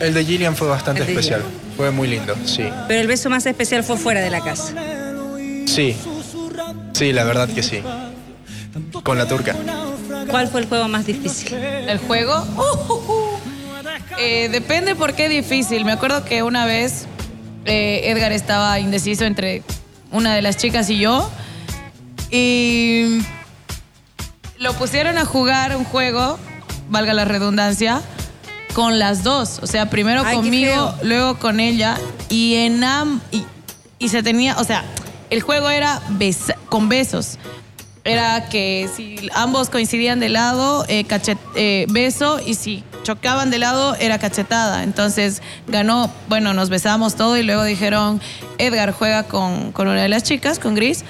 El 0.00 0.14
de 0.14 0.24
Gillian 0.24 0.56
fue 0.56 0.68
bastante 0.68 1.02
especial. 1.02 1.42
Fue 1.76 1.90
muy 1.90 2.08
lindo, 2.08 2.36
sí. 2.44 2.64
Pero 2.86 3.00
el 3.00 3.06
beso 3.06 3.30
más 3.30 3.46
especial 3.46 3.82
fue 3.82 3.96
fuera 3.96 4.20
de 4.20 4.30
la 4.30 4.40
casa. 4.40 4.72
Sí. 5.66 5.96
Sí, 6.92 7.12
la 7.12 7.24
verdad 7.24 7.48
que 7.48 7.62
sí. 7.62 7.80
Con 9.02 9.18
la 9.18 9.26
turca. 9.26 9.56
¿Cuál 10.30 10.48
fue 10.48 10.60
el 10.60 10.68
juego 10.68 10.88
más 10.88 11.04
difícil? 11.06 11.54
El 11.54 11.98
juego. 11.98 12.44
uh, 12.56 12.92
uh, 12.92 13.12
uh. 13.12 13.38
Eh, 14.18 14.48
depende 14.50 14.94
por 14.94 15.14
qué 15.14 15.28
difícil. 15.28 15.84
Me 15.84 15.92
acuerdo 15.92 16.24
que 16.24 16.42
una 16.44 16.66
vez 16.66 17.06
eh, 17.64 18.02
Edgar 18.04 18.32
estaba 18.32 18.78
indeciso 18.80 19.24
entre 19.24 19.62
una 20.12 20.34
de 20.34 20.42
las 20.42 20.56
chicas 20.56 20.88
y 20.90 20.98
yo. 20.98 21.30
Y 22.30 23.20
lo 24.58 24.72
pusieron 24.74 25.18
a 25.18 25.24
jugar 25.24 25.76
un 25.76 25.84
juego, 25.84 26.38
valga 26.88 27.12
la 27.14 27.24
redundancia, 27.24 28.00
con 28.74 28.98
las 28.98 29.22
dos. 29.22 29.60
O 29.62 29.66
sea, 29.66 29.88
primero 29.90 30.22
Ay, 30.24 30.36
conmigo, 30.36 30.94
luego 31.02 31.38
con 31.38 31.60
ella. 31.60 31.96
Y 32.28 32.54
en 32.56 32.82
am 32.82 33.20
y, 33.30 33.44
y 33.98 34.08
se 34.08 34.22
tenía, 34.22 34.56
o 34.58 34.64
sea, 34.64 34.84
el 35.30 35.42
juego 35.42 35.70
era 35.70 36.00
besa- 36.10 36.56
con 36.68 36.88
besos. 36.88 37.38
Era 38.04 38.48
que 38.50 38.88
si 38.94 39.30
ambos 39.34 39.70
coincidían 39.70 40.20
de 40.20 40.28
lado, 40.28 40.84
eh, 40.88 41.04
cachet- 41.06 41.38
eh, 41.56 41.86
beso, 41.88 42.38
y 42.44 42.54
si 42.54 42.84
chocaban 43.04 43.50
de 43.50 43.58
lado, 43.60 43.94
era 44.00 44.18
cachetada. 44.18 44.82
Entonces 44.82 45.40
ganó, 45.68 46.10
bueno, 46.28 46.52
nos 46.54 46.68
besamos 46.70 47.14
todo 47.14 47.36
y 47.36 47.44
luego 47.44 47.62
dijeron, 47.62 48.20
Edgar 48.58 48.90
juega 48.92 49.22
con, 49.22 49.70
con 49.70 49.86
una 49.86 50.02
de 50.02 50.08
las 50.08 50.24
chicas, 50.24 50.58
con 50.58 50.74
Gris, 50.74 51.04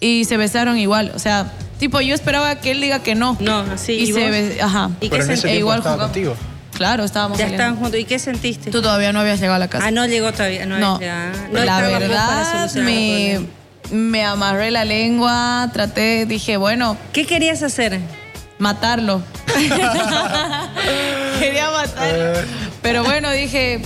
y 0.00 0.24
se 0.24 0.38
besaron 0.38 0.78
igual. 0.78 1.12
O 1.14 1.18
sea, 1.18 1.52
tipo, 1.78 2.00
yo 2.00 2.14
esperaba 2.14 2.54
que 2.56 2.70
él 2.70 2.80
diga 2.80 3.00
que 3.00 3.14
no. 3.14 3.36
No, 3.40 3.58
así. 3.58 3.92
Y, 3.92 4.02
¿y 4.04 4.12
se 4.12 4.62
ajá. 4.62 4.90
¿Y 5.00 5.10
qué 5.10 5.18
Pero 5.18 5.24
en 5.24 5.30
ese? 5.32 5.52
E 5.52 5.58
igual 5.58 5.78
estaba 5.78 6.04
contigo. 6.04 6.34
Claro, 6.72 7.04
estábamos 7.04 7.38
Ya 7.38 7.46
estaban 7.46 7.76
juntos. 7.76 8.00
¿Y 8.00 8.04
qué 8.04 8.18
sentiste? 8.18 8.70
Tú 8.70 8.80
todavía 8.80 9.12
no 9.12 9.20
habías 9.20 9.38
llegado 9.38 9.56
a 9.56 9.58
la 9.58 9.68
casa. 9.68 9.86
Ah, 9.86 9.90
no 9.90 10.06
llegó 10.06 10.32
todavía. 10.32 10.64
No, 10.64 10.78
No. 10.78 10.98
No 11.52 11.64
la 11.64 11.80
verdad 11.82 12.72
me, 12.76 13.40
me 13.90 14.24
amarré 14.24 14.70
la 14.70 14.84
lengua, 14.84 15.70
traté, 15.72 16.24
dije, 16.26 16.56
bueno, 16.56 16.96
¿Qué 17.12 17.26
querías 17.26 17.62
hacer? 17.62 18.00
Matarlo. 18.62 19.20
Quería 21.38 21.70
matarlo. 21.70 22.40
Pero 22.80 23.02
bueno, 23.04 23.30
dije, 23.32 23.80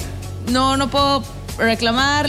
no, 0.51 0.77
no 0.77 0.89
puedo 0.91 1.25
reclamar. 1.59 2.29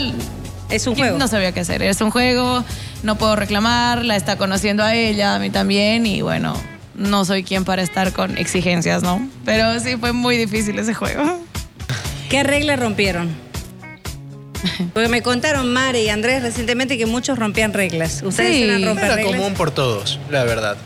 Es 0.70 0.86
un 0.86 0.96
juego. 0.96 1.18
No 1.18 1.28
sabía 1.28 1.52
qué 1.52 1.60
hacer. 1.60 1.82
Es 1.82 2.00
un 2.00 2.10
juego, 2.10 2.64
no 3.02 3.16
puedo 3.16 3.36
reclamar, 3.36 4.04
la 4.04 4.16
está 4.16 4.36
conociendo 4.36 4.82
a 4.82 4.94
ella, 4.94 5.34
a 5.34 5.38
mí 5.38 5.50
también, 5.50 6.04
y 6.06 6.20
bueno, 6.22 6.54
no 6.94 7.24
soy 7.24 7.42
quien 7.44 7.64
para 7.64 7.82
estar 7.82 8.12
con 8.12 8.36
exigencias, 8.38 9.02
¿no? 9.02 9.26
Pero 9.44 9.78
sí 9.80 9.96
fue 9.96 10.12
muy 10.12 10.36
difícil 10.36 10.78
ese 10.78 10.94
juego. 10.94 11.40
¿Qué 12.28 12.42
regla 12.42 12.76
rompieron? 12.76 13.28
Porque 14.92 15.08
me 15.08 15.22
contaron 15.22 15.72
Mare 15.72 16.02
y 16.02 16.08
Andrés 16.08 16.42
recientemente 16.42 16.98
que 16.98 17.06
muchos 17.06 17.38
rompían 17.38 17.72
reglas. 17.72 18.22
Ustedes 18.22 18.56
Sí. 18.56 18.62
eran 18.64 18.84
romper 18.84 19.04
Era 19.04 19.14
reglas. 19.16 19.36
común 19.36 19.54
por 19.54 19.70
todos, 19.70 20.18
la 20.30 20.44
verdad. 20.44 20.76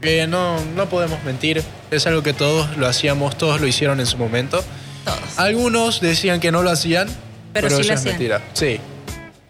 Que 0.00 0.26
no, 0.26 0.60
no 0.76 0.88
podemos 0.88 1.22
mentir, 1.24 1.62
es 1.90 2.06
algo 2.06 2.22
que 2.22 2.32
todos 2.32 2.76
lo 2.76 2.86
hacíamos, 2.86 3.36
todos 3.36 3.60
lo 3.60 3.66
hicieron 3.66 3.98
en 4.00 4.06
su 4.06 4.16
momento. 4.16 4.62
Todos. 5.04 5.38
Algunos 5.38 6.00
decían 6.00 6.38
que 6.40 6.52
no 6.52 6.62
lo 6.62 6.70
hacían, 6.70 7.08
Pero 7.52 7.68
pero, 7.68 7.76
sí 7.76 7.82
eso 7.82 7.88
lo 7.88 7.94
es 7.94 8.00
hacían. 8.00 8.12
mentira. 8.14 8.40
Sí. 8.52 8.80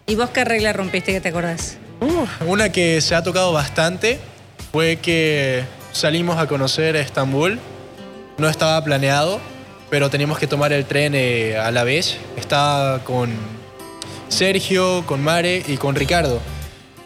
¿Y 0.07 0.15
vos 0.15 0.29
qué 0.31 0.43
regla 0.45 0.73
rompiste 0.73 1.11
que 1.13 1.21
te 1.21 1.29
acordás? 1.29 1.77
Una 2.47 2.71
que 2.71 2.99
se 3.01 3.13
ha 3.13 3.21
tocado 3.21 3.51
bastante 3.53 4.19
fue 4.71 4.95
que 4.97 5.63
salimos 5.91 6.37
a 6.39 6.47
conocer 6.47 6.95
Estambul. 6.95 7.59
No 8.37 8.49
estaba 8.49 8.83
planeado, 8.83 9.39
pero 9.91 10.09
teníamos 10.09 10.39
que 10.39 10.47
tomar 10.47 10.71
el 10.73 10.85
tren 10.85 11.13
eh, 11.13 11.57
a 11.57 11.69
la 11.71 11.83
vez. 11.83 12.17
Estaba 12.37 13.03
con 13.03 13.29
Sergio, 14.29 15.03
con 15.05 15.21
Mare 15.23 15.63
y 15.67 15.77
con 15.77 15.95
Ricardo. 15.95 16.39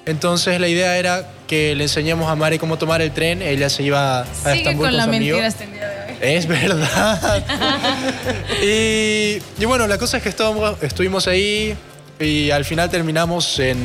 Entonces 0.06 0.60
la 0.60 0.68
idea 0.68 0.98
era 0.98 1.28
que 1.48 1.76
le 1.76 1.84
enseñemos 1.84 2.30
a 2.30 2.36
Mare 2.36 2.58
cómo 2.60 2.78
tomar 2.78 3.02
el 3.02 3.12
tren. 3.12 3.42
Ella 3.42 3.70
se 3.70 3.84
iba 3.84 4.22
a 4.22 4.26
Sigue 4.26 4.54
Estambul 4.58 4.86
con 4.86 4.90
con 4.90 4.98
la 4.98 5.04
su 5.04 5.10
amigo. 5.10 5.38
mentira 5.38 5.48
hasta 5.48 5.64
el 5.66 5.72
día 5.74 5.88
de 5.88 6.04
hoy. 6.14 6.18
Es 6.22 6.48
verdad. 6.48 7.44
y, 8.64 9.42
y 9.62 9.66
bueno, 9.66 9.88
la 9.88 9.98
cosa 9.98 10.18
es 10.18 10.24
que 10.24 10.30
estábamos- 10.30 10.82
estuvimos 10.82 11.28
ahí 11.28 11.76
y 12.20 12.52
al 12.52 12.64
final 12.66 12.90
terminamos 12.90 13.60
en, 13.60 13.78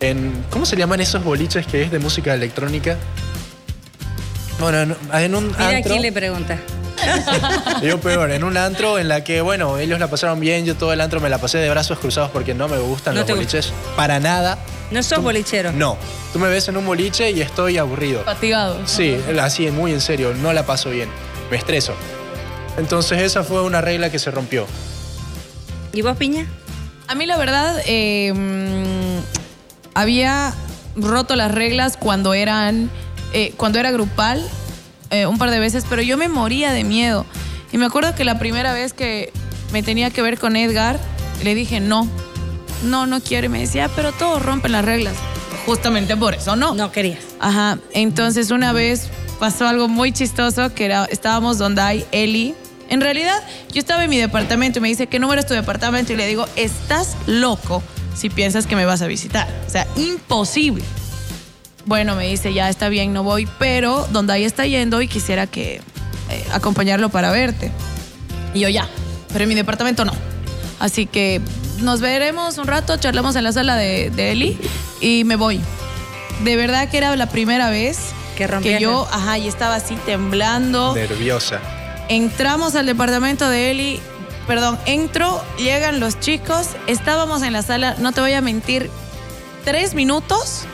en... 0.00 0.44
¿Cómo 0.50 0.64
se 0.66 0.76
llaman 0.76 1.00
esos 1.00 1.24
boliches 1.24 1.66
que 1.66 1.82
es 1.82 1.90
de 1.90 1.98
música 1.98 2.34
electrónica? 2.34 2.96
Bueno, 4.60 4.82
en, 4.82 4.96
en 5.12 5.34
un 5.34 5.48
Mira 5.48 5.68
antro. 5.68 5.90
quién 5.90 6.02
le 6.02 6.12
pregunta. 6.12 6.58
Yo 7.82 8.00
peor, 8.00 8.30
en 8.30 8.44
un 8.44 8.56
antro 8.56 8.98
en 8.98 9.08
la 9.08 9.24
que, 9.24 9.40
bueno, 9.40 9.78
ellos 9.78 9.98
la 9.98 10.08
pasaron 10.08 10.40
bien, 10.40 10.64
yo 10.64 10.76
todo 10.76 10.92
el 10.92 11.00
antro 11.00 11.20
me 11.20 11.28
la 11.28 11.38
pasé 11.38 11.58
de 11.58 11.68
brazos 11.70 11.98
cruzados 11.98 12.30
porque 12.30 12.54
no 12.54 12.68
me 12.68 12.78
gustan 12.78 13.14
No 13.14 13.20
los 13.20 13.26
te 13.26 13.32
gusta. 13.34 13.56
boliches. 13.58 13.72
Para 13.96 14.20
nada. 14.20 14.58
No 14.90 15.02
sos 15.02 15.22
bolichero. 15.22 15.72
No. 15.72 15.96
Tú 16.32 16.38
me 16.38 16.48
ves 16.48 16.68
en 16.68 16.76
un 16.76 16.86
boliche 16.86 17.30
y 17.30 17.40
estoy 17.40 17.78
aburrido. 17.78 18.22
Fatigado. 18.24 18.78
Sí, 18.86 19.18
así, 19.40 19.70
muy 19.70 19.92
en 19.92 20.00
serio, 20.00 20.34
no 20.34 20.52
la 20.52 20.64
paso 20.66 20.90
bien, 20.90 21.08
me 21.50 21.56
estreso. 21.56 21.94
Entonces 22.78 23.20
esa 23.22 23.44
fue 23.44 23.62
una 23.62 23.80
regla 23.80 24.10
que 24.10 24.18
se 24.18 24.30
rompió. 24.30 24.66
¿Y 25.92 26.02
vos, 26.02 26.16
Piña? 26.16 26.46
A 27.06 27.14
mí 27.14 27.26
la 27.26 27.36
verdad, 27.36 27.80
eh, 27.86 28.32
mm, 28.34 29.18
había 29.94 30.52
roto 30.96 31.36
las 31.36 31.52
reglas 31.52 31.96
cuando 31.96 32.34
eran, 32.34 32.90
eh, 33.32 33.52
cuando 33.56 33.78
era 33.78 33.90
grupal, 33.90 34.42
eh, 35.14 35.26
un 35.26 35.38
par 35.38 35.50
de 35.50 35.58
veces, 35.58 35.84
pero 35.88 36.02
yo 36.02 36.16
me 36.16 36.28
moría 36.28 36.72
de 36.72 36.84
miedo. 36.84 37.24
Y 37.72 37.78
me 37.78 37.86
acuerdo 37.86 38.14
que 38.14 38.24
la 38.24 38.38
primera 38.38 38.72
vez 38.72 38.92
que 38.92 39.32
me 39.72 39.82
tenía 39.82 40.10
que 40.10 40.22
ver 40.22 40.38
con 40.38 40.56
Edgar, 40.56 40.98
le 41.42 41.54
dije 41.54 41.80
no, 41.80 42.08
no, 42.84 43.06
no 43.06 43.20
quiero. 43.20 43.46
Y 43.46 43.48
me 43.48 43.60
decía, 43.60 43.86
"Ah, 43.86 43.90
pero 43.94 44.12
todos 44.12 44.42
rompen 44.42 44.72
las 44.72 44.84
reglas. 44.84 45.14
Justamente 45.66 46.16
por 46.16 46.34
eso 46.34 46.56
no. 46.56 46.74
No 46.74 46.92
querías. 46.92 47.20
Ajá, 47.40 47.78
entonces 47.92 48.50
una 48.50 48.72
vez 48.72 49.08
pasó 49.40 49.66
algo 49.66 49.88
muy 49.88 50.12
chistoso 50.12 50.74
que 50.74 50.84
era, 50.84 51.06
estábamos 51.06 51.58
donde 51.58 51.80
hay 51.82 52.04
Eli. 52.12 52.54
En 52.90 53.00
realidad, 53.00 53.42
yo 53.72 53.80
estaba 53.80 54.04
en 54.04 54.10
mi 54.10 54.18
departamento 54.18 54.78
y 54.78 54.82
me 54.82 54.88
dice, 54.88 55.06
¿qué 55.06 55.18
número 55.18 55.40
es 55.40 55.46
tu 55.46 55.54
departamento? 55.54 56.12
Y 56.12 56.16
le 56.16 56.26
digo, 56.26 56.46
estás 56.54 57.16
loco 57.26 57.82
si 58.14 58.28
piensas 58.28 58.66
que 58.66 58.76
me 58.76 58.84
vas 58.84 59.00
a 59.02 59.06
visitar. 59.06 59.48
O 59.66 59.70
sea, 59.70 59.86
imposible. 59.96 60.84
Bueno, 61.86 62.16
me 62.16 62.26
dice, 62.26 62.54
ya 62.54 62.68
está 62.68 62.88
bien, 62.88 63.12
no 63.12 63.22
voy, 63.22 63.48
pero 63.58 64.06
donde 64.10 64.32
ahí 64.32 64.44
está 64.44 64.66
yendo 64.66 65.02
y 65.02 65.08
quisiera 65.08 65.46
que 65.46 65.80
eh, 66.30 66.44
acompañarlo 66.52 67.10
para 67.10 67.30
verte. 67.30 67.70
Y 68.54 68.60
yo 68.60 68.68
ya, 68.68 68.88
pero 69.32 69.44
en 69.44 69.48
mi 69.48 69.54
departamento 69.54 70.04
no. 70.04 70.12
Así 70.80 71.06
que 71.06 71.40
nos 71.80 72.00
veremos 72.00 72.58
un 72.58 72.66
rato, 72.66 72.96
charlamos 72.96 73.36
en 73.36 73.44
la 73.44 73.52
sala 73.52 73.76
de, 73.76 74.10
de 74.10 74.32
Eli 74.32 74.58
y 75.00 75.24
me 75.24 75.36
voy. 75.36 75.60
De 76.42 76.56
verdad 76.56 76.88
que 76.88 76.98
era 76.98 77.14
la 77.16 77.28
primera 77.28 77.70
vez 77.70 77.98
Que 78.36 78.46
rompías 78.46 78.80
yo, 78.80 79.06
ajá, 79.12 79.38
y 79.38 79.46
estaba 79.46 79.76
así 79.76 79.96
temblando. 80.06 80.94
Nerviosa. 80.94 81.60
Entramos 82.08 82.74
al 82.74 82.86
departamento 82.86 83.48
de 83.48 83.70
Eli, 83.70 84.00
perdón, 84.46 84.78
entro, 84.86 85.42
llegan 85.58 86.00
los 86.00 86.18
chicos, 86.20 86.68
estábamos 86.86 87.42
en 87.42 87.52
la 87.52 87.62
sala, 87.62 87.96
no 87.98 88.12
te 88.12 88.20
voy 88.20 88.32
a 88.32 88.40
mentir, 88.40 88.90
tres 89.64 89.94
minutos 89.94 90.66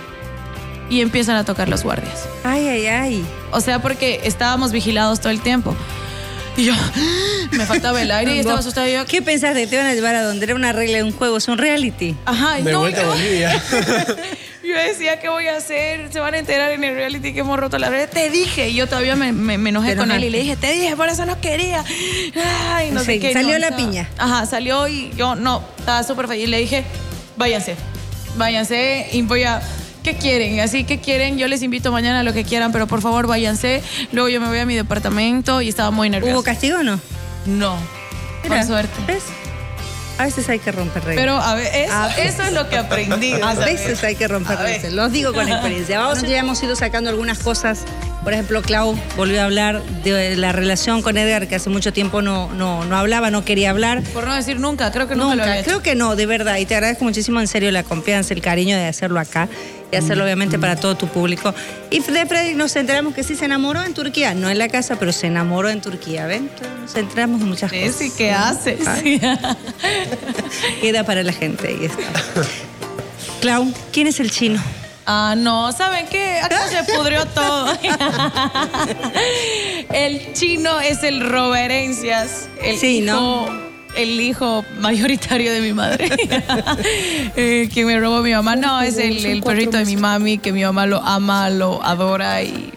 y 0.90 1.00
empiezan 1.00 1.36
a 1.36 1.44
tocar 1.44 1.68
los 1.68 1.82
guardias. 1.84 2.26
Ay, 2.44 2.68
ay, 2.68 2.86
ay. 2.86 3.24
O 3.52 3.60
sea, 3.62 3.80
porque 3.80 4.20
estábamos 4.24 4.72
vigilados 4.72 5.20
todo 5.20 5.30
el 5.30 5.40
tiempo. 5.40 5.74
Y 6.56 6.64
yo, 6.64 6.74
me 7.52 7.64
faltaba 7.64 8.02
el 8.02 8.10
aire 8.10 8.34
y 8.36 8.38
estaba 8.40 8.58
asustada. 8.58 8.88
Y 8.88 8.92
yo, 8.94 9.06
¿Qué 9.06 9.22
pensaste? 9.22 9.66
¿Te 9.66 9.76
van 9.76 9.86
a 9.86 9.94
llevar 9.94 10.16
a 10.16 10.22
donde 10.24 10.44
era 10.44 10.54
una 10.54 10.72
regla 10.72 10.98
de 10.98 11.04
un 11.04 11.12
juego? 11.12 11.36
Es 11.38 11.48
un 11.48 11.56
reality. 11.58 12.16
Ajá, 12.26 12.58
y 12.60 12.64
De 12.64 12.72
no, 12.72 12.80
vuelta 12.80 13.00
a 13.00 13.04
yo- 13.04 13.10
Bolivia. 13.10 13.62
Yo 14.62 14.76
decía, 14.76 15.18
¿qué 15.18 15.28
voy 15.28 15.48
a 15.48 15.56
hacer? 15.56 16.12
Se 16.12 16.20
van 16.20 16.34
a 16.34 16.38
enterar 16.38 16.70
en 16.70 16.84
el 16.84 16.94
reality 16.94 17.32
que 17.32 17.40
hemos 17.40 17.58
roto 17.58 17.76
la 17.78 17.88
red. 17.88 18.08
Te 18.08 18.30
dije. 18.30 18.68
Y 18.68 18.74
yo 18.74 18.86
todavía 18.86 19.16
me, 19.16 19.32
me- 19.32 19.58
me 19.58 19.70
enojé 19.70 19.96
con 19.96 20.12
él 20.12 20.22
y 20.22 20.30
le 20.30 20.38
dije, 20.40 20.54
te 20.54 20.70
dije, 20.72 20.94
por 20.96 21.08
eso 21.08 21.24
no 21.26 21.40
quería. 21.40 21.82
Ay, 22.72 22.90
no 22.92 23.00
Sí, 23.00 23.06
sé 23.06 23.18
qué. 23.20 23.32
salió 23.32 23.54
no, 23.54 23.58
la 23.58 23.68
estaba- 23.68 23.82
piña. 23.90 24.08
Ajá, 24.18 24.46
salió 24.46 24.86
y 24.86 25.10
yo 25.16 25.34
no, 25.34 25.64
estaba 25.78 26.04
súper 26.04 26.28
feliz. 26.28 26.44
Y 26.44 26.46
le 26.46 26.58
dije, 26.58 26.84
váyanse, 27.36 27.74
váyanse 28.36 29.08
y 29.12 29.22
voy 29.22 29.42
a... 29.44 29.60
¿Qué 30.02 30.14
quieren? 30.14 30.60
Así 30.60 30.84
que 30.84 30.98
quieren, 30.98 31.36
yo 31.38 31.46
les 31.48 31.62
invito 31.62 31.92
mañana 31.92 32.20
a 32.20 32.22
lo 32.22 32.32
que 32.32 32.44
quieran, 32.44 32.72
pero 32.72 32.86
por 32.86 33.02
favor 33.02 33.26
váyanse. 33.26 33.82
Luego 34.12 34.28
yo 34.28 34.40
me 34.40 34.48
voy 34.48 34.58
a 34.58 34.66
mi 34.66 34.74
departamento 34.74 35.60
y 35.60 35.68
estaba 35.68 35.90
muy 35.90 36.08
nerviosa. 36.08 36.34
¿Hubo 36.34 36.42
castigo 36.42 36.78
o 36.78 36.82
no? 36.82 36.98
No, 37.46 37.76
Mira, 38.42 38.56
por 38.58 38.66
suerte. 38.66 38.94
¿ves? 39.06 39.22
A 40.18 40.24
veces 40.24 40.48
hay 40.50 40.58
que 40.58 40.70
romper 40.72 41.02
reglas. 41.04 41.22
Pero 41.22 41.38
a 41.40 41.62
eso, 41.62 41.92
A 41.94 42.06
veces. 42.08 42.34
eso 42.34 42.42
es 42.42 42.52
lo 42.52 42.68
que 42.68 42.76
aprendí. 42.76 43.32
A 43.40 43.54
veces 43.54 44.02
hay 44.04 44.16
que 44.16 44.28
romper 44.28 44.58
reglas. 44.58 44.92
Los 44.92 45.12
digo 45.12 45.32
con 45.32 45.48
experiencia. 45.48 45.98
Vamos, 45.98 46.22
ya 46.22 46.38
hemos 46.38 46.62
ido 46.62 46.76
sacando 46.76 47.08
algunas 47.10 47.38
cosas. 47.38 47.84
Por 48.22 48.34
ejemplo, 48.34 48.60
Clau 48.60 48.98
volvió 49.16 49.40
a 49.40 49.44
hablar 49.44 49.82
de 50.04 50.36
la 50.36 50.52
relación 50.52 51.00
con 51.00 51.16
Edgar, 51.16 51.48
que 51.48 51.54
hace 51.54 51.70
mucho 51.70 51.92
tiempo 51.92 52.20
no, 52.20 52.52
no, 52.52 52.84
no 52.84 52.96
hablaba, 52.96 53.30
no 53.30 53.44
quería 53.44 53.70
hablar. 53.70 54.02
Por 54.12 54.26
no 54.26 54.34
decir 54.34 54.60
nunca, 54.60 54.92
creo 54.92 55.08
que 55.08 55.16
nunca, 55.16 55.36
lo 55.36 55.42
había 55.42 55.56
hecho. 55.60 55.64
creo 55.64 55.82
que 55.82 55.94
no, 55.94 56.16
de 56.16 56.26
verdad. 56.26 56.58
Y 56.58 56.66
te 56.66 56.74
agradezco 56.74 57.04
muchísimo 57.04 57.40
en 57.40 57.48
serio 57.48 57.70
la 57.70 57.82
confianza, 57.82 58.34
el 58.34 58.42
cariño 58.42 58.76
de 58.76 58.86
hacerlo 58.86 59.18
acá 59.20 59.48
y 59.90 59.96
hacerlo 59.96 60.24
obviamente 60.24 60.58
para 60.58 60.76
todo 60.76 60.96
tu 60.96 61.08
público. 61.08 61.54
Y 61.90 62.00
de 62.00 62.26
Freddy 62.26 62.54
nos 62.54 62.76
enteramos 62.76 63.14
que 63.14 63.24
sí 63.24 63.36
se 63.36 63.46
enamoró 63.46 63.82
en 63.82 63.94
Turquía, 63.94 64.34
no 64.34 64.50
en 64.50 64.58
la 64.58 64.68
casa, 64.68 64.96
pero 64.98 65.12
se 65.12 65.26
enamoró 65.26 65.70
en 65.70 65.80
Turquía, 65.80 66.26
¿ven? 66.26 66.50
Entonces, 66.52 66.78
Nos 66.80 66.96
enteramos 66.96 67.40
de 67.40 67.46
muchas 67.46 67.72
cosas. 67.72 67.94
Sí, 67.96 68.12
¿qué 68.16 68.32
haces? 68.32 68.80
Queda 70.80 71.04
para 71.04 71.22
la 71.22 71.32
gente, 71.32 71.68
ahí 71.68 71.86
está. 71.86 72.22
Clau, 73.40 73.72
¿quién 73.92 74.06
es 74.06 74.20
el 74.20 74.30
chino? 74.30 74.62
Ah, 75.12 75.34
no, 75.36 75.72
¿saben 75.72 76.06
qué? 76.08 76.38
Acá 76.38 76.68
se 76.68 76.84
pudrió 76.92 77.26
todo. 77.26 77.66
el 79.92 80.32
chino 80.34 80.78
es 80.78 81.02
el 81.02 81.28
roberencias, 81.28 82.48
el 82.62 82.78
Sí, 82.78 82.98
hijo, 82.98 83.06
¿no? 83.06 83.48
el 83.96 84.20
hijo 84.20 84.64
mayoritario 84.78 85.52
de 85.52 85.60
mi 85.62 85.72
madre. 85.72 86.10
Eh, 87.36 87.68
quien 87.72 87.86
me 87.88 87.98
robó 87.98 88.20
mi 88.22 88.30
mamá. 88.32 88.54
No, 88.54 88.80
es 88.82 88.98
el, 88.98 89.24
el 89.26 89.42
perrito 89.42 89.78
de 89.78 89.84
mi 89.84 89.96
mami, 89.96 90.38
que 90.38 90.52
mi 90.52 90.62
mamá 90.62 90.86
lo 90.86 91.02
ama, 91.02 91.50
lo 91.50 91.82
adora 91.84 92.42
y 92.42 92.72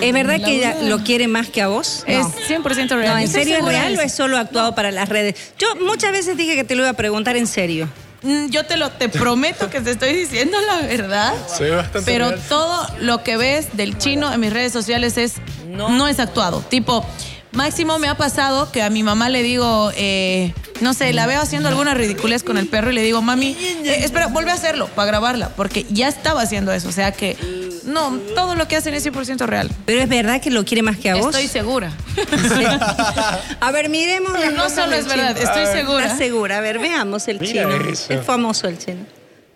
¿Es 0.00 0.12
verdad 0.14 0.38
La 0.38 0.46
que 0.46 0.54
ella 0.56 0.76
lo 0.82 1.00
quiere 1.04 1.28
más 1.28 1.48
que 1.48 1.60
a 1.60 1.68
vos? 1.68 2.04
es 2.06 2.24
No. 2.26 2.32
100% 2.62 2.88
real. 2.96 3.14
No, 3.14 3.18
¿en 3.18 3.28
serio 3.28 3.56
es 3.58 3.64
real 3.64 3.98
o 3.98 4.00
es 4.00 4.12
solo 4.12 4.38
actuado 4.38 4.74
para 4.74 4.90
las 4.92 5.10
redes? 5.10 5.34
Yo 5.58 5.66
muchas 5.84 6.12
veces 6.12 6.38
dije 6.38 6.54
que 6.56 6.64
te 6.64 6.74
lo 6.74 6.82
iba 6.84 6.90
a 6.90 6.94
preguntar 6.94 7.36
en 7.36 7.46
serio. 7.46 7.86
Mm, 8.22 8.46
Yo 8.50 8.64
te 8.66 8.76
lo 8.76 8.90
te 8.90 9.08
prometo 9.08 9.70
que 9.70 9.80
te 9.80 9.90
estoy 9.92 10.12
diciendo 10.12 10.58
la 10.66 10.86
verdad. 10.86 11.32
Ve 11.58 11.70
bastante 11.70 12.10
Pero 12.10 12.28
real. 12.30 12.40
todo 12.48 12.86
lo 13.00 13.22
que 13.22 13.36
ves 13.36 13.76
del 13.76 13.96
chino 13.98 14.32
en 14.32 14.40
mis 14.40 14.52
redes 14.52 14.72
sociales 14.72 15.16
es 15.16 15.34
no, 15.66 16.08
es 16.08 16.18
actuado. 16.20 16.60
Tipo, 16.68 17.04
máximo 17.52 17.98
me 17.98 18.08
ha 18.08 18.16
pasado 18.16 18.70
que 18.72 18.82
a 18.82 18.90
mi 18.90 19.02
mamá 19.02 19.28
le 19.28 19.42
digo, 19.42 19.90
eh, 19.96 20.52
no 20.80 20.94
sé, 20.94 21.12
la 21.12 21.26
veo 21.26 21.40
haciendo 21.40 21.68
alguna 21.68 21.94
ridiculez 21.94 22.42
con 22.42 22.56
el 22.58 22.66
perro 22.68 22.90
y 22.90 22.94
le 22.94 23.02
digo, 23.02 23.20
mami, 23.22 23.56
eh, 23.58 24.00
espera, 24.04 24.28
vuelve 24.28 24.50
a 24.50 24.54
hacerlo 24.54 24.86
para 24.88 25.06
grabarla, 25.06 25.50
porque 25.50 25.86
ya 25.90 26.08
estaba 26.08 26.42
haciendo 26.42 26.72
eso. 26.72 26.88
O 26.88 26.92
sea 26.92 27.12
que 27.12 27.36
no, 27.84 28.10
todo 28.34 28.54
lo 28.54 28.68
que 28.68 28.76
hacen 28.76 28.94
es 28.94 29.04
100% 29.06 29.46
real. 29.46 29.70
Pero 29.84 30.00
es 30.02 30.08
verdad 30.08 30.40
que 30.40 30.50
lo 30.50 30.64
quiere 30.64 30.82
más 30.82 30.96
que 30.96 31.10
a 31.10 31.16
vos. 31.16 31.26
Estoy 31.34 31.48
segura. 31.48 31.92
A 33.60 33.70
ver, 33.72 33.88
miremos 33.88 34.38
las 34.38 34.52
No 34.52 34.68
solo 34.70 34.94
es 34.94 35.06
verdad, 35.06 35.36
chino. 35.36 35.48
estoy 35.50 35.66
segura. 35.66 36.04
¿Estás 36.04 36.18
segura? 36.18 36.58
A 36.58 36.60
ver, 36.60 36.78
veamos 36.78 37.26
el 37.28 37.40
Mira 37.40 37.64
chino. 37.68 37.90
eso. 37.90 38.12
Es 38.12 38.24
famoso 38.24 38.68
el 38.68 38.78
chino. 38.78 39.04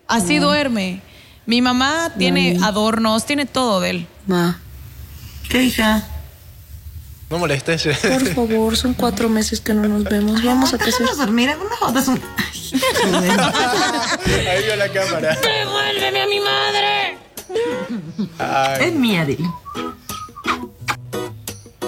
Así 0.07 0.37
duerme. 0.39 1.01
Mi 1.45 1.61
mamá 1.61 2.11
tiene 2.17 2.57
adornos, 2.63 3.25
tiene 3.25 3.45
todo 3.45 3.79
de 3.79 3.89
él. 3.91 4.07
Ma, 4.27 4.59
¿qué 5.49 5.63
hija? 5.63 6.03
No 7.29 7.39
molestes. 7.39 7.83
Por 8.01 8.27
favor, 8.33 8.77
son 8.77 8.93
cuatro 8.93 9.29
meses 9.29 9.59
que 9.59 9.73
no 9.73 9.87
nos 9.87 10.03
vemos. 10.03 10.43
Vamos 10.43 10.73
a 10.73 10.77
casar. 10.77 10.93
Déjanos 10.93 11.17
dormir, 11.17 11.49
no 11.57 11.75
jodas 11.77 12.07
un... 12.07 12.21
Ahí 14.47 14.63
vio 14.63 14.75
la 14.75 14.89
cámara. 14.89 15.35
¡Devuélveme 15.41 16.21
a 16.21 16.27
mi 16.27 16.39
madre! 16.39 17.17
Ay, 18.37 18.85
Es 18.85 18.93
mía, 18.93 19.25
dile. 19.25 19.49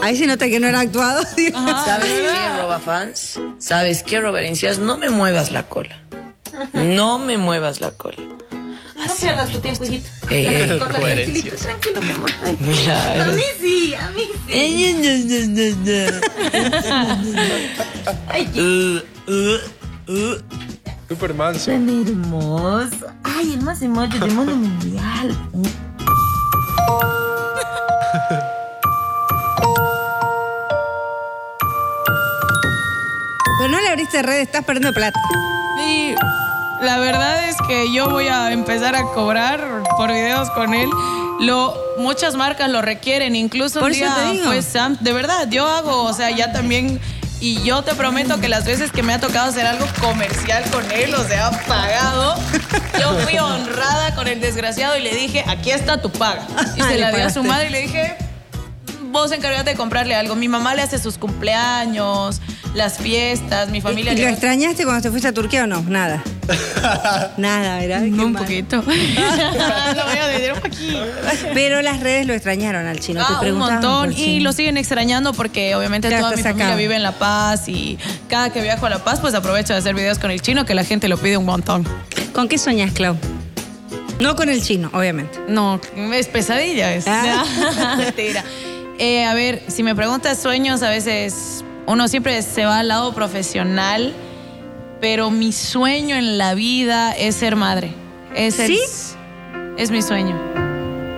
Ahí 0.02 0.16
se 0.16 0.26
nota 0.26 0.48
que 0.48 0.60
no 0.60 0.68
era 0.68 0.80
actuado. 0.80 1.22
¿Sabes 1.86 2.10
qué, 2.10 2.62
roba 2.62 2.80
fans? 2.80 3.40
¿Sabes 3.60 4.04
qué, 4.04 4.20
Roberencias? 4.20 4.80
No 4.80 4.98
me 4.98 5.10
muevas 5.10 5.52
la 5.52 5.64
cola. 5.64 6.02
No 6.74 7.20
me 7.20 7.38
muevas 7.38 7.82
la 7.82 7.92
cola. 7.92 8.18
No 8.98 9.14
pierdas 9.16 9.50
tu 9.52 9.60
tiempo, 9.60 9.84
hijito. 9.86 10.08
Ey, 10.30 10.46
ey. 10.48 10.80
coherencias. 10.80 11.62
Tranquilo, 11.62 12.02
mi 12.02 12.12
amor. 12.12 12.32
Ay, 12.44 12.58
Mira, 12.60 13.24
A 13.24 13.26
mí 13.32 13.42
sí, 13.60 13.94
a 13.96 14.10
mí 14.10 14.24
sí. 14.48 14.54
Ay, 18.28 18.48
Uh, 18.56 19.00
uh, 19.32 19.58
uh. 20.12 20.38
Super 21.10 21.34
manso. 21.34 21.72
tan 21.72 21.88
hermoso. 21.90 23.08
Ay, 23.24 23.54
el 23.54 23.62
más 23.62 23.82
emoji 23.82 24.18
del 24.20 24.32
mundo 24.32 24.56
mundial. 24.56 25.38
Pero 33.60 33.70
no 33.72 33.82
le 33.82 33.90
abriste 33.90 34.22
red, 34.22 34.42
estás 34.42 34.64
perdiendo 34.66 34.94
plata. 34.94 35.20
Y 35.80 36.16
la 36.82 37.00
verdad 37.00 37.50
es 37.50 37.56
que 37.68 37.92
yo 37.92 38.10
voy 38.10 38.28
a 38.28 38.52
empezar 38.52 38.96
a 38.96 39.04
cobrar 39.14 39.84
por 39.98 40.12
videos 40.12 40.50
con 40.52 40.74
él. 40.74 40.90
Lo, 41.40 41.76
muchas 41.98 42.36
marcas 42.36 42.70
lo 42.70 42.82
requieren, 42.82 43.36
incluso 43.36 43.80
Por 43.80 43.92
un 43.92 43.98
día 43.98 44.14
te 44.16 44.32
digo. 44.34 44.46
fue 44.46 44.62
Sam. 44.62 44.98
De 45.02 45.14
verdad, 45.14 45.48
yo 45.50 45.68
hago, 45.68 46.04
o 46.04 46.14
sea, 46.14 46.32
ya 46.32 46.52
también. 46.52 47.00
Y 47.40 47.62
yo 47.64 47.84
te 47.84 47.94
prometo 47.94 48.40
que 48.40 48.50
las 48.50 48.66
veces 48.66 48.92
que 48.92 49.04
me 49.04 49.14
ha 49.14 49.20
tocado 49.20 49.50
hacer 49.50 49.68
algo 49.68 49.86
comercial 50.02 50.64
con 50.72 50.92
él, 50.92 51.14
o 51.14 51.24
sea, 51.24 51.52
pagado, 51.68 52.36
yo 53.00 53.14
fui 53.20 53.38
honrada 53.38 54.16
con 54.16 54.28
el 54.28 54.42
desgraciado 54.42 54.98
y 54.98 55.04
le 55.04 55.14
dije, 55.14 55.44
aquí 55.48 55.70
está 55.70 56.02
tu 56.02 56.12
paga. 56.12 56.48
Y 56.76 56.82
se 56.82 56.98
la 56.98 57.12
dio 57.12 57.26
a 57.26 57.30
su 57.30 57.44
madre 57.44 57.68
y 57.68 57.70
le 57.70 57.82
dije, 57.82 58.18
vos 59.12 59.32
encargate 59.32 59.72
de 59.72 59.76
comprarle 59.76 60.16
algo. 60.16 60.36
Mi 60.36 60.48
mamá 60.48 60.74
le 60.74 60.82
hace 60.82 60.98
sus 60.98 61.20
cumpleaños, 61.20 62.42
las 62.74 62.98
fiestas, 62.98 63.70
mi 63.70 63.82
familia 63.82 64.14
¿Y 64.14 64.18
lo 64.22 64.28
extrañaste 64.28 64.84
cuando 64.84 65.02
te 65.02 65.10
fuiste 65.10 65.28
a 65.28 65.34
Turquía 65.34 65.64
o 65.64 65.68
no? 65.68 65.82
Nada. 65.82 66.24
Nada, 67.38 67.80
¿verdad? 67.80 68.02
Qué 68.04 68.10
un 68.10 68.34
mal. 68.34 68.44
poquito. 68.44 68.78
lo 68.78 68.84
voy 68.84 70.18
a 70.18 70.28
decir 70.28 70.54
un 70.54 70.60
poquito. 70.60 71.00
Pero 71.54 71.82
las 71.82 72.00
redes 72.02 72.28
lo 72.28 72.34
extrañaron 72.34 72.86
al 72.86 73.00
chino. 73.00 73.20
te 73.22 73.26
Ah, 73.28 73.34
un 73.36 73.40
preguntaban 73.40 73.82
montón. 74.10 74.14
Y 74.14 74.40
lo 74.42 74.54
siguen 74.54 74.78
extrañando 74.78 75.34
porque 75.34 75.76
obviamente 75.76 76.10
Ya 76.10 76.20
toda 76.20 76.36
mi 76.36 76.44
familia 76.44 76.76
vive 76.76 76.96
en 76.96 77.04
La 77.04 77.14
Paz 77.14 77.68
y 77.68 77.98
cada 78.30 78.52
que 78.52 78.62
viajo 78.62 78.86
a 78.86 78.90
La 78.90 79.04
Paz 79.04 79.20
pues 79.20 79.34
aprovecho 79.34 79.74
de 79.74 79.80
hacer 79.80 79.96
videos 79.96 80.20
con 80.20 80.32
el 80.32 80.42
chino 80.42 80.66
que 80.66 80.74
la 80.76 80.84
gente 80.84 81.08
lo 81.08 81.18
pide 81.18 81.38
un 81.38 81.46
montón. 81.46 81.88
¿Con 82.34 82.48
qué 82.48 82.58
soñas, 82.58 82.92
Clau? 82.94 83.18
No 84.20 84.36
con 84.36 84.50
el 84.50 84.64
chino, 84.64 84.90
obviamente. 84.94 85.40
No, 85.48 85.80
es 86.14 86.28
pesadilla. 86.28 86.94
Es. 86.94 87.06
Ah. 87.08 87.96
Mentira. 87.98 88.44
Eh, 89.00 89.26
a 89.26 89.34
ver, 89.36 89.62
si 89.68 89.84
me 89.84 89.94
preguntas 89.96 90.40
sueños, 90.42 90.82
a 90.82 90.90
veces 90.90 91.64
uno 91.88 92.08
siempre 92.08 92.42
se 92.42 92.66
va 92.66 92.80
al 92.80 92.90
lado 92.90 93.14
profesional, 93.14 94.14
pero 95.00 95.32
mi 95.32 95.52
sueño 95.52 96.16
en 96.16 96.38
la 96.38 96.54
vida 96.54 97.12
es 97.14 97.36
ser 97.36 97.56
madre. 97.56 97.92
Es 98.36 98.56
¿Sí? 98.56 98.80
Es 99.78 99.90
mi 99.90 100.02
sueño. 100.02 100.38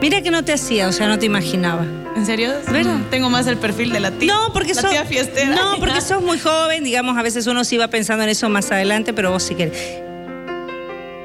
Mira 0.02 0.22
que 0.22 0.32
no 0.32 0.46
te 0.46 0.54
hacía, 0.54 0.88
o 0.88 0.92
sea, 0.92 1.08
no 1.08 1.20
te 1.20 1.26
imaginaba. 1.26 1.86
¿En 2.16 2.26
serio? 2.26 2.54
¿Verdad? 2.72 2.98
Tengo 3.10 3.30
más 3.30 3.48
el 3.48 3.58
perfil 3.58 3.92
de 3.92 4.00
la 4.00 4.12
tía. 4.12 4.34
No, 4.34 4.54
porque 4.54 4.74
la 4.74 4.82
sos. 4.82 4.92
tía 4.92 5.06
fiestera. 5.06 5.56
No, 5.56 5.80
porque 5.80 6.02
sos 6.02 6.22
muy 6.22 6.40
joven, 6.40 6.84
digamos, 6.84 7.18
a 7.18 7.22
veces 7.22 7.48
uno 7.48 7.64
sí 7.64 7.78
va 7.78 7.88
pensando 7.88 8.24
en 8.24 8.30
eso 8.30 8.48
más 8.50 8.72
adelante, 8.72 9.14
pero 9.14 9.32
vos 9.32 9.44
sí 9.44 9.56
querés. 9.56 9.78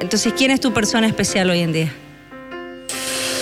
Entonces, 0.00 0.32
¿quién 0.36 0.50
es 0.50 0.60
tu 0.60 0.72
persona 0.72 1.06
especial 1.06 1.50
hoy 1.50 1.60
en 1.60 1.72
día? 1.72 1.92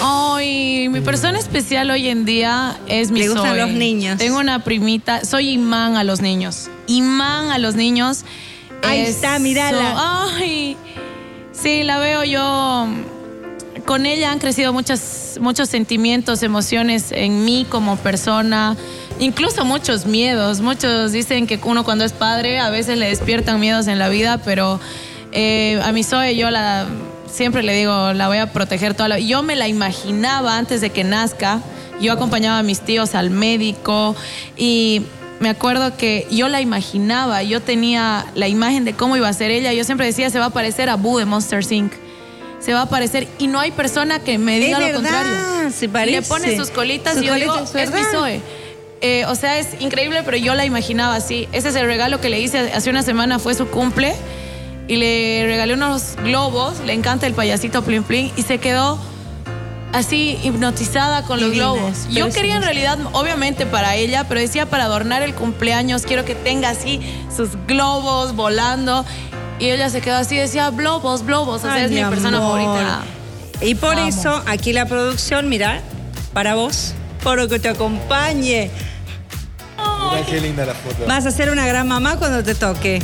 Ay, 0.04 0.88
mi 0.88 1.00
persona 1.00 1.38
especial 1.38 1.90
hoy 1.90 2.08
en 2.08 2.24
día 2.24 2.76
es 2.88 3.10
mi 3.10 3.20
Le 3.20 3.28
gustan 3.28 3.56
los 3.58 3.70
niños. 3.70 4.18
Tengo 4.18 4.38
una 4.38 4.64
primita, 4.64 5.24
soy 5.24 5.50
imán 5.50 5.96
a 5.96 6.04
los 6.04 6.20
niños. 6.20 6.68
Imán 6.86 7.50
a 7.50 7.58
los 7.58 7.74
niños. 7.76 8.24
Ahí 8.82 9.00
Es 9.00 9.10
está, 9.10 9.38
mírala. 9.38 9.92
so- 9.94 10.34
Ay, 10.38 10.76
sí, 11.52 11.82
la 11.84 11.98
veo 11.98 12.24
yo. 12.24 12.86
Con 13.86 14.06
ella 14.06 14.30
han 14.32 14.38
crecido 14.38 14.72
muchos, 14.72 15.38
muchos 15.40 15.68
sentimientos, 15.68 16.42
emociones 16.42 17.06
en 17.10 17.44
mí 17.44 17.66
como 17.68 17.96
persona, 17.96 18.76
incluso 19.18 19.64
muchos 19.64 20.06
miedos. 20.06 20.60
Muchos 20.60 21.12
dicen 21.12 21.46
que 21.46 21.58
uno 21.64 21.84
cuando 21.84 22.04
es 22.04 22.12
padre 22.12 22.58
a 22.58 22.70
veces 22.70 22.98
le 22.98 23.08
despiertan 23.08 23.58
miedos 23.60 23.86
en 23.88 23.98
la 23.98 24.08
vida, 24.08 24.38
pero 24.44 24.78
eh, 25.32 25.80
a 25.84 25.92
mi 25.92 26.04
Zoe 26.04 26.36
yo 26.36 26.50
la 26.50 26.86
siempre 27.32 27.62
le 27.62 27.74
digo, 27.74 28.12
la 28.12 28.28
voy 28.28 28.38
a 28.38 28.52
proteger 28.52 28.94
toda 28.94 29.08
la 29.08 29.18
Yo 29.18 29.42
me 29.42 29.56
la 29.56 29.68
imaginaba 29.68 30.56
antes 30.58 30.80
de 30.80 30.90
que 30.90 31.04
nazca. 31.04 31.60
Yo 32.00 32.12
acompañaba 32.12 32.58
a 32.58 32.62
mis 32.62 32.80
tíos 32.80 33.14
al 33.14 33.30
médico 33.30 34.16
y 34.56 35.02
me 35.40 35.48
acuerdo 35.48 35.96
que 35.96 36.26
yo 36.30 36.48
la 36.48 36.60
imaginaba, 36.60 37.42
yo 37.42 37.60
tenía 37.60 38.26
la 38.34 38.48
imagen 38.48 38.84
de 38.84 38.92
cómo 38.94 39.16
iba 39.16 39.28
a 39.28 39.32
ser 39.32 39.50
ella. 39.50 39.72
Yo 39.72 39.84
siempre 39.84 40.06
decía, 40.06 40.30
se 40.30 40.38
va 40.38 40.46
a 40.46 40.50
parecer 40.50 40.88
a 40.88 40.96
Boo 40.96 41.18
de 41.18 41.24
Monster 41.24 41.64
Inc. 41.70 41.92
Se 42.60 42.72
va 42.72 42.82
a 42.82 42.88
parecer 42.88 43.26
y 43.38 43.48
no 43.48 43.58
hay 43.58 43.72
persona 43.72 44.20
que 44.20 44.38
me 44.38 44.60
diga 44.60 44.78
Es 44.78 44.92
lo 44.94 45.00
verdad, 45.00 45.22
contrario. 45.22 45.70
se 45.76 45.88
parece. 45.88 46.20
Le 46.20 46.22
pone 46.22 46.56
sus 46.56 46.70
colitas 46.70 47.14
Sus 47.14 47.24
y 47.24 47.26
yo 47.26 47.34
digo, 47.34 47.56
es. 47.56 47.90
Zoe. 48.12 48.40
Eh, 49.00 49.24
o 49.26 49.34
sea, 49.34 49.58
es 49.58 49.80
increíble, 49.80 50.22
pero 50.24 50.36
yo 50.36 50.54
la 50.54 50.64
imaginaba 50.64 51.16
así. 51.16 51.48
Ese 51.50 51.70
es 51.70 51.74
el 51.74 51.86
regalo 51.86 52.20
que 52.20 52.30
le 52.30 52.40
hice 52.40 52.58
hace 52.72 52.88
una 52.88 53.02
semana, 53.02 53.40
fue 53.40 53.54
su 53.54 53.66
cumple. 53.66 54.14
Y 54.88 54.96
le 54.96 55.44
regalé 55.46 55.74
unos 55.74 56.16
globos, 56.22 56.80
le 56.80 56.92
encanta 56.92 57.26
el 57.26 57.34
payasito 57.34 57.82
Plin 57.82 58.02
Plin, 58.02 58.32
y 58.36 58.42
se 58.42 58.58
quedó 58.58 58.98
así 59.92 60.38
hipnotizada 60.42 61.22
con 61.22 61.40
los 61.40 61.52
globos. 61.52 62.08
Yo 62.10 62.28
quería 62.30 62.56
en 62.56 62.62
realidad, 62.62 62.98
obviamente 63.12 63.66
para 63.66 63.94
ella, 63.94 64.24
pero 64.28 64.40
decía 64.40 64.66
para 64.66 64.84
adornar 64.84 65.22
el 65.22 65.34
cumpleaños, 65.34 66.02
quiero 66.02 66.24
que 66.24 66.34
tenga 66.34 66.70
así 66.70 67.00
sus 67.34 67.50
globos 67.66 68.34
volando. 68.34 69.04
Y 69.58 69.70
ella 69.70 69.90
se 69.90 70.00
quedó 70.00 70.16
así, 70.16 70.36
decía 70.36 70.70
globos, 70.70 71.24
globos. 71.24 71.60
O 71.60 71.66
sea, 71.66 71.74
Ay, 71.74 71.84
es 71.84 71.90
mi, 71.92 72.02
persona 72.04 72.38
amor. 72.38 72.60
favorita. 72.60 73.02
Y 73.60 73.76
por 73.76 73.92
Amo. 73.92 74.08
eso, 74.08 74.42
aquí 74.46 74.72
la 74.72 74.86
producción, 74.86 75.48
mira, 75.48 75.80
para 76.32 76.56
vos, 76.56 76.94
por 77.22 77.48
que 77.48 77.60
te 77.60 77.68
acompañe. 77.68 78.70
Mira 80.10 80.26
qué 80.28 80.40
linda 80.40 80.66
la 80.66 80.74
foto. 80.74 81.04
Vas 81.06 81.26
a 81.26 81.30
ser 81.30 81.50
una 81.50 81.66
gran 81.66 81.86
mamá 81.86 82.16
cuando 82.16 82.42
te 82.42 82.54
toque. 82.56 83.00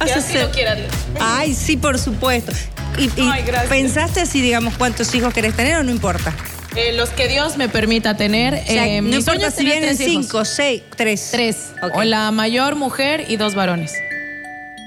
A 0.00 0.04
así 0.04 0.32
ser- 0.32 0.42
lo 0.42 0.50
quiera 0.50 0.74
Dios. 0.74 0.88
Ay, 1.20 1.54
sí, 1.54 1.76
por 1.76 1.98
supuesto. 1.98 2.52
¿Y, 2.98 3.04
y 3.20 3.28
Ay, 3.30 3.42
gracias. 3.44 3.68
pensaste 3.70 4.20
así, 4.20 4.40
digamos, 4.40 4.74
cuántos 4.76 5.14
hijos 5.14 5.32
querés 5.34 5.54
tener 5.54 5.76
o 5.76 5.82
no 5.82 5.90
importa? 5.90 6.34
Eh, 6.76 6.92
los 6.94 7.08
que 7.10 7.26
Dios 7.28 7.56
me 7.56 7.68
permita 7.68 8.16
tener. 8.16 8.54
O 8.54 8.66
sea, 8.66 8.86
eh, 8.86 9.00
no 9.00 9.08
mi 9.08 9.16
importa 9.16 9.50
si 9.50 9.64
vienen 9.64 9.94
hijos. 9.94 9.98
cinco, 10.06 10.44
seis, 10.44 10.82
tres. 10.94 11.28
Tres. 11.32 11.56
Ok. 11.82 11.94
O 11.96 12.04
la 12.04 12.30
mayor 12.32 12.74
mujer 12.76 13.24
y 13.28 13.36
dos 13.36 13.54
varones. 13.54 13.92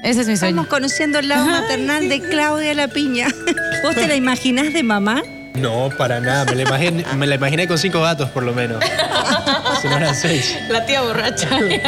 Ese 0.04 0.22
es 0.22 0.28
mi 0.28 0.38
sueño. 0.38 0.52
Estamos 0.52 0.68
conociendo 0.68 1.20
el 1.20 1.28
lado 1.28 1.46
maternal 1.48 2.08
de 2.08 2.22
Claudia 2.22 2.74
La 2.76 2.88
Piña. 2.88 3.28
¿Vos 3.84 3.96
te 3.96 4.08
la 4.08 4.16
imaginás 4.16 4.72
de 4.72 4.84
mamá? 4.84 5.24
No, 5.62 5.90
para 5.98 6.20
nada. 6.20 6.46
Me 6.46 6.56
la 6.56 6.62
imaginé, 6.64 7.06
me 7.16 7.28
la 7.28 7.36
imaginé 7.36 7.68
con 7.68 7.78
cinco 7.78 8.02
gatos, 8.02 8.30
por 8.30 8.44
lo 8.44 8.54
menos. 8.54 8.84
Si 9.82 9.88
no 9.88 9.98
eran 9.98 10.16
seis. 10.16 10.58
La 10.70 10.86
tía 10.86 11.02
borracha. 11.02 11.48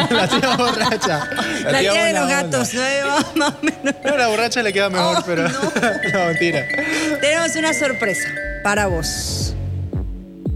La 0.10 0.28
tía 0.28 0.56
borracha. 0.56 1.30
La, 1.66 1.80
tía 1.80 2.06
de 2.06 2.14
los 2.14 2.24
onda. 2.24 2.42
gatos, 2.44 2.74
¿no? 2.74 2.82
Más 3.36 3.50
o 3.52 3.58
menos. 3.62 3.96
No, 4.06 4.18
la 4.18 4.28
borracha 4.28 4.62
le 4.64 4.72
queda 4.74 4.90
mejor, 4.90 5.18
Oh, 5.20 5.24
pero. 5.26 5.50
no. 5.50 5.60
no, 5.60 6.26
mentira. 6.28 6.66
Tenemos 7.20 7.56
una 7.56 7.74
sorpresa 7.74 8.28
para 8.64 8.88
vos. 8.88 9.54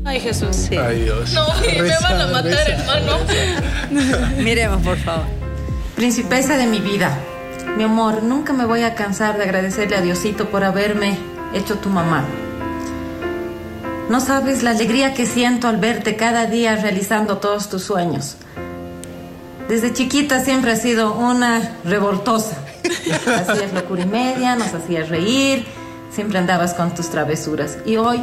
Ay, 0.05 0.20
Jesús. 0.20 0.55
Sí. 0.55 0.78
Ay, 0.78 1.01
Dios. 1.01 1.34
No, 1.34 1.47
me 1.61 1.82
Reza, 1.82 1.99
van 2.01 2.22
a 2.22 2.28
matar, 2.28 2.51
reza. 2.51 2.72
hermano. 2.74 3.18
Miremos, 4.38 4.82
por 4.84 4.97
favor. 4.97 5.26
Principesa 5.95 6.57
de 6.57 6.68
mi 6.68 6.80
vida. 6.80 7.18
Mi 7.78 7.84
amor, 7.84 8.22
nunca 8.24 8.53
me 8.53 8.66
voy 8.66 8.84
a 8.84 8.93
cansar 8.95 9.38
de 9.38 9.43
agradecerle 9.43 9.95
a 9.97 10.01
Diosito 10.01 10.49
por 10.49 10.63
haberme 10.63 11.18
hecho 11.53 11.76
tu 11.76 11.89
mamá. 11.89 12.24
No 14.10 14.20
sabes 14.20 14.64
la 14.64 14.72
alegría 14.72 15.14
que 15.14 15.26
siento 15.26 15.68
al 15.68 15.78
verte 15.78 16.16
cada 16.16 16.45
día 16.45 16.76
realizando 16.76 17.38
todos 17.38 17.70
tus 17.70 17.84
sueños. 17.84 18.38
Desde 19.68 19.93
chiquita 19.93 20.39
siempre 20.39 20.72
has 20.72 20.82
sido 20.82 21.14
una 21.16 21.78
revoltosa. 21.84 22.58
Hacías 23.26 23.74
locura 23.74 24.03
y 24.03 24.06
media, 24.06 24.56
nos 24.56 24.74
hacías 24.74 25.10
reír, 25.10 25.66
siempre 26.12 26.38
andabas 26.38 26.76
con 26.76 26.93
tus 26.93 27.10
travesuras. 27.10 27.80
Y 27.86 27.97
hoy 27.97 28.22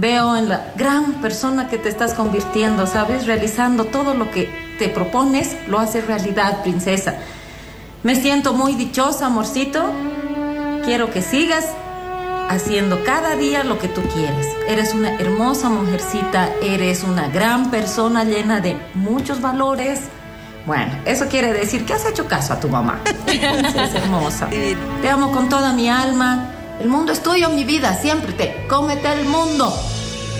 Veo 0.00 0.36
en 0.36 0.48
la 0.48 0.72
gran 0.76 1.14
persona 1.14 1.68
que 1.68 1.76
te 1.76 1.88
estás 1.88 2.14
convirtiendo, 2.14 2.86
¿sabes? 2.86 3.26
Realizando 3.26 3.84
todo 3.86 4.14
lo 4.14 4.30
que 4.30 4.48
te 4.78 4.88
propones, 4.88 5.56
lo 5.66 5.80
haces 5.80 6.06
realidad, 6.06 6.62
princesa. 6.62 7.16
Me 8.04 8.14
siento 8.14 8.52
muy 8.52 8.74
dichosa, 8.74 9.26
amorcito. 9.26 9.82
Quiero 10.84 11.10
que 11.10 11.20
sigas 11.20 11.64
haciendo 12.48 13.04
cada 13.04 13.36
día 13.36 13.64
lo 13.64 13.78
que 13.78 13.88
tú 13.88 14.02
quieres. 14.14 14.46
Eres 14.66 14.94
una 14.94 15.14
hermosa 15.14 15.68
mujercita, 15.68 16.50
eres 16.62 17.04
una 17.04 17.28
gran 17.28 17.70
persona 17.70 18.24
llena 18.24 18.60
de 18.60 18.76
muchos 18.94 19.40
valores. 19.40 20.00
Bueno, 20.66 20.92
eso 21.04 21.26
quiere 21.28 21.52
decir 21.52 21.84
que 21.84 21.94
has 21.94 22.04
hecho 22.06 22.26
caso 22.26 22.52
a 22.52 22.60
tu 22.60 22.68
mamá. 22.68 23.00
Es 23.26 23.94
hermosa. 23.94 24.48
Te 25.02 25.08
amo 25.08 25.32
con 25.32 25.48
toda 25.48 25.72
mi 25.72 25.88
alma. 25.88 26.50
El 26.80 26.88
mundo 26.88 27.12
es 27.12 27.22
tuyo, 27.22 27.50
mi 27.50 27.64
vida, 27.64 27.98
siempre 28.00 28.32
te 28.32 28.66
cómete 28.68 29.10
el 29.10 29.24
mundo. 29.24 29.74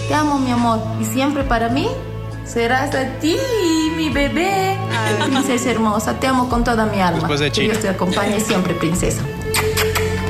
Te 0.06 0.14
amo, 0.14 0.38
mi 0.38 0.52
amor, 0.52 0.80
y 1.00 1.04
siempre 1.04 1.42
para 1.42 1.68
mí 1.68 1.88
serás 2.44 2.94
a 2.94 3.04
ti, 3.18 3.36
mi 3.96 4.08
bebé. 4.08 4.78
Princesa 5.24 5.70
hermosa, 5.70 6.20
te 6.20 6.28
amo 6.28 6.48
con 6.48 6.62
toda 6.62 6.86
mi 6.86 7.00
alma. 7.00 7.18
Después 7.18 7.40
de 7.40 7.50
que 7.50 7.62
Dios 7.62 7.80
te 7.80 7.88
acompañe 7.88 8.38
siempre, 8.38 8.74
princesa. 8.74 9.22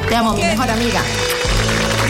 Te 0.09 0.16
amo, 0.16 0.33
mi 0.33 0.41
mejor 0.41 0.70
amiga. 0.70 1.03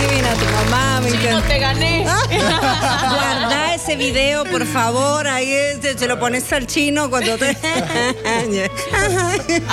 Divina 0.08 0.32
tu 0.34 0.44
mamá, 0.46 1.00
me 1.00 1.08
encanta. 1.10 1.48
te 1.48 1.58
gané. 1.58 2.04
Guarda 2.30 3.74
ese 3.74 3.96
video, 3.96 4.44
por 4.44 4.64
favor. 4.66 5.26
Ahí 5.26 5.52
se 5.96 6.06
lo 6.06 6.18
pones 6.18 6.50
al 6.52 6.66
chino 6.66 7.10
cuando 7.10 7.36
te. 7.36 7.56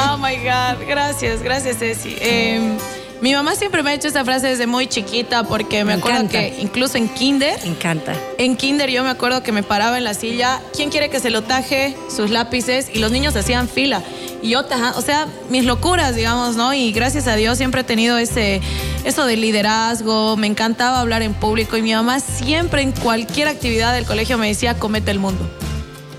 Oh 0.09 0.17
my 0.17 0.36
God, 0.38 0.86
gracias, 0.88 1.41
gracias 1.41 1.77
Ceci. 1.79 2.15
Eh, 2.19 2.77
mi 3.21 3.33
mamá 3.33 3.55
siempre 3.55 3.81
me 3.81 3.91
ha 3.91 3.93
hecho 3.93 4.07
esa 4.09 4.23
frase 4.25 4.47
desde 4.47 4.67
muy 4.67 4.88
chiquita 4.88 5.43
porque 5.43 5.79
me, 5.83 5.93
Me 5.93 5.99
acuerdo 5.99 6.19
encanta. 6.21 6.39
que 6.39 6.61
incluso 6.61 6.97
en 6.97 7.07
kinder, 7.09 7.57
Me 7.63 7.69
encanta. 7.69 8.13
en 8.38 8.55
kinder 8.57 8.89
yo 8.89 9.03
me 9.03 9.09
acuerdo 9.09 9.41
que 9.41 9.51
me 9.51 9.63
paraba 9.63 9.97
en 9.97 10.03
la 10.03 10.13
silla, 10.13 10.61
¿quién 10.75 10.89
quiere 10.89 11.09
que 11.09 11.19
se 11.19 11.29
lo 11.29 11.41
taje 11.43 11.95
sus 12.13 12.29
lápices? 12.29 12.89
Y 12.93 12.99
los 12.99 13.11
niños 13.11 13.36
hacían 13.36 13.67
fila. 13.69 14.01
Y 14.46 14.50
yo, 14.50 14.64
taja- 14.66 14.93
o 14.96 15.02
sea, 15.02 15.28
mis 15.50 15.66
locuras, 15.66 16.16
digamos, 16.16 16.56
¿no? 16.56 16.74
Y 16.74 16.91
gracias 16.91 17.28
a 17.28 17.36
Dios 17.36 17.58
siempre 17.58 17.82
he 17.82 17.84
tenido 17.84 18.18
ese, 18.20 18.62
eso 19.04 19.26
de 19.26 19.38
liderazgo, 19.38 20.38
me 20.38 20.48
encantaba 20.48 21.00
hablar 21.00 21.22
en 21.24 21.34
público 21.34 21.78
y 21.78 21.82
mi 21.82 21.93
mamá 21.93 22.20
siempre 22.20 22.82
en 22.84 22.91
cualquier 22.91 23.48
actividad 23.48 23.93
del 23.93 24.06
colegio 24.06 24.38
me 24.38 24.48
decía, 24.48 24.76
comete 24.78 25.10
el 25.12 25.20
mundo. 25.20 25.50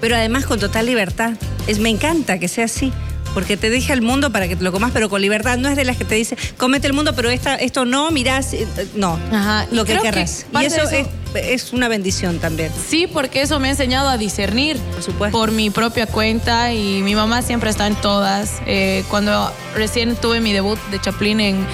Pero 0.01 0.17
además 0.17 0.45
con 0.45 0.59
total 0.59 0.87
libertad. 0.87 1.33
Es, 1.67 1.79
me 1.79 1.89
encanta 1.89 2.39
que 2.39 2.49
sea 2.49 2.65
así. 2.67 2.93
Porque 3.33 3.57
te 3.59 3.69
deja 3.71 3.93
el 3.93 4.01
mundo 4.01 4.33
para 4.33 4.49
que 4.49 4.57
te 4.57 4.65
lo 4.65 4.73
comas, 4.73 4.93
pero 4.93 5.11
con 5.11 5.21
libertad. 5.21 5.59
No 5.59 5.69
es 5.69 5.77
de 5.77 5.85
las 5.85 5.97
que 5.99 6.05
te 6.07 6.15
dice, 6.15 6.37
comete 6.57 6.87
el 6.87 6.95
mundo, 6.95 7.15
pero 7.15 7.29
esta, 7.31 7.55
esto 7.57 7.85
no, 7.85 8.11
mirás. 8.11 8.55
eh, 8.55 8.67
No. 8.95 9.19
Ajá, 9.31 9.67
Lo 9.73 9.85
que 9.85 9.93
querrás. 9.99 10.47
Y 10.61 10.65
eso- 10.65 10.83
Es, 10.91 11.07
es 11.37 11.73
una 11.73 11.89
bendición 11.89 12.39
también. 12.39 12.73
Sí, 12.89 13.07
porque 13.07 13.43
eso 13.43 13.59
me 13.61 13.69
ha 13.69 13.71
enseñado 13.71 14.09
a 14.09 14.17
discernir 14.19 14.77
Por 14.79 15.03
supuesto. 15.03 15.39
por 15.39 15.53
mi 15.53 15.71
propia 15.71 16.07
cuenta 16.07 16.73
y 16.73 17.03
mi 17.03 17.15
mamá 17.15 17.43
siempre 17.43 17.71
está 17.71 17.87
en 17.87 17.95
todas. 17.97 18.61
Eh, 18.67 19.05
cuando 19.09 19.53
recién 19.75 20.17
tuve 20.17 20.41
mi 20.41 20.53
debut 20.53 20.79
de 20.91 21.01
Chaplin 21.01 21.41
en, 21.41 21.67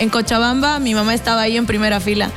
en 0.00 0.08
Cochabamba, 0.10 0.78
mi 0.78 0.94
mamá 0.94 1.14
estaba 1.14 1.42
ahí 1.42 1.56
en 1.56 1.66
primera 1.66 2.00
fila. 2.00 2.30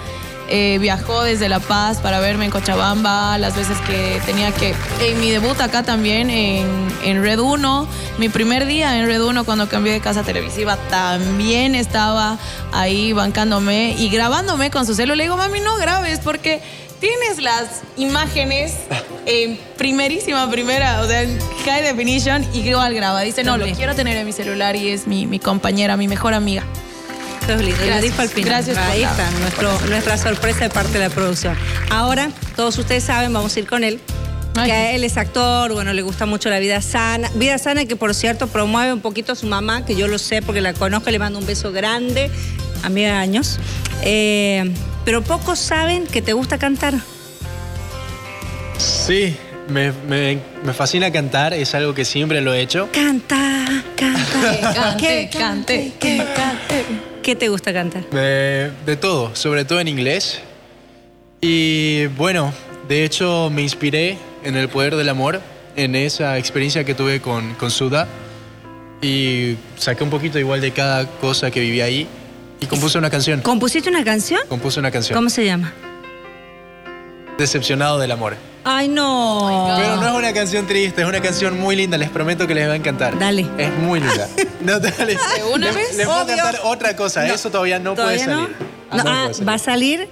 Eh, 0.55 0.77
viajó 0.77 1.23
desde 1.23 1.49
La 1.49 1.59
Paz 1.59 1.97
para 1.97 2.19
verme 2.19 2.45
en 2.45 2.51
Cochabamba, 2.51 3.39
las 3.39 3.55
veces 3.55 3.75
que 3.87 4.21
tenía 4.23 4.51
que... 4.51 4.75
En 5.01 5.19
mi 5.19 5.31
debut 5.31 5.59
acá 5.59 5.81
también, 5.81 6.29
en, 6.29 6.67
en 7.03 7.23
Red 7.23 7.39
1, 7.39 7.87
mi 8.19 8.29
primer 8.29 8.67
día 8.67 8.99
en 8.99 9.07
Red 9.07 9.23
1 9.23 9.45
cuando 9.45 9.67
cambié 9.67 9.93
de 9.93 9.99
casa 9.99 10.21
televisiva, 10.21 10.77
también 10.91 11.73
estaba 11.73 12.37
ahí 12.71 13.13
bancándome 13.13 13.95
y 13.97 14.09
grabándome 14.09 14.69
con 14.69 14.85
su 14.85 14.93
celular. 14.93 15.17
Le 15.17 15.23
digo, 15.23 15.37
mami, 15.37 15.59
no 15.59 15.75
grabes 15.77 16.19
porque 16.19 16.61
tienes 16.99 17.41
las 17.41 17.81
imágenes 17.97 18.75
en 19.25 19.57
primerísima 19.75 20.51
primera, 20.51 21.01
o 21.01 21.07
sea, 21.07 21.23
en 21.23 21.35
high 21.65 21.81
definition 21.81 22.45
y 22.53 22.59
igual 22.59 22.93
graba. 22.93 23.21
Dice, 23.21 23.43
no, 23.43 23.57
lo 23.57 23.65
quiero 23.65 23.95
tener 23.95 24.17
en 24.17 24.25
mi 24.27 24.33
celular 24.33 24.75
y 24.75 24.89
es 24.89 25.07
mi, 25.07 25.25
mi 25.25 25.39
compañera, 25.39 25.97
mi 25.97 26.07
mejor 26.07 26.35
amiga. 26.35 26.63
Eso 27.43 27.53
es 27.53 27.61
lindo. 27.61 27.77
Lo 27.81 27.85
Gracias. 27.85 28.01
dijo 28.03 28.21
al 28.21 28.29
final. 28.29 28.49
Gracias 28.49 28.77
por 28.77 28.87
Ahí 28.87 29.03
está, 29.03 29.29
nuestro, 29.39 29.79
nuestra 29.89 30.17
sorpresa 30.17 30.59
de 30.61 30.69
parte 30.69 30.93
de 30.93 30.99
la 30.99 31.09
producción. 31.09 31.57
Ahora, 31.89 32.29
todos 32.55 32.77
ustedes 32.77 33.03
saben, 33.03 33.33
vamos 33.33 33.55
a 33.55 33.59
ir 33.59 33.67
con 33.67 33.83
él. 33.83 33.99
Ay. 34.55 34.69
Que 34.69 34.95
él 34.95 35.03
es 35.03 35.17
actor, 35.17 35.73
bueno, 35.73 35.93
le 35.93 36.03
gusta 36.03 36.25
mucho 36.27 36.49
la 36.49 36.59
vida 36.59 36.79
sana. 36.81 37.29
Vida 37.35 37.57
sana 37.57 37.85
que, 37.85 37.95
por 37.95 38.13
cierto, 38.13 38.47
promueve 38.47 38.93
un 38.93 39.01
poquito 39.01 39.31
a 39.33 39.35
su 39.35 39.47
mamá, 39.47 39.83
que 39.83 39.95
yo 39.95 40.07
lo 40.07 40.19
sé 40.19 40.41
porque 40.43 40.61
la 40.61 40.73
conozco, 40.73 41.09
le 41.09 41.17
mando 41.19 41.39
un 41.39 41.45
beso 41.45 41.71
grande, 41.71 42.29
amiga 42.83 43.13
de 43.13 43.17
años. 43.17 43.57
Eh, 44.03 44.71
pero 45.05 45.23
pocos 45.23 45.57
saben 45.59 46.05
que 46.05 46.21
te 46.21 46.33
gusta 46.33 46.57
cantar. 46.59 46.93
Sí, 48.77 49.35
me, 49.69 49.91
me- 50.07 50.39
me 50.63 50.73
fascina 50.73 51.11
cantar, 51.11 51.53
es 51.53 51.73
algo 51.75 51.93
que 51.95 52.05
siempre 52.05 52.39
lo 52.41 52.53
he 52.53 52.61
hecho. 52.61 52.89
Canta, 52.93 53.83
canta. 53.97 54.73
Cante, 54.75 55.29
cante, 55.35 55.93
¿Qué? 55.99 56.17
cante. 56.35 56.85
¿Qué 57.23 57.35
te 57.37 57.47
gusta 57.47 57.71
cantar? 57.71 58.09
De, 58.09 58.69
de 58.85 58.97
todo, 58.97 59.33
sobre 59.33 59.63
todo 59.63 59.79
en 59.79 59.87
inglés. 59.87 60.41
Y 61.39 62.07
bueno, 62.07 62.53
de 62.89 63.05
hecho 63.05 63.49
me 63.49 63.61
inspiré 63.61 64.17
en 64.43 64.57
el 64.57 64.67
poder 64.67 64.97
del 64.97 65.07
amor, 65.07 65.39
en 65.77 65.95
esa 65.95 66.37
experiencia 66.37 66.83
que 66.83 66.93
tuve 66.93 67.21
con, 67.21 67.53
con 67.55 67.71
Suda. 67.71 68.07
Y 69.01 69.55
saqué 69.77 70.03
un 70.03 70.09
poquito 70.09 70.37
igual 70.37 70.59
de 70.59 70.71
cada 70.71 71.07
cosa 71.07 71.49
que 71.49 71.61
viví 71.61 71.79
ahí. 71.79 72.07
Y 72.59 72.65
compuse 72.65 72.97
una 72.97 73.09
canción. 73.09 73.39
¿Compusiste 73.41 73.89
una 73.89 74.03
canción? 74.03 74.41
Compuse 74.49 74.79
una 74.81 74.91
canción. 74.91 75.15
¿Cómo 75.15 75.29
se 75.29 75.45
llama? 75.45 75.73
Decepcionado 77.37 77.99
del 77.99 78.11
amor. 78.11 78.35
Ay, 78.65 78.87
no. 78.87 79.73
Pero 79.77 79.95
no 79.97 80.07
es 80.07 80.13
una 80.13 80.33
canción 80.33 80.65
triste, 80.67 81.01
es 81.01 81.07
una 81.07 81.21
canción 81.21 81.59
muy 81.59 81.75
linda. 81.75 81.97
Les 81.97 82.09
prometo 82.09 82.47
que 82.47 82.55
les 82.55 82.67
va 82.67 82.73
a 82.73 82.75
encantar. 82.77 83.17
Dale. 83.19 83.45
Es 83.57 83.71
muy 83.79 83.99
linda. 83.99 84.27
No, 84.61 84.79
dale. 84.79 85.17
¿De 85.35 85.43
una 85.53 85.65
Les- 85.67 85.75
vez? 85.75 85.97
Les 85.97 86.07
voy 86.07 86.15
a 86.21 86.25
cantar 86.25 86.59
otra 86.63 86.95
cosa. 86.95 87.27
Eso 87.27 87.49
todavía 87.51 87.79
no 87.79 87.95
¿Todavía 87.95 88.23
puede 88.23 88.35
no? 88.37 88.43
salir. 88.43 88.55
No, 88.91 88.97
No 88.97 89.03
ah, 89.09 89.21
puede 89.23 89.33
salir. 89.33 89.49
va 89.49 89.53
a 89.55 89.59
salir 89.59 90.09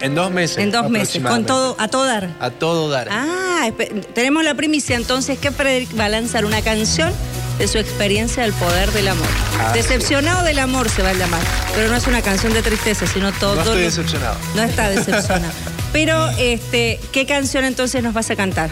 En 0.00 0.14
dos 0.14 0.30
meses. 0.30 0.58
en 0.58 0.70
dos 0.70 0.88
meses, 0.88 1.20
con 1.22 1.44
todo, 1.44 1.74
a 1.80 1.88
todo 1.88 2.04
dar. 2.04 2.30
A 2.38 2.50
todo 2.50 2.88
dar. 2.88 3.08
Ah, 3.10 3.68
tenemos 4.14 4.44
la 4.44 4.54
primicia 4.54 4.94
entonces 4.94 5.38
que 5.40 5.50
Frederick 5.50 5.98
va 5.98 6.04
a 6.04 6.08
lanzar 6.08 6.44
una 6.44 6.62
canción 6.62 7.12
de 7.58 7.66
su 7.66 7.78
experiencia 7.78 8.44
del 8.44 8.52
poder 8.52 8.92
del 8.92 9.08
amor. 9.08 9.26
Ah, 9.58 9.72
Decepcionado 9.72 10.44
del 10.44 10.60
amor 10.60 10.88
se 10.88 11.02
va 11.02 11.08
a 11.08 11.14
llamar, 11.14 11.40
pero 11.74 11.88
no 11.88 11.96
es 11.96 12.06
una 12.06 12.22
canción 12.22 12.52
de 12.54 12.62
tristeza, 12.62 13.08
sino 13.08 13.32
todo. 13.32 13.56
No 13.56 13.62
estoy 13.62 13.78
lo- 13.78 13.84
decepcionado. 13.86 14.36
No 14.54 14.62
está 14.62 14.88
decepcionado. 14.90 15.52
Pero, 15.92 16.28
este, 16.38 17.00
¿qué 17.12 17.26
canción 17.26 17.64
entonces 17.64 18.02
nos 18.02 18.14
vas 18.14 18.30
a 18.30 18.36
cantar? 18.36 18.70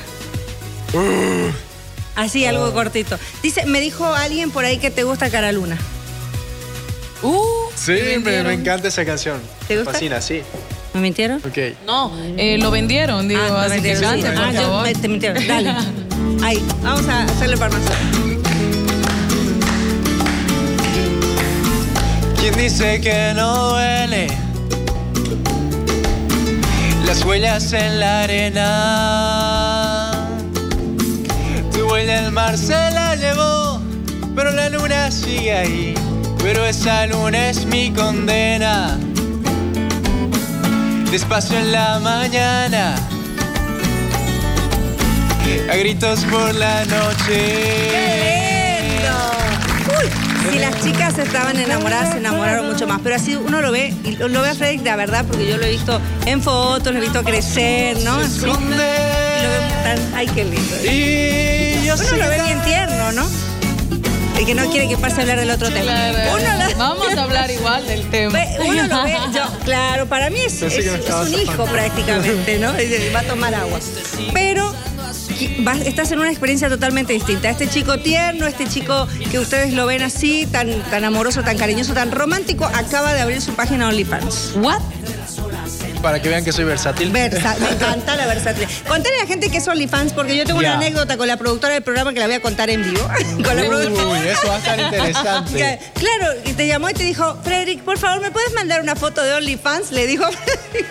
Uh. 0.92 1.50
Así, 2.14 2.44
Oh. 2.44 2.48
algo 2.48 2.72
cortito. 2.72 3.18
Dice, 3.42 3.66
me 3.66 3.80
dijo 3.80 4.06
alguien 4.06 4.50
por 4.50 4.64
ahí 4.64 4.78
que 4.78 4.90
te 4.90 5.02
gusta 5.02 5.30
Cara 5.30 5.52
Luna. 5.52 5.76
Uh, 7.22 7.42
Sí, 7.74 7.92
¿me 8.22 8.42
me, 8.42 8.52
encanta 8.52 8.88
esa 8.88 9.04
canción. 9.04 9.40
¿Te 9.68 9.76
gusta? 9.76 9.90
Me 9.90 9.94
fascina, 9.94 10.20
sí. 10.20 10.42
¿Me 10.94 11.00
mintieron? 11.00 11.38
Ok. 11.38 11.58
No, 11.86 12.12
eh, 12.38 12.56
lo 12.58 12.70
vendieron, 12.70 13.28
digo, 13.28 13.40
Ah, 13.42 13.64
así 13.64 13.76
me 13.76 13.82
que 13.82 13.88
mintieron, 13.94 14.10
cante, 14.22 14.28
sí. 14.30 14.34
por 14.36 14.44
Ah, 14.44 14.52
yo- 14.52 14.60
favor. 14.62 14.82
me- 14.84 14.94
te 14.94 15.08
mintieron. 15.08 15.46
Dale. 15.46 15.74
Ahí, 16.42 16.62
vamos 16.82 17.06
a 17.08 17.24
hacerle 17.24 17.56
farmacia. 17.56 17.96
¿Quién 22.38 22.56
dice 22.56 23.00
que 23.00 23.32
no 23.34 23.70
duele? 23.72 24.28
Las 27.06 27.24
huellas 27.24 27.72
en 27.72 28.00
la 28.00 28.22
arena. 28.22 30.10
Tu 31.72 31.86
huella 31.88 32.26
el 32.26 32.32
mar 32.32 32.58
se 32.58 32.90
la 32.90 33.14
llevó, 33.14 33.80
pero 34.34 34.50
la 34.50 34.68
luna 34.68 35.10
sigue 35.12 35.52
ahí. 35.52 35.94
Pero 36.42 36.66
esa 36.66 37.06
luna 37.06 37.50
es 37.50 37.64
mi 37.66 37.92
condena. 37.92 38.98
Despacio 41.10 41.58
en 41.58 41.72
la 41.72 42.00
mañana. 42.00 42.96
A 45.70 45.76
gritos 45.76 46.24
por 46.24 46.54
la 46.54 46.84
noche. 46.86 48.55
Si 50.50 50.58
las 50.58 50.82
chicas 50.82 51.18
estaban 51.18 51.58
enamoradas, 51.58 52.12
se 52.12 52.18
enamoraron 52.18 52.66
mucho 52.66 52.86
más. 52.86 53.00
Pero 53.02 53.16
así 53.16 53.36
uno 53.36 53.60
lo 53.60 53.72
ve, 53.72 53.94
y 54.04 54.16
lo, 54.16 54.28
lo 54.28 54.42
ve 54.42 54.50
a 54.50 54.54
Frederick 54.54 54.82
de 54.82 54.96
verdad, 54.96 55.24
porque 55.26 55.46
yo 55.46 55.56
lo 55.56 55.64
he 55.64 55.70
visto 55.70 56.00
en 56.24 56.42
fotos, 56.42 56.92
lo 56.92 56.98
he 56.98 57.02
visto 57.02 57.22
crecer, 57.22 57.98
¿no? 58.04 58.16
Así. 58.16 58.40
Y 58.40 58.46
lo 58.46 58.56
vemos 58.56 59.72
tan. 59.82 60.14
Ay, 60.14 60.26
qué 60.28 60.44
lindo. 60.44 60.76
Uno 61.94 62.16
lo 62.16 62.28
ve 62.28 62.42
bien 62.42 62.62
tierno, 62.62 63.12
¿no? 63.12 63.26
El 64.38 64.44
que 64.44 64.54
no 64.54 64.70
quiere 64.70 64.86
que 64.86 64.98
pase 64.98 65.16
a 65.16 65.20
hablar 65.22 65.40
del 65.40 65.50
otro 65.50 65.70
tema. 65.70 65.84
Claro. 65.84 66.18
Uno 66.34 66.68
lo, 66.68 66.76
Vamos 66.76 67.16
a 67.16 67.22
hablar 67.22 67.50
igual 67.50 67.86
del 67.86 68.08
tema. 68.10 68.38
uno 68.60 68.86
lo 68.86 69.02
ve, 69.04 69.16
yo, 69.32 69.42
claro, 69.64 70.06
para 70.06 70.28
mí 70.28 70.38
es, 70.40 70.60
un 70.60 71.34
hijo 71.34 71.64
prácticamente, 71.64 72.58
¿no? 72.58 72.72
Va 73.14 73.20
a 73.20 73.22
tomar 73.22 73.54
agua. 73.54 73.78
Pero 74.34 74.74
estás 75.84 76.12
en 76.12 76.18
una 76.18 76.30
experiencia 76.30 76.68
totalmente 76.68 77.12
distinta. 77.12 77.50
Este 77.50 77.68
chico 77.68 77.98
tierno, 77.98 78.46
este 78.46 78.66
chico 78.66 79.06
que 79.30 79.38
ustedes 79.38 79.72
lo 79.72 79.86
ven 79.86 80.02
así, 80.02 80.46
tan, 80.46 80.68
tan 80.90 81.04
amoroso, 81.04 81.42
tan 81.42 81.56
cariñoso, 81.58 81.94
tan 81.94 82.10
romántico, 82.10 82.64
acaba 82.64 83.14
de 83.14 83.20
abrir 83.20 83.40
su 83.40 83.54
página 83.54 83.88
OnlyFans. 83.88 84.54
What? 84.56 84.80
Para 86.02 86.20
que 86.22 86.28
vean 86.28 86.44
que 86.44 86.52
soy 86.52 86.64
versátil. 86.64 87.10
Versa, 87.10 87.56
me 87.58 87.70
encanta 87.72 88.16
la 88.16 88.26
versatilidad. 88.26 88.70
Contale 88.86 89.16
a 89.16 89.20
la 89.22 89.26
gente 89.26 89.50
que 89.50 89.58
es 89.58 89.66
OnlyFans, 89.68 90.12
porque 90.12 90.36
yo 90.36 90.44
tengo 90.44 90.60
una 90.60 90.74
anécdota 90.74 91.16
con 91.16 91.26
la 91.26 91.36
productora 91.36 91.74
del 91.74 91.82
programa 91.82 92.12
que 92.12 92.20
la 92.20 92.26
voy 92.26 92.34
a 92.36 92.40
contar 92.40 92.70
en 92.70 92.82
vivo. 92.82 93.02
con 93.44 93.56
la 93.56 93.64
productora. 93.64 94.06
Uy, 94.06 94.28
eso 94.28 94.46
va 94.48 94.54
a 94.54 94.58
estar 94.58 94.80
interesante. 94.80 95.52
Que- 95.54 95.78
Claro, 95.94 96.34
y 96.44 96.52
te 96.52 96.66
llamó 96.66 96.90
y 96.90 96.94
te 96.94 97.02
dijo, 97.04 97.38
Frederick, 97.42 97.82
por 97.82 97.98
favor, 97.98 98.20
¿me 98.20 98.30
puedes 98.30 98.52
mandar 98.54 98.80
una 98.80 98.94
foto 98.96 99.22
de 99.22 99.32
OnlyFans? 99.34 99.90
Le 99.92 100.06
dijo. 100.06 100.24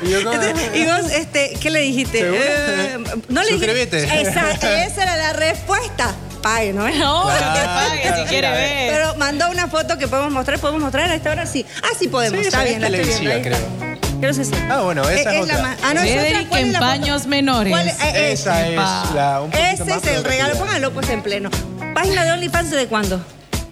Y 0.04 0.10
yo. 0.10 0.18
Entonces, 0.20 0.54
y 0.74 0.86
vos, 0.86 1.12
este, 1.12 1.54
¿qué 1.62 1.70
le 1.70 1.80
dijiste? 1.82 2.20
Eh, 2.22 2.98
no 3.30 3.42
le 3.44 3.48
dijiste. 3.52 3.88
Suscríbete. 3.90 4.22
Esa, 4.22 4.52
esa 4.86 5.04
era 5.04 5.16
la 5.18 5.34
respuesta. 5.34 6.14
Pague, 6.42 6.74
¿no? 6.74 6.88
No, 6.88 7.24
Claro, 7.24 7.54
que 7.60 7.66
pague 7.66 8.02
claro, 8.04 8.24
si 8.24 8.30
quiere 8.30 8.52
ver. 8.52 8.92
Pero 8.94 9.16
mandó 9.16 9.50
una 9.50 9.68
foto 9.68 9.98
que 9.98 10.08
podemos 10.08 10.32
mostrar. 10.32 10.60
¿Podemos 10.60 10.82
mostrar 10.82 11.10
a 11.10 11.16
esta 11.16 11.32
hora? 11.32 11.46
Sí. 11.48 11.66
Ah, 11.82 11.88
sí 11.98 12.08
podemos. 12.08 12.40
Sí, 12.40 12.48
Está 12.48 12.64
bien, 12.64 12.82
la 12.82 12.88
es 12.88 12.94
estoy 12.94 13.26
viendo. 13.26 13.30
televisiva, 13.32 13.58
ahí 13.58 13.66
está. 13.82 13.95
Creo 14.20 14.34
que 14.34 14.44
sí. 14.46 14.52
Ah, 14.70 14.82
bueno, 14.82 15.08
esa 15.10 15.30
es 15.32 15.36
la 15.36 15.42
otra. 15.42 15.62
más- 15.62 15.78
Ah, 15.84 15.94
no, 15.94 16.02
es 16.02 16.10
otra. 16.12 16.22
Frederick 16.22 16.50
¿Cuál 16.50 16.62
es 16.62 16.66
en 16.68 16.74
la 16.74 16.80
foto? 16.80 16.92
paños 16.92 17.28
menores. 17.28 17.72
¿Cuál 17.72 17.88
es? 17.88 18.02
Eh, 18.02 18.32
Esa 18.32 18.68
es 18.70 18.76
Pa. 18.76 19.12
la. 19.14 19.42
un 19.42 19.54
Ese 19.54 19.86
más 19.86 20.04
es 20.04 20.08
el 20.18 20.24
regalo. 20.24 20.56
Pónganlo 20.58 20.92
pues 20.92 21.10
en 21.10 21.22
pleno. 21.22 21.50
¿Página 21.94 22.24
de 22.24 22.32
OnlyFans 22.32 22.72
de 22.72 22.88
cuándo? 22.88 23.22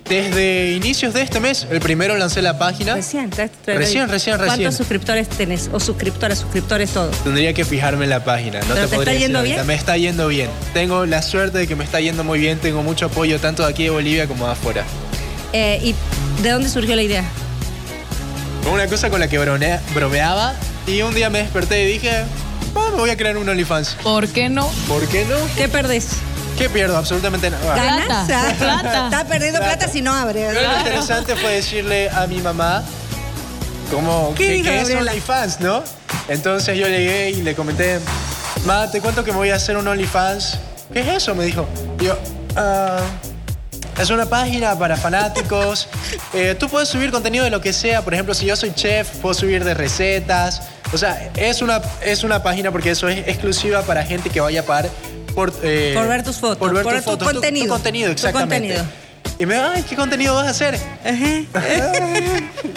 Desde 0.08 0.74
inicios 0.74 1.14
de 1.14 1.22
este 1.22 1.40
mes, 1.40 1.66
el 1.72 1.80
primero 1.80 2.16
lancé 2.18 2.42
la 2.42 2.60
página. 2.60 2.94
Recién. 2.96 3.30
te- 3.30 3.48
te- 3.48 3.74
Recién, 3.76 4.10
recién, 4.10 4.38
recién. 4.38 4.58
¿Cuántos 4.60 4.76
suscriptores 4.76 5.30
tenés? 5.30 5.70
O 5.72 5.80
suscriptoras, 5.80 6.40
suscriptores, 6.40 6.90
todo. 6.92 7.08
Tendría 7.24 7.54
que 7.54 7.64
fijarme 7.64 8.04
en 8.04 8.10
la 8.10 8.24
página. 8.24 8.60
No 8.60 8.66
¿Pero 8.76 8.82
te, 8.84 8.88
te 8.90 8.96
podría 8.98 9.14
está 9.14 9.26
yendo 9.26 9.40
ahorita. 9.40 9.56
bien? 9.56 9.68
Me 9.68 9.74
está 9.76 9.98
yendo 9.98 10.28
bien. 10.28 10.50
Tengo 10.74 11.06
la 11.06 11.22
suerte 11.22 11.58
de 11.60 11.68
que 11.68 11.76
me 11.78 11.86
está 11.86 12.02
yendo 12.02 12.24
muy 12.26 12.38
bien. 12.38 12.60
Tengo 12.60 12.84
mucho 12.84 13.06
apoyo 13.08 13.40
tanto 13.40 13.64
de 13.64 13.70
aquí 13.70 13.86
de 13.86 13.90
Bolivia 13.92 14.28
como 14.28 14.46
de 14.46 14.52
afuera. 14.52 14.84
Eh, 15.54 15.80
¿Y 15.82 15.96
de 16.44 16.50
dónde 16.50 16.70
surgió 16.70 16.96
la 16.98 17.02
idea? 17.04 17.24
Fue 18.64 18.72
una 18.72 18.88
cosa 18.88 19.10
con 19.10 19.20
la 19.20 19.28
que 19.28 19.40
bromea- 19.40 19.82
bromeaba 19.94 20.54
y 20.88 21.02
un 21.02 21.14
día 21.14 21.30
me 21.30 21.40
desperté 21.40 21.84
y 21.84 21.94
dije, 21.94 22.24
"Ah, 22.76 22.90
me 22.92 22.98
voy 22.98 23.10
a 23.10 23.18
crear 23.18 23.38
un 23.38 23.48
OnlyFans. 23.48 23.98
¿Por 24.04 24.28
qué 24.30 24.50
no? 24.50 24.68
¿Por 24.88 25.06
qué 25.08 25.26
no? 25.26 25.36
¿Qué 25.56 25.68
perdés? 25.68 26.08
¿Qué 26.58 26.70
pierdo? 26.70 26.96
Absolutamente 26.98 27.50
nada. 27.50 27.74
Plata, 27.74 28.26
¿Ganas? 28.28 28.54
plata. 28.58 29.06
Está 29.06 29.26
perdiendo 29.26 29.60
plata 29.60 29.88
si 29.88 30.02
no 30.02 30.14
abre. 30.14 30.48
Pero 30.54 30.62
lo 30.72 30.78
interesante 30.78 31.36
fue 31.36 31.52
decirle 31.56 32.10
a 32.10 32.28
mi 32.28 32.42
mamá 32.42 32.84
como 33.92 34.34
¿Qué 34.36 34.46
que, 34.48 34.52
dijo 34.54 34.64
que 34.70 34.76
es 34.82 34.90
Gabriela? 34.90 35.12
OnlyFans, 35.12 35.60
¿no? 35.60 35.84
Entonces 36.30 36.78
yo 36.78 36.88
llegué 36.88 37.32
y 37.32 37.42
le 37.42 37.56
comenté, 37.56 38.00
ma, 38.66 38.90
te 38.90 39.02
cuento 39.02 39.24
que 39.24 39.32
me 39.32 39.38
voy 39.38 39.50
a 39.50 39.56
hacer 39.56 39.76
un 39.78 39.88
OnlyFans. 39.88 40.58
¿Qué 40.94 41.02
es 41.02 41.08
eso? 41.08 41.34
Me 41.36 41.44
dijo. 41.46 41.68
Y 42.00 42.06
yo, 42.06 42.18
"Ah, 42.56 43.00
es 44.00 44.10
una 44.10 44.26
página 44.26 44.78
para 44.78 44.98
fanáticos. 44.98 45.88
Eh, 46.36 46.56
tú 46.60 46.68
puedes 46.68 46.90
subir 46.90 47.12
contenido 47.12 47.44
de 47.44 47.52
lo 47.52 47.62
que 47.62 47.72
sea. 47.74 48.02
Por 48.02 48.16
ejemplo, 48.16 48.34
si 48.34 48.48
yo 48.48 48.56
soy 48.56 48.74
chef, 48.74 49.08
puedo 49.18 49.36
subir 49.36 49.64
de 49.64 49.76
recetas. 49.76 50.64
O 50.92 50.98
sea, 50.98 51.30
es 51.36 51.62
una, 51.62 51.80
es 52.04 52.24
una 52.24 52.42
página 52.42 52.72
porque 52.72 52.90
eso 52.90 53.08
es 53.08 53.20
exclusiva 53.28 53.84
para 53.84 54.04
gente 54.04 54.32
que 54.32 54.42
vaya 54.42 54.62
a 54.62 54.64
pagar 54.64 54.90
por, 55.36 55.54
eh, 55.62 55.92
Por 55.96 56.08
ver 56.08 56.24
tus 56.24 56.38
fotos, 56.38 56.58
Por 56.58 56.74
ver 56.74 56.82
por 56.84 56.94
tus 56.94 57.04
tu 57.04 57.10
fotos, 57.12 57.28
tu- 57.28 57.34
contenido. 57.36 57.66
Tu, 57.68 57.72
contenido, 57.72 58.08
Tu 58.08 58.12
exactamente. 58.14 58.76
contenido. 58.76 58.86
Y 59.40 59.46
me 59.46 59.56
ay, 59.58 59.84
¿qué 59.88 59.96
contenido 59.96 60.34
vas 60.34 60.48
a 60.48 60.50
hacer? 60.50 60.76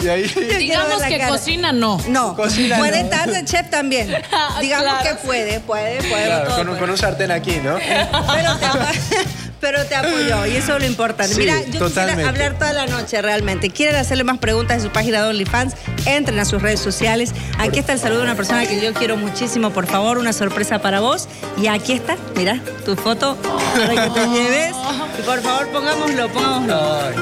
y 0.03 0.07
ahí... 0.07 0.23
Digamos 0.59 1.01
que 1.03 1.17
cara. 1.17 1.29
cocina 1.29 1.71
no. 1.71 1.99
No, 2.07 2.35
Cocina, 2.35 2.77
puede 2.77 2.99
no. 2.99 3.05
estar 3.05 3.31
de 3.31 3.43
chef 3.45 3.69
también. 3.71 4.09
Digamos 4.61 4.99
Claro. 5.01 5.17
que 5.19 5.25
puede, 5.25 5.59
puede, 5.61 5.97
puede. 6.07 6.25
Claro, 6.25 6.45
todo 6.45 6.57
con, 6.57 6.61
un- 6.61 6.67
puede. 6.75 6.79
con 6.81 6.89
un 6.91 6.97
sartén 6.97 7.31
aquí, 7.31 7.59
¿no? 7.63 7.75
Pero 7.77 8.57
te, 8.57 9.46
pero 9.59 9.83
te 9.85 9.95
apoyó 9.95 10.45
y 10.45 10.55
eso 10.55 10.75
es 10.75 10.81
lo 10.81 10.85
importante. 10.87 11.33
Sí, 11.33 11.41
Mira, 11.41 11.59
yo 11.61 11.79
totalmente. 11.79 12.23
quisiera 12.23 12.29
hablar 12.29 12.53
toda 12.59 12.73
la 12.73 12.85
noche 12.87 13.21
realmente. 13.21 13.69
Quieren 13.69 13.95
hacerle 13.95 14.23
más 14.23 14.37
preguntas 14.37 14.77
de 14.77 14.87
su 14.87 14.93
página 14.93 15.21
de 15.23 15.29
OnlyFans, 15.29 15.73
entren 16.05 16.39
a 16.39 16.45
sus 16.45 16.61
redes 16.61 16.79
sociales. 16.79 17.31
Aquí 17.57 17.79
está 17.79 17.93
el 17.93 17.99
saludo 17.99 18.19
de 18.19 18.25
una 18.25 18.35
persona 18.35 18.65
que 18.65 18.79
yo 18.81 18.93
quiero 18.93 19.17
muchísimo, 19.17 19.71
por 19.71 19.87
favor, 19.87 20.17
una 20.17 20.33
sorpresa 20.33 20.79
para 20.79 20.99
vos. 20.99 21.27
Y 21.61 21.67
aquí 21.67 21.93
está, 21.93 22.17
mira, 22.35 22.59
tu 22.85 22.95
foto 22.95 23.37
para 23.75 24.03
que 24.03 24.09
te 24.11 24.27
lleves. 24.27 24.75
Y 25.19 25.21
por 25.23 25.41
favor, 25.41 25.67
pongámoslo, 25.69 26.29
pongámoslo. 26.29 27.01
Ay. 27.01 27.15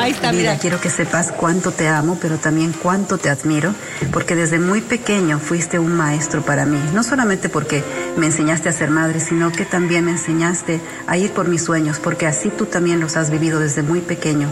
Ahí 0.00 0.10
está, 0.12 0.30
Vida, 0.32 0.50
mira. 0.52 0.58
quiero 0.58 0.80
que 0.80 0.88
sepas 0.90 1.30
cuánto 1.32 1.70
te 1.70 1.88
amo, 1.88 2.18
pero 2.20 2.36
también 2.38 2.72
cuánto 2.72 3.18
te 3.18 3.28
admiro, 3.30 3.74
porque 4.12 4.34
desde 4.34 4.58
muy 4.58 4.80
pequeño 4.80 5.38
fuiste 5.38 5.78
un 5.78 5.92
maestro 5.94 6.42
para 6.42 6.64
mí. 6.66 6.78
No 6.92 7.02
solamente 7.02 7.48
porque 7.48 7.82
me 8.16 8.26
enseñaste 8.26 8.68
a 8.68 8.72
ser 8.72 8.90
madre, 8.90 9.20
sino 9.20 9.52
que 9.52 9.64
también 9.64 10.04
me 10.06 10.12
enseñaste 10.12 10.80
a 11.06 11.16
ir 11.16 11.30
por 11.34 11.48
mis 11.48 11.62
sueños, 11.62 11.98
porque 11.98 12.26
así 12.26 12.48
tú 12.50 12.66
también 12.66 13.00
los 13.00 13.16
has 13.16 13.30
vivido 13.30 13.58
desde 13.58 13.82
muy 13.82 14.00
pequeño. 14.00 14.48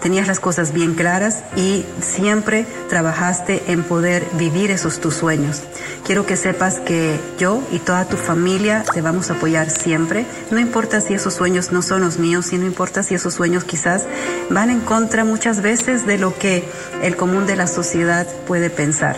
Tenías 0.00 0.28
las 0.28 0.40
cosas 0.40 0.72
bien 0.72 0.94
claras 0.94 1.42
y 1.56 1.84
siempre 2.00 2.66
trabajaste 2.88 3.62
en 3.68 3.82
poder 3.82 4.24
vivir 4.34 4.70
esos 4.70 5.00
tus 5.00 5.14
sueños. 5.14 5.62
Quiero 6.04 6.26
que 6.26 6.36
sepas 6.36 6.78
que 6.78 7.18
yo 7.38 7.62
y 7.72 7.78
toda 7.78 8.04
tu 8.04 8.16
familia 8.16 8.84
te 8.92 9.00
vamos 9.00 9.30
a 9.30 9.34
apoyar 9.34 9.70
siempre. 9.70 10.26
No 10.50 10.60
importa 10.60 11.00
si 11.00 11.14
esos 11.14 11.34
sueños 11.34 11.72
no 11.72 11.82
son 11.82 12.02
los 12.02 12.18
míos, 12.18 12.52
y 12.52 12.58
no 12.58 12.66
importa 12.66 13.02
si 13.02 13.14
esos 13.14 13.34
sueños 13.34 13.64
quizás 13.64 14.04
van 14.50 14.70
en 14.70 14.80
contra 14.80 15.24
muchas 15.24 15.62
veces 15.62 16.06
de 16.06 16.18
lo 16.18 16.38
que 16.38 16.64
el 17.02 17.16
común 17.16 17.46
de 17.46 17.56
la 17.56 17.66
sociedad 17.66 18.26
puede 18.46 18.70
pensar. 18.70 19.16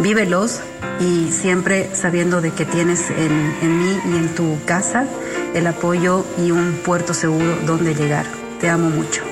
Vívelos 0.00 0.60
y 1.00 1.30
siempre 1.30 1.88
sabiendo 1.94 2.40
de 2.40 2.50
que 2.50 2.64
tienes 2.64 3.08
en, 3.10 3.56
en 3.62 3.78
mí 3.78 4.00
y 4.12 4.16
en 4.16 4.34
tu 4.34 4.58
casa 4.66 5.06
el 5.54 5.66
apoyo 5.68 6.24
y 6.36 6.50
un 6.50 6.80
puerto 6.84 7.14
seguro 7.14 7.56
donde 7.64 7.94
llegar. 7.94 8.26
Te 8.60 8.68
amo 8.68 8.90
mucho. 8.90 9.22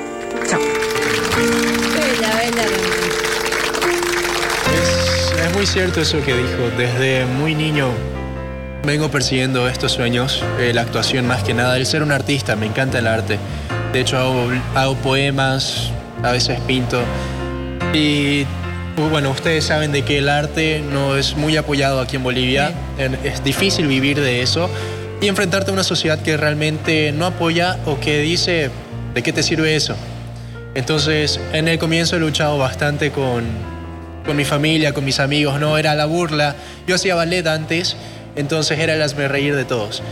Chao. 0.49 0.61
Bella, 1.95 2.37
bella. 2.37 2.65
Es, 4.73 5.33
es 5.47 5.55
muy 5.55 5.67
cierto 5.67 6.01
eso 6.01 6.23
que 6.25 6.35
dijo. 6.35 6.71
Desde 6.79 7.27
muy 7.27 7.55
niño 7.55 7.89
vengo 8.85 9.11
persiguiendo 9.11 9.69
estos 9.69 9.93
sueños, 9.93 10.43
eh, 10.59 10.73
la 10.73 10.83
actuación 10.83 11.27
más 11.27 11.43
que 11.43 11.55
nada, 11.55 11.77
el 11.77 11.87
ser 11.87 12.03
un 12.03 12.13
artista, 12.13 12.57
me 12.57 12.67
encanta 12.67 12.99
el 12.99 13.07
arte. 13.07 13.39
De 13.93 14.01
hecho 14.01 14.19
hago, 14.19 14.49
hago 14.75 14.95
poemas, 14.97 15.91
a 16.23 16.31
veces 16.33 16.59
pinto. 16.61 17.03
Y 17.93 18.47
uh, 18.97 19.09
bueno, 19.11 19.31
ustedes 19.31 19.65
saben 19.65 19.93
de 19.93 20.03
que 20.03 20.19
el 20.19 20.29
arte 20.29 20.83
no 20.93 21.17
es 21.17 21.37
muy 21.37 21.57
apoyado 21.57 22.01
aquí 22.01 22.17
en 22.17 22.23
Bolivia. 22.23 22.73
Es 23.25 23.43
difícil 23.45 23.87
vivir 23.87 24.21
de 24.21 24.43
eso 24.43 24.71
y 25.23 25.29
enfrentarte 25.29 25.71
a 25.71 25.73
una 25.75 25.85
sociedad 25.85 26.19
que 26.19 26.37
realmente 26.37 27.13
no 27.13 27.27
apoya 27.27 27.79
o 27.87 28.01
que 28.01 28.19
dice, 28.19 28.71
¿de 29.15 29.23
qué 29.23 29.33
te 29.33 29.45
sirve 29.45 29.77
eso? 29.77 29.95
Entonces, 30.75 31.39
en 31.53 31.69
el 31.69 31.79
comienzo 31.79 32.17
he 32.17 32.19
luchado 32.19 32.59
bastante 32.59 33.13
con, 33.13 33.45
con 34.27 34.37
mi 34.37 34.45
familia, 34.45 34.93
con 34.93 35.05
mis 35.05 35.21
amigos, 35.21 35.61
¿no? 35.61 35.79
Era 35.79 35.95
la 35.95 36.07
burla. 36.07 36.57
Yo 36.89 36.97
hacía 36.97 37.15
ballet 37.15 37.47
antes, 37.47 37.97
entonces 38.35 38.81
era 38.81 38.95
el 38.95 39.03
hazme 39.03 39.29
reír 39.29 39.55
de 39.55 39.65
todos. 39.65 40.03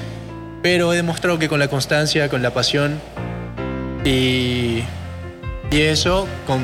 Pero 0.63 0.93
he 0.93 0.97
demostrado 0.97 1.41
que 1.41 1.49
con 1.49 1.59
la 1.59 1.67
constancia, 1.67 2.29
con 2.29 2.41
la 2.41 2.55
pasión 2.55 3.01
y, 4.05 4.85
y 5.73 5.81
eso, 5.81 6.29
con, 6.47 6.61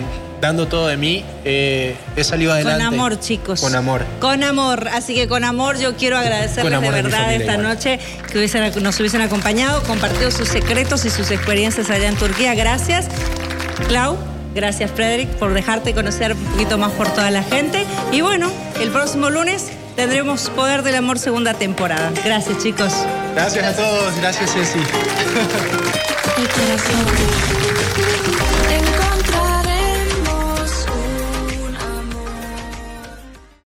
dando 0.46 0.66
todo 0.68 0.86
de 0.88 0.96
mí, 0.96 1.24
eh, 1.44 1.96
he 2.16 2.24
salido 2.24 2.52
adelante. 2.52 2.84
Con 2.84 2.94
amor, 2.94 3.20
chicos. 3.20 3.60
Con 3.60 3.74
amor. 3.74 4.04
Con 4.20 4.42
amor. 4.42 4.88
Así 4.88 5.14
que 5.14 5.28
con 5.28 5.44
amor 5.44 5.78
yo 5.78 5.94
quiero 5.96 6.16
agradecerles 6.18 6.80
de 6.80 6.90
verdad 6.90 7.32
esta 7.32 7.52
igual. 7.54 7.62
noche 7.62 7.98
que 8.32 8.38
hubiesen- 8.38 8.82
nos 8.82 8.98
hubiesen 9.00 9.20
acompañado, 9.20 9.82
compartido 9.82 10.30
sus 10.30 10.48
secretos 10.48 11.04
y 11.04 11.10
sus 11.10 11.30
experiencias 11.30 11.90
allá 11.90 12.08
en 12.08 12.16
Turquía. 12.16 12.54
Gracias. 12.54 13.06
Clau, 13.88 14.16
gracias 14.54 14.90
Frederick 14.90 15.28
por 15.36 15.52
dejarte 15.52 15.92
conocer 15.94 16.32
un 16.32 16.44
poquito 16.44 16.78
más 16.78 16.92
por 16.92 17.08
toda 17.10 17.30
la 17.30 17.42
gente. 17.42 17.84
Y 18.12 18.20
bueno, 18.22 18.50
el 18.80 18.90
próximo 18.90 19.28
lunes 19.30 19.66
tendremos 19.96 20.50
Poder 20.50 20.82
del 20.82 20.94
Amor 20.96 21.18
segunda 21.18 21.54
temporada. 21.54 22.10
Gracias 22.24 22.62
chicos. 22.62 22.92
Gracias 23.34 23.64
a 23.64 23.72
todos, 23.76 24.14
gracias 24.20 24.52
Ceci. 24.52 24.78
El 24.78 26.48
corazón. 26.48 27.06
En 28.70 29.05